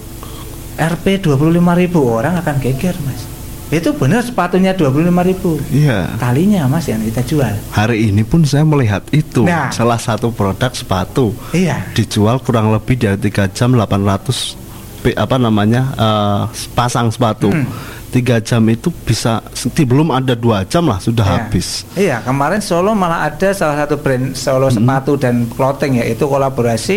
[0.75, 3.36] RP 25.000 orang akan geger mas
[3.69, 6.15] itu benar sepatunya 25.000 Iya.
[6.17, 9.71] talinya mas yang kita jual Hari ini pun saya melihat itu Nah.
[9.71, 14.55] salah satu produk sepatu iya dijual kurang lebih dari 3 jam 800
[15.03, 16.43] p- apa namanya eh,
[16.73, 17.51] pasang sepatu.
[17.51, 17.67] Hmm.
[18.07, 19.45] Tiga jam itu bisa
[19.77, 21.35] belum ada dua jam lah sudah Iya.
[21.37, 21.67] habis.
[21.93, 26.97] Iya, kemarin Solo malah ada salah satu brand Solo sepatu dan clothing ya itu kolaborasi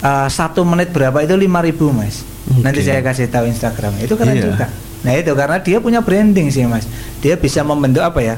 [0.00, 2.22] eh, satu menit berapa itu 5000 mas.
[2.60, 2.86] Nanti Oke.
[2.86, 3.98] saya kasih tahu Instagram.
[3.98, 4.44] Itu keren Iya.
[4.46, 4.66] juga.
[5.04, 6.88] Nah itu karena dia punya branding sih mas.
[7.20, 8.36] Dia bisa membentuk apa ya?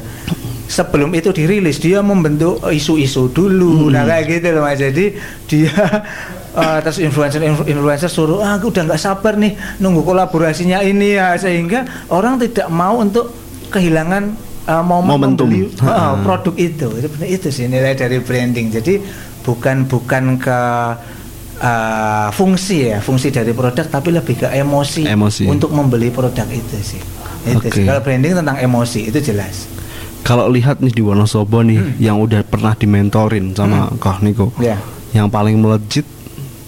[0.67, 3.87] Sebelum itu dirilis dia membentuk isu-isu dulu.
[3.87, 4.77] Nah kayak gitu loh mas.
[4.77, 5.15] Jadi
[5.47, 5.71] dia
[6.59, 11.39] eh, terus influencer influencer suruh ah, aku udah nggak sabar nih nunggu kolaborasinya ini ya
[11.39, 13.31] sehingga orang tidak mau untuk
[13.71, 14.35] kehilangan
[14.67, 15.47] eh, momen Momentum.
[15.47, 16.19] membeli eh, Ha.
[16.27, 16.89] produk itu.
[17.23, 18.75] Itu sih nilai dari branding.
[18.75, 18.99] Jadi
[19.47, 20.61] bukan bukan ke
[21.59, 25.45] eh, fungsi ya, fungsi dari produk tapi lebih ke emosi, Emosi.
[25.47, 27.01] untuk membeli produk itu sih.
[27.45, 27.71] Itu Oke.
[27.71, 27.85] sih.
[27.85, 29.71] Kalau branding tentang emosi itu jelas.
[30.21, 31.95] Kalau lihat nih di Wonosobo nih Hmm.
[31.97, 34.51] yang udah pernah dimentorin sama Kak Niko.
[34.59, 34.75] Ya.
[35.15, 36.03] Yang paling melejit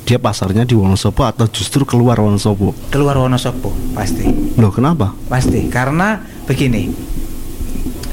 [0.07, 2.70] dia pasarnya di Wonosobo atau justru keluar Wonosobo.
[2.89, 4.24] Keluar Wonosobo pasti.
[4.55, 5.11] Loh kenapa?
[5.26, 6.16] Pasti karena
[6.47, 6.89] begini.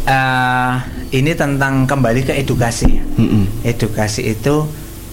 [0.05, 0.73] eh
[1.13, 2.99] ini tentang kembali ke edukasi.
[2.99, 3.03] ya.
[3.17, 3.45] Mm-mm.
[3.63, 4.65] Edukasi itu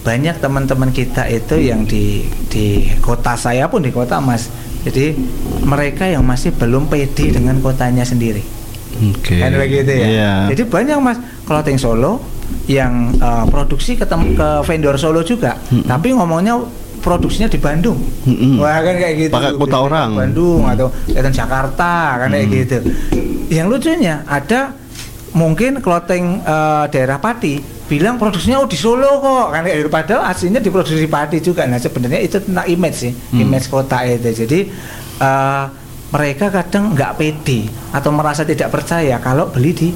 [0.02, 4.50] banyak teman-teman kita itu yang di di kota saya pun di kota Mas.
[4.82, 5.14] Jadi
[5.62, 8.42] mereka yang masih belum pede dengan kotanya sendiri.
[8.98, 9.38] Oke.
[9.38, 10.06] Kan begitu ya.
[10.06, 10.32] Iya.
[10.50, 12.18] Jadi banyak Mas clothing Solo
[12.66, 15.86] yang eh, produksi ketemu ke vendor Solo juga, Mm-mm.
[15.86, 16.58] tapi ngomongnya
[16.98, 17.98] produksinya di Bandung.
[18.26, 18.58] Mm-mm.
[18.58, 19.32] Wah kan kayak gitu.
[19.32, 20.08] Pakai kota orang.
[20.18, 20.72] Bandung Mm.
[20.74, 22.54] atau datang Jakarta kan kayak Mm.
[22.58, 22.76] gitu.
[23.54, 24.74] Yang lucunya ada
[25.32, 29.62] mungkin clothing eh, daerah Pati bilang produksinya oh di Solo kok kan
[29.92, 31.68] padahal aslinya diproduksi di Pati juga.
[31.68, 33.44] Nah sebenarnya itu tentang image sih, Hmm.
[33.44, 34.32] image kota itu.
[34.32, 34.58] Jadi
[35.20, 35.64] eh,
[36.08, 39.88] mereka kadang nggak pede atau merasa tidak percaya kalau beli di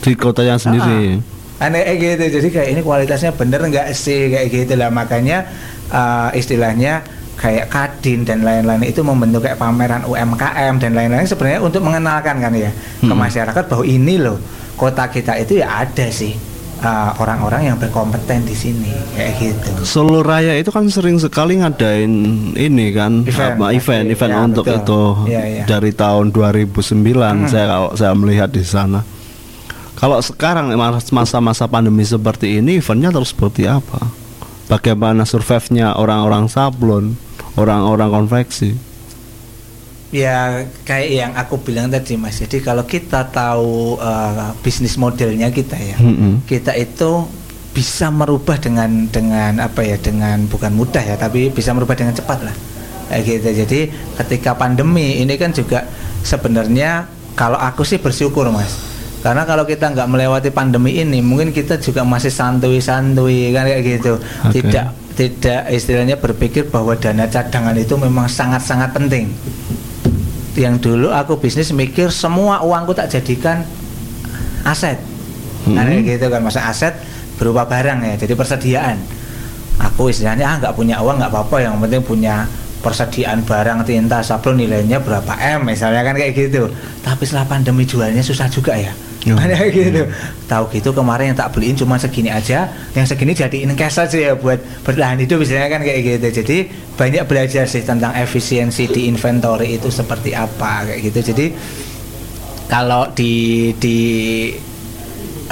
[0.00, 1.20] Di kotanya sendiri.
[1.60, 5.44] Ah, aneh kayak gitu jadi kayak ini kualitasnya bener nggak sih kayak gitu lah makanya
[5.92, 7.04] eh, istilahnya
[7.36, 12.52] kayak kadin dan lain-lain itu membentuk kayak pameran UMKM dan lain-lain sebenarnya untuk mengenalkan kan
[12.52, 13.16] ya ke Hmm.
[13.16, 14.36] masyarakat bahwa ini loh
[14.76, 16.32] kota kita itu ya ada sih
[16.80, 22.10] eh, orang-orang yang berkompeten di sini kayak gitu Solo Raya itu kan sering sekali ngadain
[22.52, 24.80] ini kan Event, apa, event event Ya, untuk betul.
[24.80, 25.64] itu Ya, ya.
[25.64, 26.80] dari tahun 2009
[27.46, 29.04] saya kalau saya melihat di sana.
[29.94, 34.00] Kalau sekarang mas- masa-masa pandemi seperti ini eventnya terus seperti apa?
[34.64, 37.18] Bagaimana survive-nya orang-orang sablon,
[37.54, 38.72] orang-orang konveksi?
[40.10, 42.42] Ya kayak yang aku bilang tadi mas.
[42.42, 46.42] Jadi kalau kita tahu eh, bisnis modelnya kita ya, Mm-mm.
[46.50, 47.30] kita itu
[47.70, 52.42] bisa merubah dengan dengan apa ya dengan bukan mudah ya, tapi bisa merubah dengan cepat
[52.42, 52.56] lah.
[53.06, 53.48] Kayak gitu.
[53.62, 53.80] Jadi
[54.18, 55.86] ketika pandemi ini kan juga
[56.26, 57.06] sebenarnya
[57.38, 58.90] kalau aku sih bersyukur mas.
[59.22, 64.18] Karena kalau kita nggak melewati pandemi ini, mungkin kita juga masih santuy-santuy kan kayak gitu.
[64.18, 64.58] Oke.
[64.58, 69.28] Tidak tidak istilahnya berpikir bahwa dana cadangan itu memang sangat-sangat penting
[70.60, 73.64] yang dulu aku bisnis mikir semua uangku tak jadikan
[74.62, 75.00] aset.
[75.64, 76.04] Nah, Hmm.
[76.04, 76.92] kayak gitu kan masa aset
[77.40, 78.96] berupa barang ya, jadi persediaan.
[79.80, 82.44] Aku istilahnya ah nggak punya uang nggak apa-apa, yang penting punya
[82.84, 86.68] persediaan barang tinta sablon nilainya berapa m misalnya kan kayak gitu.
[87.00, 88.92] Tapi setelah pandemi jualnya susah juga ya.
[89.28, 89.36] Oh.
[89.36, 90.02] Kayak gitu.
[90.48, 94.32] Tahu gitu kemarin yang tak beliin cuma segini aja, yang segini jadiin cash aja ya
[94.32, 96.28] buat bertahan hidup misalnya kan kayak gitu.
[96.40, 96.56] Jadi
[96.96, 101.20] banyak belajar sih tentang efisiensi di inventory itu seperti apa kayak gitu.
[101.36, 101.46] Jadi
[102.64, 103.98] kalau di di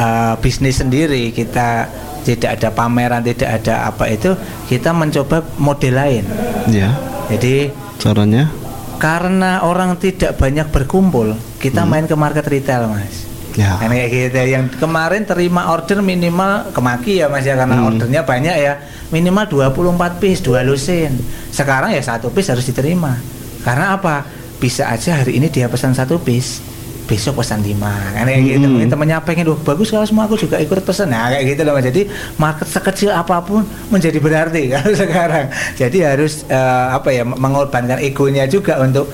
[0.01, 1.91] uh, bisnis sendiri kita
[2.25, 4.37] tidak ada pameran, tidak ada apa itu,
[4.69, 6.25] kita mencoba model lain.
[6.69, 6.93] Ya,
[7.33, 8.53] Jadi caranya?
[9.01, 13.28] karena orang tidak banyak berkumpul, kita main ke market retail, Mas.
[13.59, 13.75] Ya.
[13.75, 14.39] Kan kayak gitu.
[14.39, 17.89] Yang kemarin terima order minimal kemaki ya Mas ya karena Hmm.
[17.91, 18.79] ordernya banyak ya.
[19.11, 21.19] Minimal 24 piece, dua lusin.
[21.51, 23.19] Sekarang ya satu piece harus diterima.
[23.67, 24.23] Karena apa?
[24.59, 26.63] Bisa aja hari ini dia pesan satu piece,
[27.07, 27.91] besok pesan lima.
[28.15, 28.69] Kan kayak gitu.
[28.69, 28.87] Hmm.
[28.87, 31.87] Temennya pengen, "Duh, bagus kalau semua aku juga ikut pesan." Nah, kayak gitu loh Mas.
[31.87, 32.07] Jadi
[32.39, 35.47] market sekecil apa pun menjadi berarti kalau sekarang.
[35.75, 39.11] Jadi harus eh, apa ya mengorbankan egonya juga untuk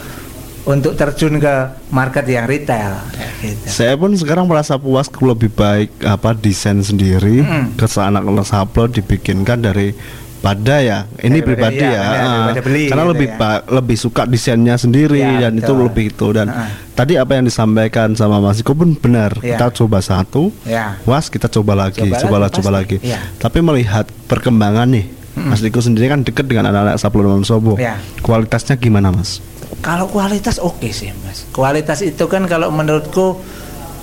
[0.65, 1.55] untuk terjun ke
[1.89, 2.97] market yang retail
[3.39, 3.65] gitu.
[3.65, 7.77] Saya pun sekarang merasa puas lebih baik apa desain sendiri Mm.
[7.77, 9.93] ke anak sablon dibikinkan dari
[10.41, 12.29] pada ya ini Daripada- pribadi iya, ya benar, ah.
[12.45, 13.37] daripada beli karena gitu lebih ya.
[13.67, 15.85] lebih suka desainnya sendiri Ya, dan itu betul.
[15.85, 16.69] lebih itu dan Ah.
[16.93, 19.57] tadi apa yang disampaikan sama Mas Iko pun benar Ya.
[19.57, 21.01] kita coba satu Ya.
[21.05, 23.25] was kita coba lagi Coba coba lagi, coba lagi Ya.
[23.37, 27.97] tapi melihat perkembangan nih Mas Iko sendiri kan dekat dengan anak-anak sablon Wonosobo Ya.
[28.21, 29.41] kualitasnya gimana Mas
[29.85, 31.45] Kalau kualitas oke sih mas.
[31.53, 33.37] Kualitas itu kan kalau menurutku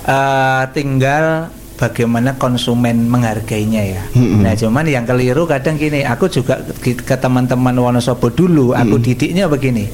[0.06, 4.02] eh, tinggal bagaimana konsumen menghargainya ya.
[4.14, 4.46] Mm-mm.
[4.46, 6.06] Nah cuman yang keliru kadang gini.
[6.06, 8.78] Aku juga ke, teman-teman Wonosobo dulu.
[8.78, 9.06] Aku Mm-mm.
[9.10, 9.90] didiknya begini.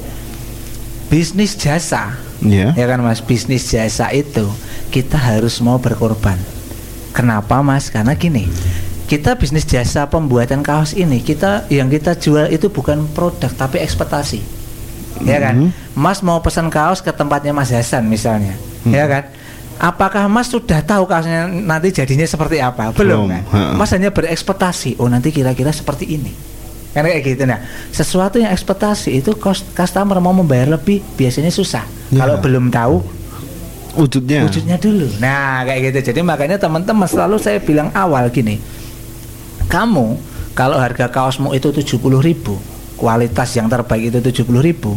[1.09, 3.17] Bisnis jasa, ya ya kan mas.
[3.25, 4.45] Bisnis jasa itu
[4.93, 6.37] kita harus mau berkorban.
[7.17, 7.89] Kenapa mas?
[7.89, 8.45] Karena gini.
[9.09, 14.58] Kita bisnis jasa pembuatan kaos ini kita yang kita jual itu bukan produk tapi ekspektasi
[15.19, 15.69] ya kan Mhm.
[15.93, 18.91] Mas mau pesan kaos ke tempatnya Mas Hasan misalnya Hmm.
[18.91, 19.23] ya kan
[19.77, 23.73] apakah Mas sudah tahu kaosnya nanti jadinya seperti apa belum, Belum, kan.
[23.73, 26.31] Mas hanya berekspektasi oh nanti kira-kira seperti ini
[26.89, 31.85] kan kayak gitu nah sesuatu yang ekspektasi itu kos- customer mau membayar lebih biasanya susah
[32.09, 32.21] Ya.
[32.21, 32.97] kalau belum tahu
[33.91, 35.09] wujudnya wujudnya dulu.
[35.17, 36.13] Nah, kayak gitu.
[36.13, 38.61] Jadi makanya teman-teman selalu saya bilang awal gini.
[39.65, 40.17] Kamu
[40.53, 42.57] kalau harga kaosmu itu 70.000,
[42.99, 44.91] kualitas yang terbaik itu 70.000,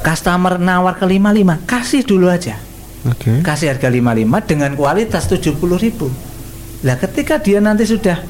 [0.00, 2.60] customer nawar ke 55, kasih dulu aja.
[3.02, 4.04] oke Kasih harga 55
[4.44, 5.56] dengan kualitas 70.000.
[6.80, 8.20] Lah ketika dia nanti sudah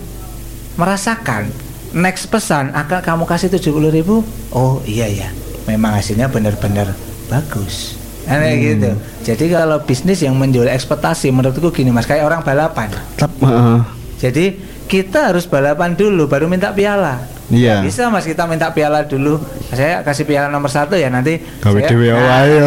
[0.74, 1.50] merasakan
[1.92, 4.22] next pesan akan kamu kasih 70.000,
[4.52, 5.28] oh iya ya.
[5.66, 6.94] Memang hasilnya benar-benar
[7.26, 7.98] bagus.
[8.20, 8.64] Nah, kayak Hmm.
[8.64, 8.90] gitu.
[9.24, 12.90] Jadi kalau bisnis yang menjual ekspektasi menurutku gini Mas, kayak orang balapan.
[13.16, 13.80] Tap- heeh.
[14.20, 14.44] Jadi
[14.86, 17.18] kita harus balapan dulu baru minta piala.
[17.50, 17.82] Iya.
[17.82, 19.42] Bisa mas kita minta piala dulu.
[19.68, 21.42] Saya kasih piala nomor satu ya nanti.
[21.58, 22.66] Gawe saya- Nah, iya,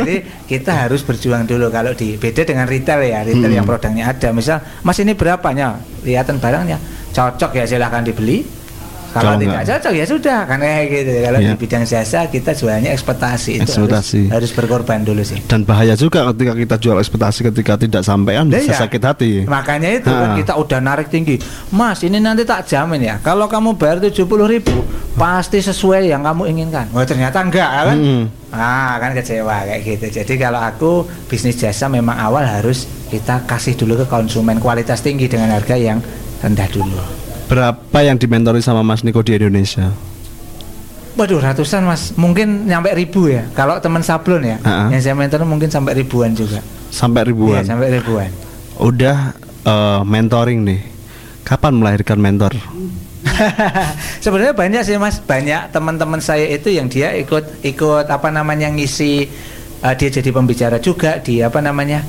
[0.00, 0.16] Jadi
[0.48, 3.58] kita harus berjuang dulu kalau di beda dengan retail ya retail Hmm.
[3.60, 4.32] yang produknya ada.
[4.32, 5.76] Misal mas ini berapanya?
[6.00, 6.80] Lihatan barangnya
[7.12, 8.63] cocok ya silahkan dibeli.
[9.14, 11.10] Kalau Kalau tidak enggak- cocok ya sudah kan kayak gitu.
[11.22, 11.46] Kalau Iya.
[11.46, 14.20] di bidang jasa kita jualnya ekspektasi itu Ekspektasi.
[14.26, 15.38] harus, harus berkorban dulu sih.
[15.44, 18.80] dan bahaya juga ketika kita jual ekspektasi ketika tidak sampean Lah bisa iya.
[18.80, 20.36] sakit hati Makanya itu kan Ha.
[20.36, 21.38] kita udah narik tinggi.
[21.70, 23.14] Mas, ini nanti tak jamin ya.
[23.20, 24.82] Kalau kamu bayar 70.000 ribu
[25.14, 26.90] pasti sesuai yang kamu inginkan.
[26.90, 27.96] Wah, ternyata enggak kan?
[27.96, 28.22] Mm-mm.
[28.50, 30.06] Ah, kan kecewa kayak gitu.
[30.12, 30.90] Jadi kalau aku
[31.24, 36.02] bisnis jasa memang awal harus kita kasih dulu ke konsumen kualitas tinggi dengan harga yang
[36.38, 37.23] rendah dulu.
[37.44, 39.92] Berapa yang dimentori sama Mas Niko di Indonesia
[41.14, 43.46] Waduh, ratusan mas, mungkin nyampe ribu ya.
[43.54, 44.90] Kalau teman sablon ya, Ha-ha.
[44.90, 46.58] yang saya mentor mungkin sampai ribuan juga.
[46.90, 48.30] sampai ribuan Iya, sampai ribuan.
[48.74, 49.30] udah
[49.62, 50.80] eh, mentoring nih
[51.42, 52.58] kapan melahirkan mentor
[54.24, 59.26] Sebenarnya banyak sih mas, banyak teman-teman saya itu yang dia ikut ikut apa namanya ngisi
[59.80, 62.02] uh, dia jadi pembicara juga di apa namanya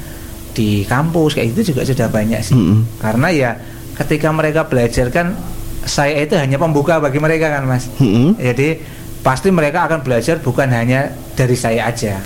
[0.52, 2.56] di kampus kayak itu juga sudah banyak sih.
[2.56, 3.00] Mm-mm.
[3.00, 3.52] Karena ya
[3.96, 5.36] ketika mereka belajar kan
[5.86, 7.88] saya itu hanya pembuka bagi mereka kan mas.
[8.02, 8.36] Mm-mm.
[8.36, 8.82] Jadi
[9.22, 12.20] pasti mereka akan belajar bukan hanya dari saya aja.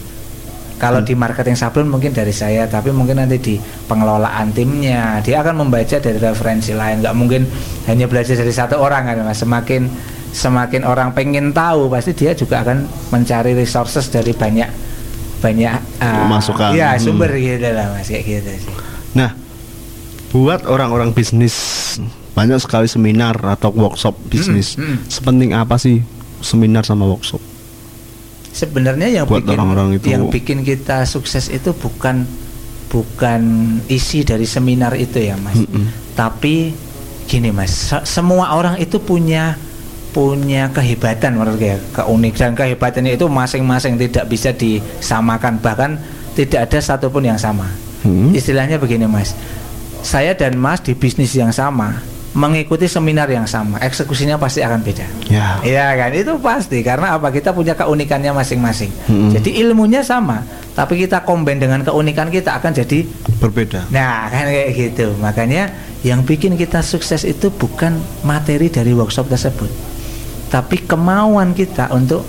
[0.79, 5.67] Kalau di marketing sablon mungkin dari saya, tapi mungkin nanti di pengelolaan timnya dia akan
[5.67, 7.03] membaca dari referensi lain.
[7.03, 7.43] nggak mungkin
[7.83, 9.43] hanya belajar dari satu orang kan, mas.
[9.43, 9.91] Semakin
[10.31, 14.71] semakin orang pengen tahu, pasti dia juga akan mencari resources dari banyak
[15.43, 16.71] banyak uh, Masukan.
[16.71, 17.03] Ya Hmm.
[17.03, 18.71] sumber gitu lah mas, kayak gitu sih.
[19.11, 19.35] nah
[20.29, 21.55] buat orang-orang bisnis
[22.31, 25.03] banyak sekali seminar atau workshop bisnis Mm-mm.
[25.05, 25.99] sepenting apa sih
[26.39, 27.41] seminar sama workshop
[28.49, 32.25] Sebenarnya yang Buat bikin orang-orang itu- yang bikin kita sukses itu bukan
[32.89, 33.41] bukan
[33.85, 35.85] isi dari seminar itu ya mas, Mm-mm.
[36.13, 36.73] tapi
[37.23, 39.53] gini mas, se- semua orang itu punya
[40.09, 46.01] punya kehebatan menurut saya, keunikan kehebatannya itu masing-masing tidak bisa disamakan bahkan
[46.33, 47.69] tidak ada satupun yang sama.
[48.01, 48.33] Hmm.
[48.33, 49.37] Istilahnya begini mas,
[50.01, 51.99] saya dan mas di bisnis yang sama
[52.29, 55.07] mengikuti seminar yang sama, eksekusinya pasti akan beda.
[55.33, 58.93] ya Iya kan itu pasti karena apa kita punya keunikannya masing-masing.
[59.09, 59.33] Mm-mm.
[59.33, 60.45] Jadi ilmunya sama,
[60.77, 63.03] tapi kita combine dengan keunikan kita akan jadi
[63.41, 65.11] berbeda nah kan kayak gitu.
[65.19, 65.73] Makanya
[66.05, 69.67] yang bikin kita sukses itu bukan materi dari workshop tersebut,
[70.53, 72.23] tapi kemauan kita untuk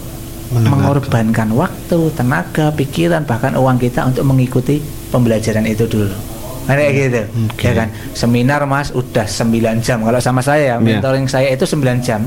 [0.51, 4.83] mengorbankan waktu, tenaga, pikiran bahkan uang kita untuk mengikuti
[5.15, 6.40] pembelajaran itu dulu.
[6.67, 7.21] Kayak gitu.
[7.47, 7.65] Oke.
[7.65, 7.89] Ya kan?
[8.13, 9.49] Seminar Mas udah 9
[9.81, 9.99] jam.
[10.01, 11.01] Kalau sama saya ya, Iya.
[11.01, 12.21] mentoring saya itu 9 jam.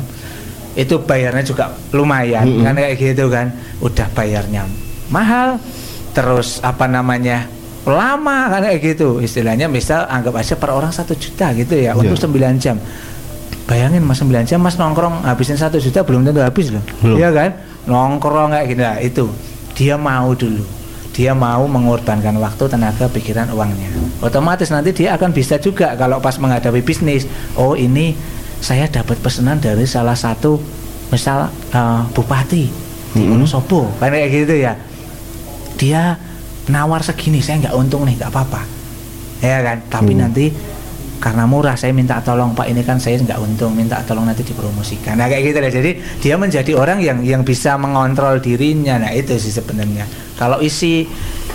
[0.73, 2.63] Itu bayarnya juga lumayan Mm-mm.
[2.63, 3.53] kan kayak gitu kan.
[3.79, 4.65] Udah bayarnya
[5.07, 5.61] mahal.
[6.11, 7.45] Terus apa namanya?
[7.83, 12.15] lama kan kayak gitu istilahnya misal anggap aja per orang satu juta gitu ya untuk
[12.15, 12.55] Iya.
[12.55, 12.79] 9 jam
[13.63, 17.19] bayangin mas 9 jam mas nongkrong habisin satu juta belum tentu habis loh Belum.
[17.19, 17.51] iya kan
[17.83, 19.23] nongkrong kayak gitu nah, itu
[19.75, 20.63] dia mau dulu
[21.13, 23.93] dia mau mengorbankan waktu tenaga pikiran uangnya.
[24.19, 28.17] Otomatis nanti dia akan bisa juga kalau pas menghadapi bisnis oh ini
[28.57, 30.57] saya dapat pesanan dari salah satu
[31.13, 32.65] misal eh, bupati
[33.13, 33.29] di.
[33.29, 33.93] Wonosobo.
[34.01, 34.73] Kan kayak gitu ya.
[35.77, 36.17] Dia
[36.65, 38.61] nawar segini saya nggak untung nih nggak apa-apa.
[39.43, 39.77] Ya kan?
[39.85, 40.21] Tapi Hmm.
[40.25, 40.45] nanti
[41.23, 45.15] karena murah saya minta tolong pak ini kan saya nggak untung minta tolong nanti dipromosikan.
[45.15, 48.99] Nah kayak gitu deh jadi dia menjadi orang yang yang bisa mengontrol dirinya.
[48.99, 50.03] Nah itu sih sebenarnya.
[50.35, 51.07] Kalau isi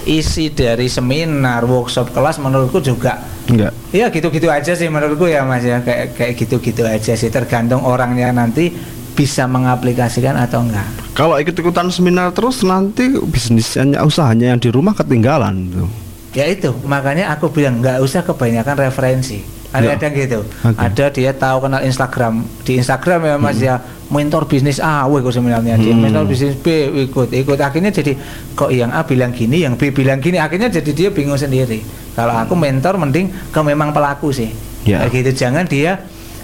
[0.09, 3.21] isi dari seminar workshop kelas menurutku juga.
[3.45, 3.77] Enggak.
[3.93, 5.85] ya gitu-gitu aja sih menurutku ya mas ya.
[5.85, 7.29] Kayak kayak gitu-gitu aja sih.
[7.29, 8.73] Tergantung orangnya nanti
[9.13, 15.69] bisa mengaplikasikan atau enggak Kalau ikut-ikutan seminar terus nanti bisnisnya usahanya yang di rumah ketinggalan
[15.69, 15.93] tuh.
[16.33, 16.73] ya itu.
[16.89, 19.95] Makanya aku bilang nggak usah kebanyakan referensi ada Ya.
[19.95, 20.41] ada gitu.
[20.43, 20.77] Oke.
[20.77, 22.35] ada dia tahu kenal Instagram.
[22.63, 23.75] Di Instagram ya mas ya
[24.09, 25.77] mentor bisnis A wih kok sebenarnya.
[25.77, 26.01] Dia Hmm.
[26.01, 26.67] mentor bisnis B
[27.05, 27.59] ikut ikut.
[27.59, 28.17] Akhirnya jadi
[28.53, 30.41] kok yang A bilang gini yang B bilang gini.
[30.41, 31.85] Akhirnya jadi dia bingung sendiri.
[32.15, 34.49] Kalau aku mentor mending ke memang pelaku sih.
[34.83, 35.45] Kayak gitu.
[35.45, 36.01] Jangan dia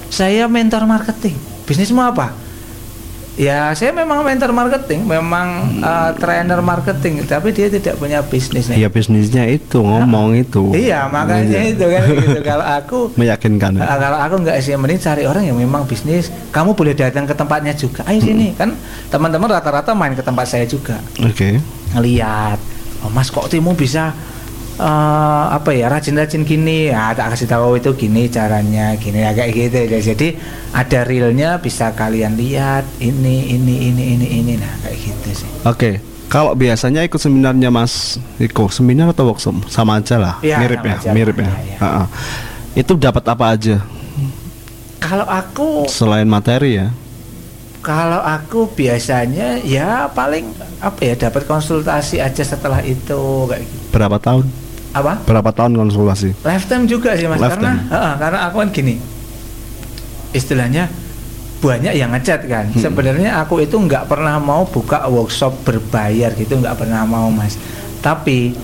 [0.07, 1.33] saya mentor marketing.
[1.65, 2.44] Bisnismu apa
[3.35, 5.47] Ya, saya memang mentor marketing, memang
[5.83, 8.71] uh, trainer marketing, tapi dia tidak punya bisnis.
[8.71, 8.79] nih.
[8.79, 10.71] Ya bisnisnya itu ngomong itu.
[10.71, 11.75] Iya, makanya Iya.
[11.75, 12.39] itu kan gitu.
[12.41, 13.75] Kalau aku meyakinkan.
[13.75, 16.31] uh, kalau aku nggak sih mending cari orang yang memang bisnis.
[16.49, 18.07] Kamu boleh datang ke tempatnya juga.
[18.07, 18.71] Ayo sini kan
[19.11, 21.03] teman-teman rata-rata main ke tempat saya juga.
[21.19, 21.59] Oke.
[21.91, 22.59] Ngeliat,
[23.03, 24.15] oh, Mas kok timu bisa
[24.79, 29.51] eh, apa ya rajin-rajin gini ya tak kasih tahu itu gini caranya gini ya kayak
[29.55, 30.01] gitu ya.
[30.15, 30.29] jadi
[30.75, 36.01] ada realnya bisa kalian lihat ini ini ini ini ini nah kayak gitu sih Oke.
[36.25, 40.91] Kalau biasanya ikut seminarnya Mas Iko, seminar atau workshop sama aja lah, Iya, mirip sama
[40.91, 41.11] ya, aja.
[41.15, 41.47] mirip ya.
[41.47, 41.77] Iya, iya.
[41.79, 42.05] Ha-ha.
[42.75, 43.77] Itu dapat apa aja
[45.05, 46.89] kalau aku selain materi ya?
[47.85, 50.49] Kalau aku biasanya ya paling
[50.81, 53.85] apa ya dapat konsultasi aja setelah itu kayak gitu.
[53.93, 54.49] Berapa tahun?
[54.95, 55.27] Apa?
[55.27, 56.47] Berapa tahun konsultasi?
[56.47, 57.79] Lifetime juga sih mas karena Lifetime.
[57.91, 58.95] Heeh, karena aku kan gini
[60.35, 60.85] istilahnya
[61.59, 62.71] banyak yang ngechat kan.
[62.71, 62.79] Hmm.
[62.79, 67.59] Sebenarnya aku itu nggak pernah mau buka workshop berbayar gitu nggak pernah mau mas.
[67.99, 68.55] Tapi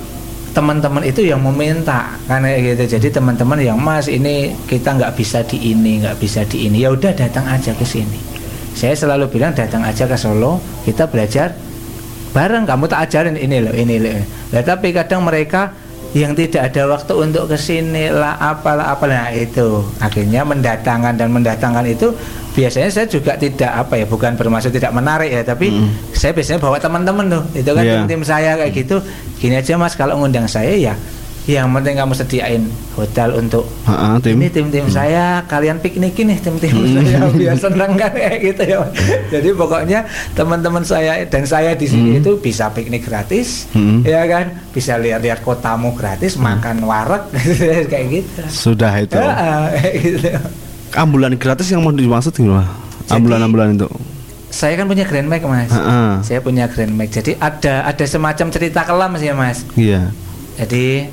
[0.50, 5.70] teman-teman itu yang meminta karena gitu jadi teman-teman yang mas ini kita nggak bisa di
[5.70, 8.18] ini nggak bisa di ini ya udah datang aja ke sini
[8.74, 11.54] saya selalu bilang datang aja ke Solo kita belajar
[12.34, 15.70] bareng kamu tak ajarin ini loh ini loh Nah, tapi kadang mereka
[16.10, 19.84] yang tidak ada waktu untuk ke sini lah apalah apalah nah, itu.
[20.02, 22.10] Akhirnya mendatangkan dan mendatangkan itu
[22.50, 25.70] biasanya saya juga tidak apa ya bukan bermaksud tidak menarik ya tapi
[26.10, 27.42] saya biasanya bawa teman-teman tuh.
[27.54, 27.94] Itu kan Iya.
[28.02, 28.96] tim-tim saya kayak gitu.
[29.38, 30.94] Gini aja mas kalau ngundang saya ya
[31.42, 32.62] yang penting kamu sediain
[32.92, 34.36] hotel untuk Ha-ha, tim.
[34.36, 36.94] ini tim-tim saya kalian piknikin nih tim-tim Hmm.
[36.96, 38.80] saya biar senang kan kayak gitu ya
[39.32, 40.00] jadi pokoknya
[40.32, 42.20] teman-teman saya dan saya di sini Hmm.
[42.20, 44.00] itu bisa piknik gratis Hmm.
[44.02, 47.24] ya kan bisa lihat-lihat kotamu gratis makan wareg
[47.90, 49.14] kayak gitu Sudah itu.
[49.14, 49.32] Ya,
[49.72, 50.28] kayak gitu.
[50.92, 52.68] Ambulan gratis yang mau dimaksud gimana?
[53.06, 53.88] Ambulan-ambulan itu.
[54.50, 56.18] saya kan punya Grand Max mas Ha-ha.
[56.20, 60.10] saya punya Grand Max jadi ada ada semacam cerita kelam sih mas Iya.
[60.56, 61.06] Jadi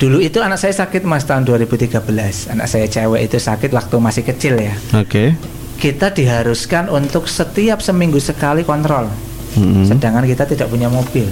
[0.00, 2.00] dulu itu anak saya sakit mas tahun 2013
[2.48, 4.72] anak saya cewek itu sakit waktu masih kecil ya.
[4.96, 5.36] Oke.
[5.76, 9.08] kita diharuskan untuk setiap seminggu sekali kontrol.
[9.50, 9.82] Mm-mm.
[9.84, 11.24] sedangkan kita tidak punya mobil.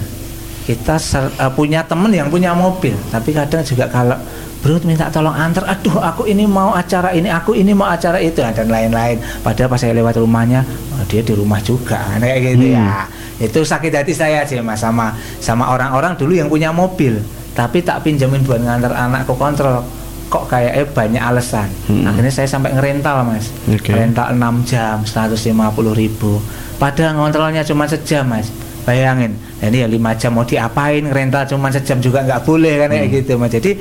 [0.65, 2.93] Kita ser- eh, punya temen yang punya mobil.
[3.09, 4.17] Tapi kadang juga kalau
[4.59, 5.65] bro minta tolong antar.
[5.65, 9.17] Aduh aku ini mau acara ini aku ini mau acara itu dan lain-lain.
[9.41, 12.85] Padahal pas saya lewat rumahnya oh, dia di rumah juga kayak gitu Hmm.
[12.85, 13.05] ya
[13.39, 17.23] itu sakit hati saya sih mas sama sama orang-orang dulu yang punya mobil
[17.59, 19.83] tapi tak pinjamin buat ngantar anakku kontrol.
[20.29, 22.05] Kok kayak eh, banyak alasan Hmm.
[22.05, 23.49] akhirnya saya sampai ngerental mas.
[23.67, 23.91] Oke.
[23.91, 25.51] rental 6 jam 150
[25.93, 26.39] ribu.
[26.77, 28.53] Padahal ngontrolnya cuma sejam mas.
[28.85, 29.35] Bayangin.
[29.59, 31.03] Nah, ini ya lima jam mau diapain?
[31.03, 33.51] Rental cuma sejam juga nggak boleh kan kayak gitu mas.
[33.51, 33.81] Jadi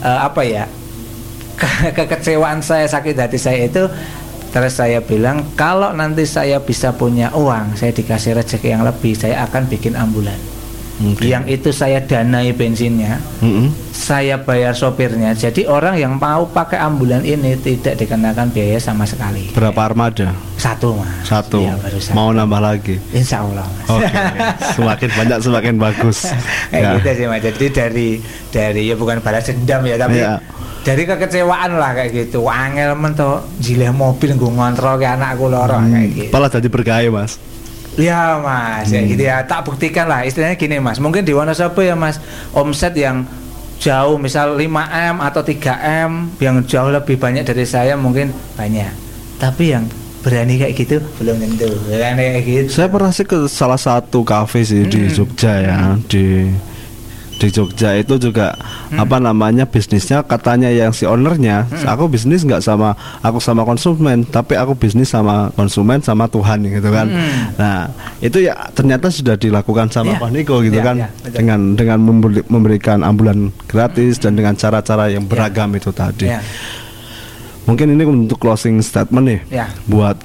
[0.00, 0.64] eh, apa ya?
[1.58, 3.82] Ke- kekecewaan saya sakit hati saya itu
[4.48, 9.44] terus saya bilang kalau nanti saya bisa punya uang saya dikasih rezeki yang lebih saya
[9.44, 10.38] akan bikin ambulan
[11.00, 11.24] Oke.
[11.24, 13.70] yang itu saya danai bensinnya Mm-mm.
[13.88, 19.46] saya bayar sopirnya jadi orang yang mau pakai ambulan ini tidak dikenakan biaya sama sekali
[19.50, 20.34] Berapa armada?
[20.54, 21.62] satu mas Satu.
[21.62, 22.12] Baru satu.
[22.12, 22.98] Mau nambah lagi?
[23.10, 24.14] insya Allah mas Oke.
[24.74, 26.18] semakin banyak semakin bagus.
[26.70, 26.90] kayak Ya.
[26.96, 28.08] gitu sih mas jadi dari
[28.48, 30.42] dari ya bukan balas dendam ya tapi Iya.
[30.80, 36.10] dari kekecewaan lah kayak gitu angel mentok jileh mobil gue ngontrol ke anakku loro kayak
[36.10, 37.38] gitu Malah jadi bergaya mas.
[37.98, 39.10] Ya mas, ya Hmm.
[39.10, 39.42] gitu ya.
[39.42, 40.22] Tak buktikan lah.
[40.22, 41.02] Istilahnya gini mas.
[41.02, 42.22] Mungkin di Wonosobo ya mas,
[42.54, 43.26] omset yang
[43.78, 45.74] jauh misal 5 m atau 3
[46.06, 48.90] m yang jauh lebih banyak dari saya mungkin banyak.
[49.38, 49.84] Tapi yang
[50.18, 54.66] berani kayak gitu belum tentu kan kayak gitu Saya pernah sih ke salah satu kafe
[54.66, 55.78] sih di Jogja ya
[56.10, 56.42] di
[57.38, 58.58] di Jogja itu juga
[58.90, 62.92] apa namanya bisnisnya katanya yang si ownernya aku bisnis nggak sama
[63.22, 67.06] aku sama konsumen tapi aku bisnis sama konsumen sama Tuhan gitu kan.
[67.54, 67.88] Nah
[68.18, 70.20] itu ya ternyata sudah dilakukan sama Iya.
[70.20, 70.96] Pak Niko gitu Iya, kan.
[70.98, 71.36] iya, betul.
[71.38, 76.26] dengan dengan memberi- memberikan ambulan gratis dan dengan cara-cara yang beragam itu tadi.
[76.26, 76.42] Ya.
[77.64, 79.66] Mungkin ini untuk closing statement nih ya.
[79.84, 80.16] buat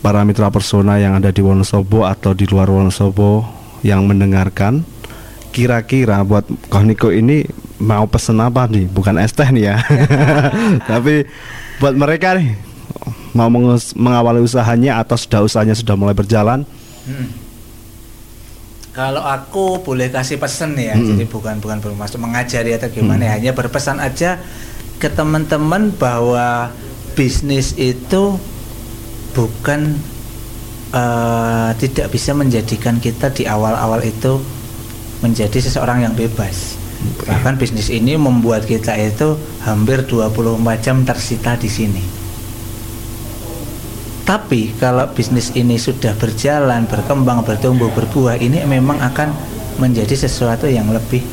[0.00, 3.42] para mitra persona yang ada di Wonosobo atau di luar Wonosobo
[3.82, 4.86] yang mendengarkan
[5.52, 7.44] kira-kira buat Koh Niko ini
[7.76, 9.76] mau pesen apa nih bukan es teh nih ya
[10.90, 11.28] tapi
[11.76, 12.56] buat mereka nih
[13.32, 16.64] mau mengus- mengawali usahanya atau sudah usahanya sudah mulai berjalan
[17.02, 17.34] Hmm.
[18.92, 21.16] Kalau aku boleh kasih pesan ya, Hmm.
[21.16, 24.36] jadi bukan bukan bermaksud mengajari atau gimana, ya, hanya berpesan aja
[25.00, 26.70] ke teman-teman bahwa
[27.16, 28.36] bisnis itu
[29.32, 29.96] bukan
[30.92, 34.38] eh, tidak bisa menjadikan kita di awal-awal itu
[35.22, 36.76] menjadi seseorang yang bebas.
[37.26, 42.02] Bahkan bisnis ini membuat kita itu hampir 24 jam tersita di sini.
[44.22, 49.34] Tapi kalau bisnis ini sudah berjalan, berkembang, bertumbuh, berbuah, ini memang akan
[49.82, 51.26] menjadi sesuatu yang lebih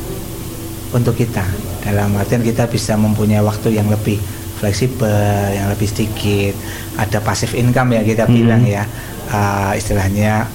[0.90, 1.46] untuk kita.
[1.86, 4.18] Dalam artian kita bisa mempunyai waktu yang lebih
[4.58, 6.58] fleksibel, yang lebih sedikit.
[6.98, 8.34] Ada passive income ya kita Hmm.
[8.34, 8.84] bilang ya,
[9.30, 10.50] Ah, istilahnya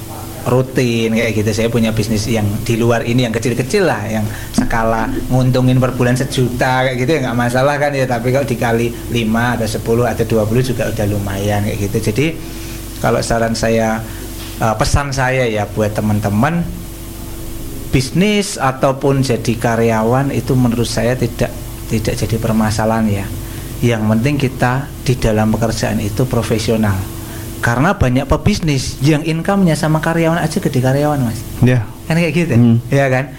[0.46, 1.50] rutin kayak gitu.
[1.52, 6.14] Saya punya bisnis yang di luar ini yang kecil-kecil lah, yang skala nguntungin per bulan
[6.14, 8.06] sejuta kayak gitu ya nggak masalah kan ya.
[8.06, 11.98] Tapi kalau dikali 5 atau 10 atau 20 juga udah lumayan kayak gitu.
[12.14, 12.26] Jadi
[13.02, 14.00] kalau saran saya
[14.62, 16.62] eh, pesan saya ya buat teman-teman
[17.90, 21.50] bisnis ataupun jadi karyawan itu menurut saya tidak
[21.90, 23.26] tidak jadi permasalahan ya.
[23.84, 24.74] Yang penting kita
[25.04, 27.15] di dalam pekerjaan itu profesional.
[27.66, 31.42] Karena banyak pebisnis yang income-nya sama karyawan aja gede karyawan, Mas.
[31.66, 32.54] ya Kan kayak gitu.
[32.54, 32.78] Hmm.
[32.94, 33.34] Ya kan?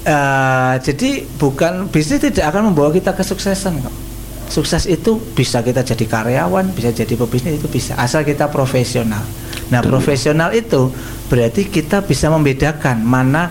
[0.00, 3.92] Eh, jadi bukan bisnis tidak akan membawa kita kesuksesan kok.
[4.50, 9.24] Sukses itu bisa kita jadi karyawan, bisa jadi pebisnis itu bisa asal kita profesional.
[9.70, 10.92] Nah, profesional itu
[11.28, 13.48] berarti kita bisa membedakan mana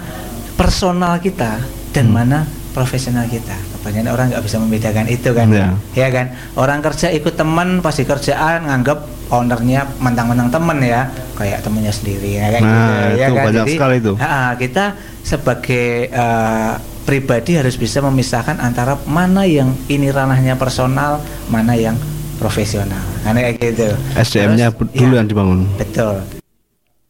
[0.54, 2.14] personal kita dan Hmm.
[2.14, 2.38] mana
[2.74, 3.56] profesional kita.
[3.80, 5.74] Kebanyakan orang nggak bisa membedakan itu kan, Ya.
[5.96, 6.36] ya kan?
[6.54, 12.46] Orang kerja ikut teman pasti kerjaan nganggap ownernya mentang-mentang temen ya, kayak temennya sendiri ya
[12.50, 13.46] kayak Nah, gitu, ya itu kan?
[13.46, 14.14] banyak Jadi, sekali itu.
[14.18, 14.86] Ah, kita
[15.22, 16.72] sebagai eh,
[17.06, 21.94] pribadi harus bisa memisahkan antara mana yang ini ranahnya personal, mana yang
[22.38, 23.02] profesional.
[23.22, 23.90] Kan kayak gitu.
[24.16, 26.22] SDM-nya dulu ya, yang dibangun Betul.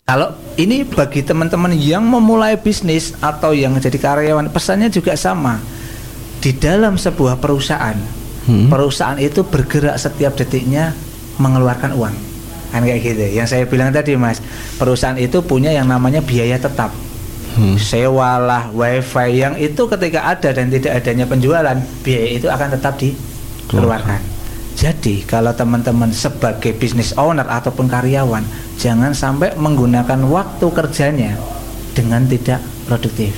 [0.04, 5.62] Kalau ini bagi teman-teman yang memulai bisnis atau yang jadi karyawan, pesannya juga sama.
[6.40, 7.94] Di dalam sebuah perusahaan,
[8.40, 8.66] Hmm.
[8.66, 10.98] perusahaan itu bergerak setiap detiknya
[11.40, 12.16] mengeluarkan uang.
[12.70, 13.26] Kan kayak gitu.
[13.34, 14.44] Yang saya bilang tadi, Mas,
[14.78, 16.94] perusahaan itu punya yang namanya biaya tetap.
[17.57, 17.76] Hmm.
[17.82, 22.94] Sewa lah, wifi yang itu ketika ada dan tidak adanya penjualan, biaya itu akan tetap
[23.02, 24.22] dikeluarkan.
[24.80, 28.45] Jadi kalau teman-teman sebagai business owner ataupun karyawan,
[28.80, 31.36] jangan sampai menggunakan waktu kerjanya
[31.91, 33.36] dengan tidak produktif.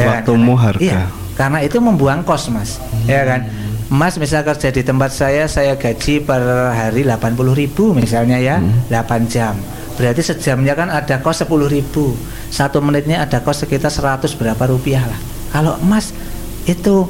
[0.00, 0.24] Ya kan?
[0.24, 0.80] Waktumu harga.
[0.80, 1.02] Iya,
[1.36, 2.80] karena itu membuang kos, Mas.
[3.04, 3.44] Ya kan?
[3.92, 6.40] Mas misal kerja di tempat saya, saya gaji per
[6.72, 8.56] hari 80.000 ribu misalnya ya,
[8.88, 9.52] 8 jam.
[9.94, 12.16] Berarti sejamnya kan ada kos 10.000 ribu.
[12.48, 15.20] Satu menitnya ada kos sekitar 100 berapa rupiah lah.
[15.52, 16.16] Kalau Mas
[16.64, 17.06] itu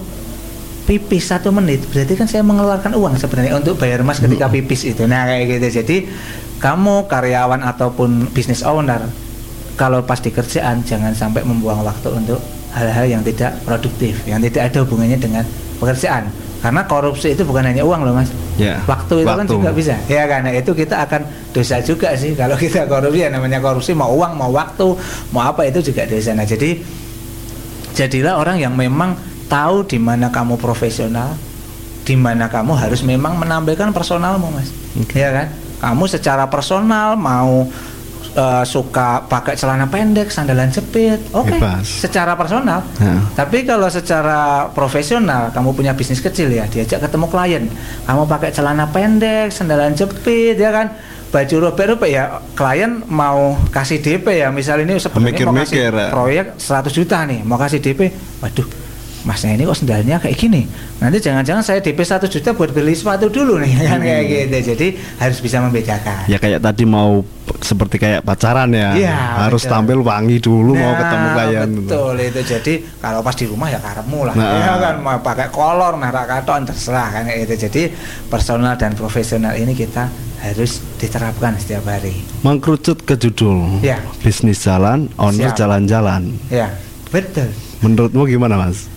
[0.84, 5.08] pipis satu menit berarti kan saya mengeluarkan uang sebenarnya untuk bayar mas ketika pipis itu
[5.08, 5.96] nah kayak gitu jadi
[6.60, 9.00] kamu karyawan ataupun business owner
[9.80, 12.38] kalau pas di kerjaan jangan sampai membuang waktu untuk
[12.76, 15.44] hal-hal yang tidak produktif yang tidak ada hubungannya dengan
[15.84, 16.32] pekerjaan
[16.64, 19.52] karena korupsi itu bukan hanya uang loh mas Ya, waktu itu kan waktu.
[19.52, 23.58] juga bisa ya karena itu kita akan dosa juga sih kalau kita korupsi ya namanya
[23.58, 24.94] korupsi mau uang mau waktu
[25.28, 26.78] mau apa itu juga dosa nah jadi
[27.92, 29.14] jadilah orang yang memang
[29.46, 31.36] tahu di mana kamu profesional,
[32.02, 34.72] di mana kamu harus memang menampilkan personalmu, Mas.
[34.98, 35.20] Oke.
[35.20, 35.46] Ya kan?
[35.78, 37.68] Kamu secara personal mau
[38.34, 41.54] eh, suka pakai celana pendek, sandalan jepit, oke.
[41.54, 41.86] Bebas.
[41.86, 42.82] Secara personal.
[43.00, 43.18] Ya.
[43.32, 47.64] Tapi kalau secara profesional, kamu punya bisnis kecil ya, diajak ketemu klien,
[48.04, 50.92] kamu pakai celana pendek, sandalan jepit, ya kan?
[51.34, 56.10] Baju robek-robek ya, klien mau kasih DP ya, misal ini sebenarnya mau kasih ya.
[56.14, 58.83] proyek 100 juta nih, mau kasih DP, waduh,
[59.24, 60.68] masnya ini kok sendalnya kayak gini.
[61.00, 64.76] Nanti jangan-jangan saya DP 1 juta buat beli sepatu dulu nih, kan kayak gitu.
[64.76, 64.86] Jadi
[65.16, 66.28] harus bisa membedakan.
[66.28, 67.24] ya kayak tadi mau
[67.58, 68.92] seperti kayak pacaran ya.
[68.92, 69.72] Iya, Harus betul.
[69.72, 71.70] tampil wangi dulu mau Nah, ketemu klien.
[71.78, 74.48] betul itu jadi kalau pas di rumah ya karepmu lah Nah.
[74.60, 77.82] ya kan mau pakai kolor merah katon terserah kan kayak itu jadi
[78.26, 80.08] personal dan profesional ini kita
[80.40, 83.80] harus diterapkan setiap hari Mengkerucut ke judul.
[83.80, 83.96] Ya.
[84.20, 86.36] Bisnis jalan, owner jalan-jalan.
[86.46, 86.68] ya
[87.08, 87.48] betul
[87.80, 88.88] Menurutmu gimana, Mas?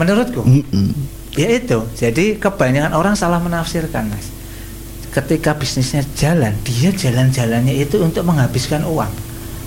[0.00, 0.96] Menurutku Mm-mm.
[1.36, 4.32] ya itu jadi kebanyakan orang salah menafsirkan mas
[5.12, 9.10] ketika bisnisnya jalan dia jalan-jalannya itu untuk menghabiskan uang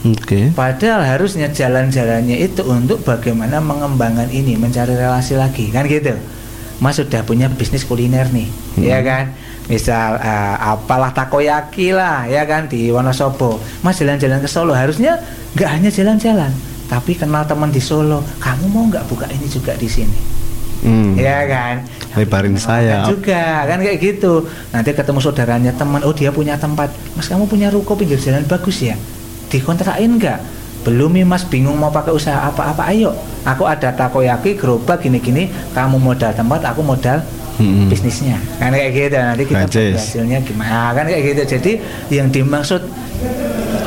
[0.04, 0.52] Oke.
[0.52, 6.12] Padahal harusnya jalan-jalannya itu untuk bagaimana mengembangkan ini, mencari relasi lagi, kan gitu.
[6.84, 8.84] Mas sudah punya bisnis kuliner nih, Hmm.
[8.84, 9.32] ya kan?
[9.72, 13.64] Misal eh, apalah takoyaki lah, ya kan di Wonosobo.
[13.80, 15.24] Mas jalan-jalan ke Solo, harusnya
[15.56, 16.52] nggak hanya jalan-jalan,
[16.94, 18.22] tapi kenal teman di Solo.
[18.38, 20.44] Kamu mau nggak buka ini juga di sini?
[20.84, 21.16] Hmm.
[21.16, 21.76] ya kan
[22.20, 23.08] Lebarin sayap.
[23.08, 24.44] juga kan kayak gitu
[24.76, 28.84] nanti ketemu saudaranya teman oh dia punya tempat mas kamu punya ruko pinggir jalan bagus
[28.84, 29.00] ya
[29.48, 30.40] dikontrakin nggak
[30.84, 33.16] belum nih mas bingung mau pakai usaha apa-apa ayo
[33.48, 37.24] aku ada takoyaki gerobak gini-gini kamu modal tempat aku modal
[37.64, 37.88] Mm-mm.
[37.88, 39.64] bisnisnya kan kayak gitu nanti kita
[39.96, 41.72] hasilnya gimana kan kayak gitu jadi
[42.12, 42.84] yang dimaksud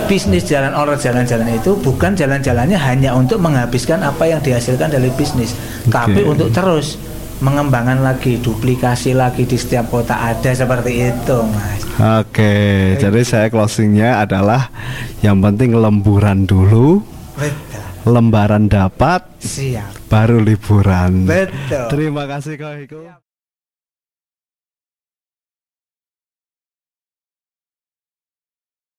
[0.06, 5.52] bisnis jalan orang jalan-jalan itu bukan jalan-jalannya hanya untuk menghabiskan apa yang dihasilkan dari bisnis
[5.90, 6.98] tapi untuk terus
[7.44, 11.80] mengembangkan lagi duplikasi lagi di setiap kota ada seperti itu mas.
[12.24, 14.72] Oke, jadi saya closingnya adalah
[15.20, 17.04] yang penting lemburan dulu,
[17.36, 17.84] betul.
[18.08, 20.08] lembaran dapat, siap.
[20.08, 21.28] baru liburan.
[21.28, 21.88] betul.
[21.92, 23.25] Terima kasih Hiko.